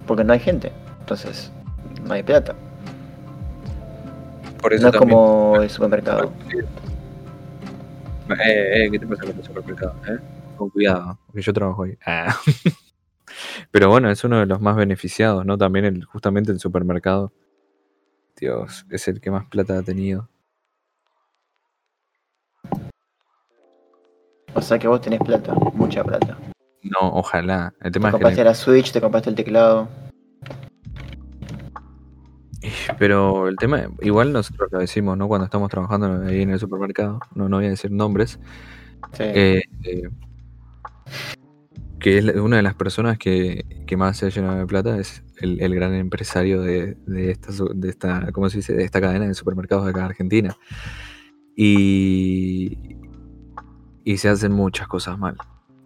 [0.07, 0.71] Porque no hay gente.
[1.01, 1.51] Entonces,
[2.05, 2.55] no hay plata.
[4.65, 6.33] Por eso No es también- como el supermercado.
[8.29, 9.93] Eh, eh, ¿qué te pasa con el supermercado?
[10.09, 10.17] eh?
[10.57, 11.95] Con cuidado, porque yo trabajo ahí.
[12.03, 12.35] Ah.
[13.69, 15.55] Pero bueno, es uno de los más beneficiados, ¿no?
[15.55, 17.31] También el, justamente el supermercado.
[18.37, 20.29] Dios, es el que más plata ha tenido.
[24.55, 26.39] O sea que vos tenés plata, mucha plata.
[26.81, 27.71] No, ojalá.
[27.81, 28.19] El Te tema es que...
[28.19, 29.87] compraste la Switch, te compraste el teclado.
[32.99, 35.27] Pero el tema, igual nosotros lo decimos, ¿no?
[35.27, 38.39] Cuando estamos trabajando ahí en el supermercado, no, no voy a decir nombres,
[39.13, 39.23] Sí.
[39.23, 40.09] eh, eh,
[41.99, 45.23] que es una de las personas que, que más se ha llenado de plata es
[45.37, 48.73] el, el gran empresario de, de esta, de esta, ¿cómo se dice?
[48.73, 50.55] De esta cadena de supermercados de acá de Argentina.
[51.55, 52.97] Y,
[54.03, 55.35] y se hacen muchas cosas mal.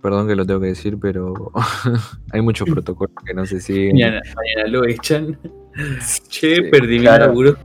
[0.01, 1.51] Perdón que lo tengo que decir, pero
[2.31, 3.93] hay muchos protocolos que no se siguen.
[3.93, 5.37] Mañana, mañana lo echan.
[6.29, 7.25] Che, Sí, perdí claro.
[7.33, 7.57] mi laburo.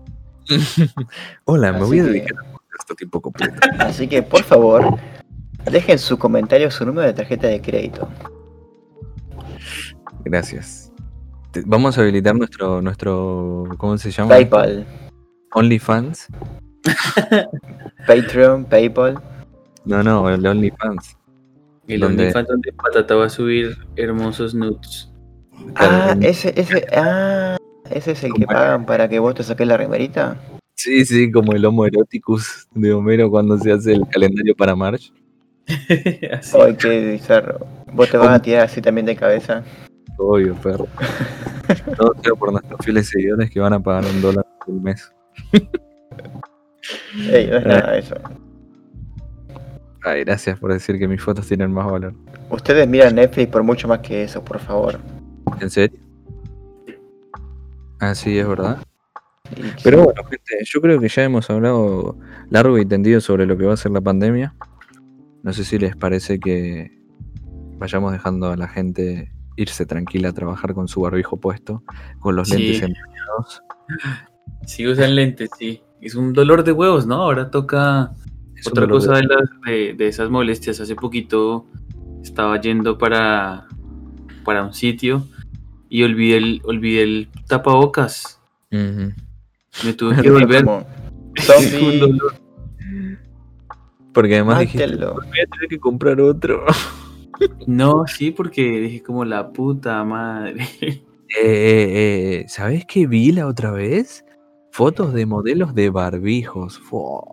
[1.45, 3.55] Hola, me voy a que- dedicar a esto tiempo completo.
[3.79, 4.99] Así que por favor,
[5.71, 8.09] dejen su comentario, su número de tarjeta de crédito.
[10.25, 10.93] Gracias.
[11.67, 14.31] Vamos a habilitar nuestro, nuestro, ¿cómo se llama?
[14.31, 14.85] PayPal,
[15.53, 16.29] OnlyFans.
[18.07, 19.21] Patreon, PayPal.
[19.85, 21.17] No, no, el OnlyFans.
[21.87, 22.03] El.
[22.03, 25.11] OnlyFans donde Patata va a subir hermosos nudes.
[25.77, 27.57] Ah, ese, ese, ah,
[27.91, 30.37] ese es el que pagan para que vos te saques la remerita.
[30.75, 35.13] Sí, sí, como el Homo eroticus de Homero cuando se hace el calendario para March.
[36.33, 36.59] Así.
[36.61, 37.67] Ay, qué bizarro.
[37.93, 39.63] Vos te vas a tirar así también de cabeza.
[40.19, 40.87] Obvio, perro.
[41.97, 45.13] Todo sea por nuestros fieles seguidores que van a pagar un dólar por mes.
[47.31, 48.17] Ey, no es nada eso.
[50.03, 52.15] Ay, gracias por decir que mis fotos tienen más valor.
[52.51, 54.99] Ustedes miran Netflix por mucho más que eso, por favor.
[55.61, 56.04] ¿En serio?
[58.01, 58.79] Ah, sí, es verdad.
[59.83, 62.19] Pero bueno, gente, yo creo que ya hemos hablado
[62.51, 64.55] largo y tendido sobre lo que va a ser la pandemia.
[65.43, 66.99] No sé si les parece que
[67.79, 71.83] vayamos dejando a la gente irse tranquila a trabajar con su barbijo puesto,
[72.19, 72.57] con los Sí.
[72.59, 73.63] lentes empañados.
[74.67, 75.83] Sí usan lentes, sí.
[76.01, 77.17] Es un dolor de huevos, ¿no?
[77.17, 78.13] Ahora toca
[78.57, 80.81] Es otra dolor de- cosa de, las- de, de esas molestias.
[80.81, 81.67] Hace poquito
[82.23, 83.67] estaba yendo para,
[84.45, 85.27] para un sitio
[85.89, 88.41] y olvidé el, olvidé el tapabocas.
[88.71, 90.65] Me tuve que volver.
[94.13, 95.15] Porque además mátelo.
[95.15, 96.65] voy a tener que comprar otro.
[97.67, 100.69] No, sí, porque dije como la puta madre.
[100.79, 101.03] Eh,
[101.43, 104.25] eh, eh, ¿Sabés qué vi la otra vez?
[104.71, 106.79] Fotos de modelos de barbijos.
[106.79, 107.25] Fua.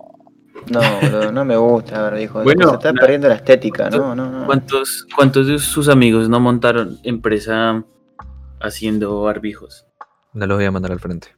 [0.72, 2.44] No, boludo, no me gusta, barbijo.
[2.44, 4.46] Bueno, se está perdiendo la estética, no, no, no.
[4.46, 7.84] ¿Cuántos, ¿Cuántos de sus amigos no montaron empresa
[8.62, 9.86] haciendo barbijos?
[10.34, 11.30] No los voy a mandar al frente.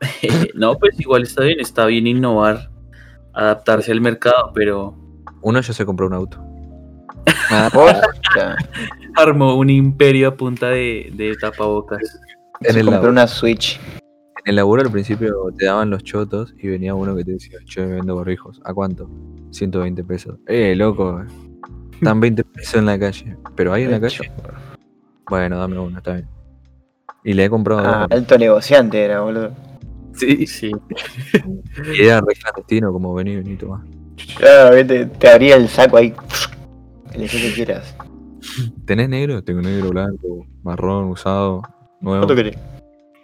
[0.54, 2.70] no, pues igual está bien, está bien innovar,
[3.34, 4.94] adaptarse al mercado, pero
[5.42, 6.38] Uno ya se compró un auto.
[7.72, 8.56] Posta.
[9.16, 12.00] armó un imperio a punta de, de tapabocas.
[12.60, 13.78] En Se el, compró una Switch.
[13.90, 14.00] en
[14.46, 17.88] el laburo al principio te daban los chotos y venía uno que te decía, yo
[17.88, 18.60] vendo barbijos.
[18.64, 19.08] ¿A cuánto?
[19.50, 20.38] 120 pesos.
[20.46, 21.22] Eh, loco.
[21.92, 23.36] Están 20 pesos en la calle.
[23.56, 24.30] ¿Pero hay en la calle?
[25.28, 26.28] Bueno, dame uno, está bien.
[27.24, 29.52] Y le he comprado Ah, alto negociante era, boludo.
[30.14, 30.46] Sí.
[30.46, 30.72] Sí.
[31.94, 33.84] Y era re clandestino, como vení, vení, toma.
[34.36, 36.14] Claro, viste, te abría el saco ahí.
[37.12, 37.96] Elegí que quieras.
[38.86, 39.42] ¿Tenés negro?
[39.42, 41.62] Tengo negro, blanco, marrón, usado,
[42.00, 42.26] nuevo.
[42.26, 42.58] ¿Cuánto querés?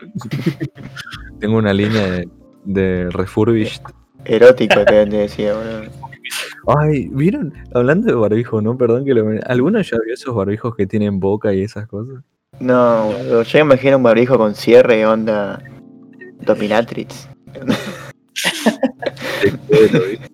[1.40, 2.28] Tengo una línea de,
[2.64, 3.82] de refurbished.
[4.24, 5.82] Erótico te, te decía, boludo.
[6.66, 7.55] Ay, ¿vieron?
[7.73, 8.77] Hablando de barbijo, ¿no?
[8.77, 9.24] Perdón que lo...
[9.47, 12.24] ¿Alguno ya vio esos barbijos que tienen boca y esas cosas?
[12.60, 13.42] No.
[13.42, 15.62] Yo me imagino un barbijo con cierre, onda.
[16.40, 17.28] Dominatrix.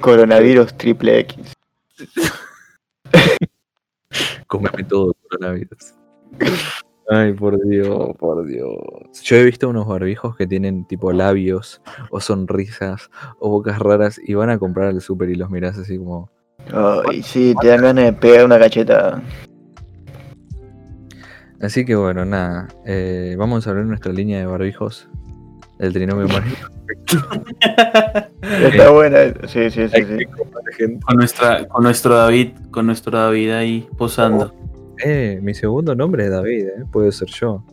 [0.00, 1.54] Coronavirus triple X.
[4.46, 5.94] Cómeme todo, coronavirus.
[7.08, 8.76] Ay, por Dios, por Dios.
[9.22, 11.80] Yo he visto unos barbijos que tienen tipo labios,
[12.10, 15.98] o sonrisas, o bocas raras, y van a comprar al súper y los mirás así
[15.98, 16.30] como...
[16.72, 19.22] Ay, sí, te dan ganas de pegar una cachetada.
[21.62, 22.68] Así que bueno, nada.
[22.84, 25.08] eh, vamos a abrir nuestra línea de barbijos.
[25.78, 26.68] El trinomio mágico.
[28.42, 29.18] Está buena,
[29.48, 30.26] sí, sí, sí, sí.
[31.04, 34.54] Con nuestra, con nuestro David, con nuestro David ahí posando.
[35.04, 37.64] Eh, mi segundo nombre es David, eh, puede ser yo.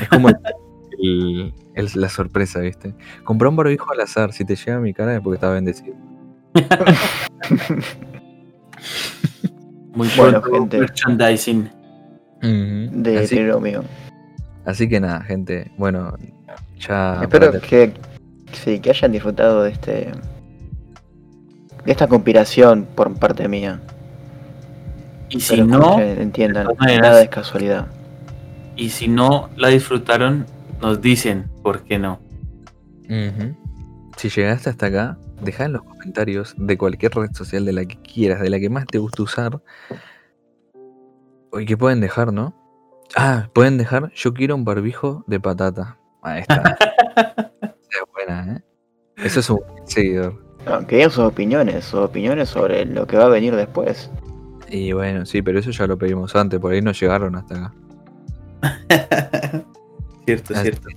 [0.00, 0.36] Es como el-
[1.02, 2.94] el- el- la sorpresa, ¿viste?
[3.24, 4.32] Compré un barbijo al azar.
[4.32, 5.94] Si te llega a mi cara es porque está bendecido.
[9.94, 10.78] Muy Bueno, gente.
[10.78, 11.70] merchandising.
[12.42, 13.84] De así, trinomio.
[14.64, 15.70] así que nada, gente.
[15.76, 16.16] Bueno,
[16.78, 17.20] ya.
[17.22, 17.92] Espero que,
[18.52, 19.92] sí, que hayan disfrutado de este.
[21.84, 23.80] de esta conspiración por parte mía.
[25.28, 27.86] Y si Pero no, entiendan, maneras- nada es casualidad.
[28.76, 30.46] y si no la disfrutaron,
[30.80, 32.18] nos dicen por qué no.
[34.16, 37.96] Si llegaste hasta acá, deja en los comentarios de cualquier red social de la que
[37.96, 39.60] quieras, de la que más te guste usar.
[41.52, 42.54] Oye, ¿qué pueden dejar, no?
[43.16, 45.98] Ah, pueden dejar, yo quiero un barbijo de patata.
[46.22, 46.76] Ahí está.
[47.62, 48.62] es buena, ¿eh?
[49.16, 50.42] Eso es un buen seguidor.
[50.66, 54.10] No, querían sus opiniones, sus opiniones sobre lo que va a venir después.
[54.68, 57.74] Y bueno, sí, pero eso ya lo pedimos antes, por ahí no llegaron hasta acá.
[60.26, 60.88] Cierto, Así, cierto.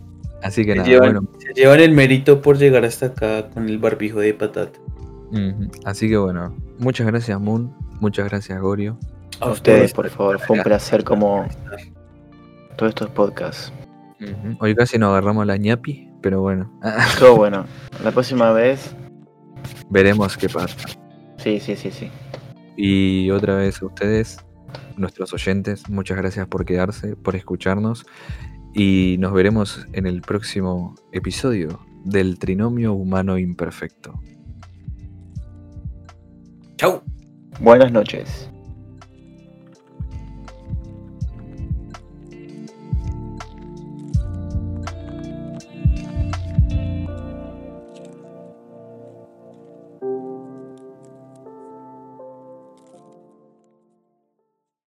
[0.44, 1.30] así que Se nada, llevan, bueno.
[1.40, 4.78] se llevan el mérito por llegar hasta acá con el barbijo de patata.
[5.86, 9.00] Así que bueno, muchas gracias Moon, muchas gracias Gorio.
[9.44, 11.46] A ustedes, por favor, fue un placer como
[12.78, 13.72] todos estos podcasts.
[14.60, 16.72] Hoy casi nos agarramos la ñapi, pero bueno,
[17.20, 17.66] Todo bueno.
[18.04, 18.96] La próxima vez,
[19.90, 20.78] veremos qué pasa.
[21.38, 22.10] sí, sí, sí, sí.
[22.78, 24.38] Y otra vez a ustedes,
[24.98, 28.06] nuestros oyentes, muchas gracias por quedarse, por escucharnos
[28.74, 34.20] y nos veremos en el próximo episodio del Trinomio Humano Imperfecto.
[36.78, 37.04] Chau.
[37.60, 38.50] Buenas noches.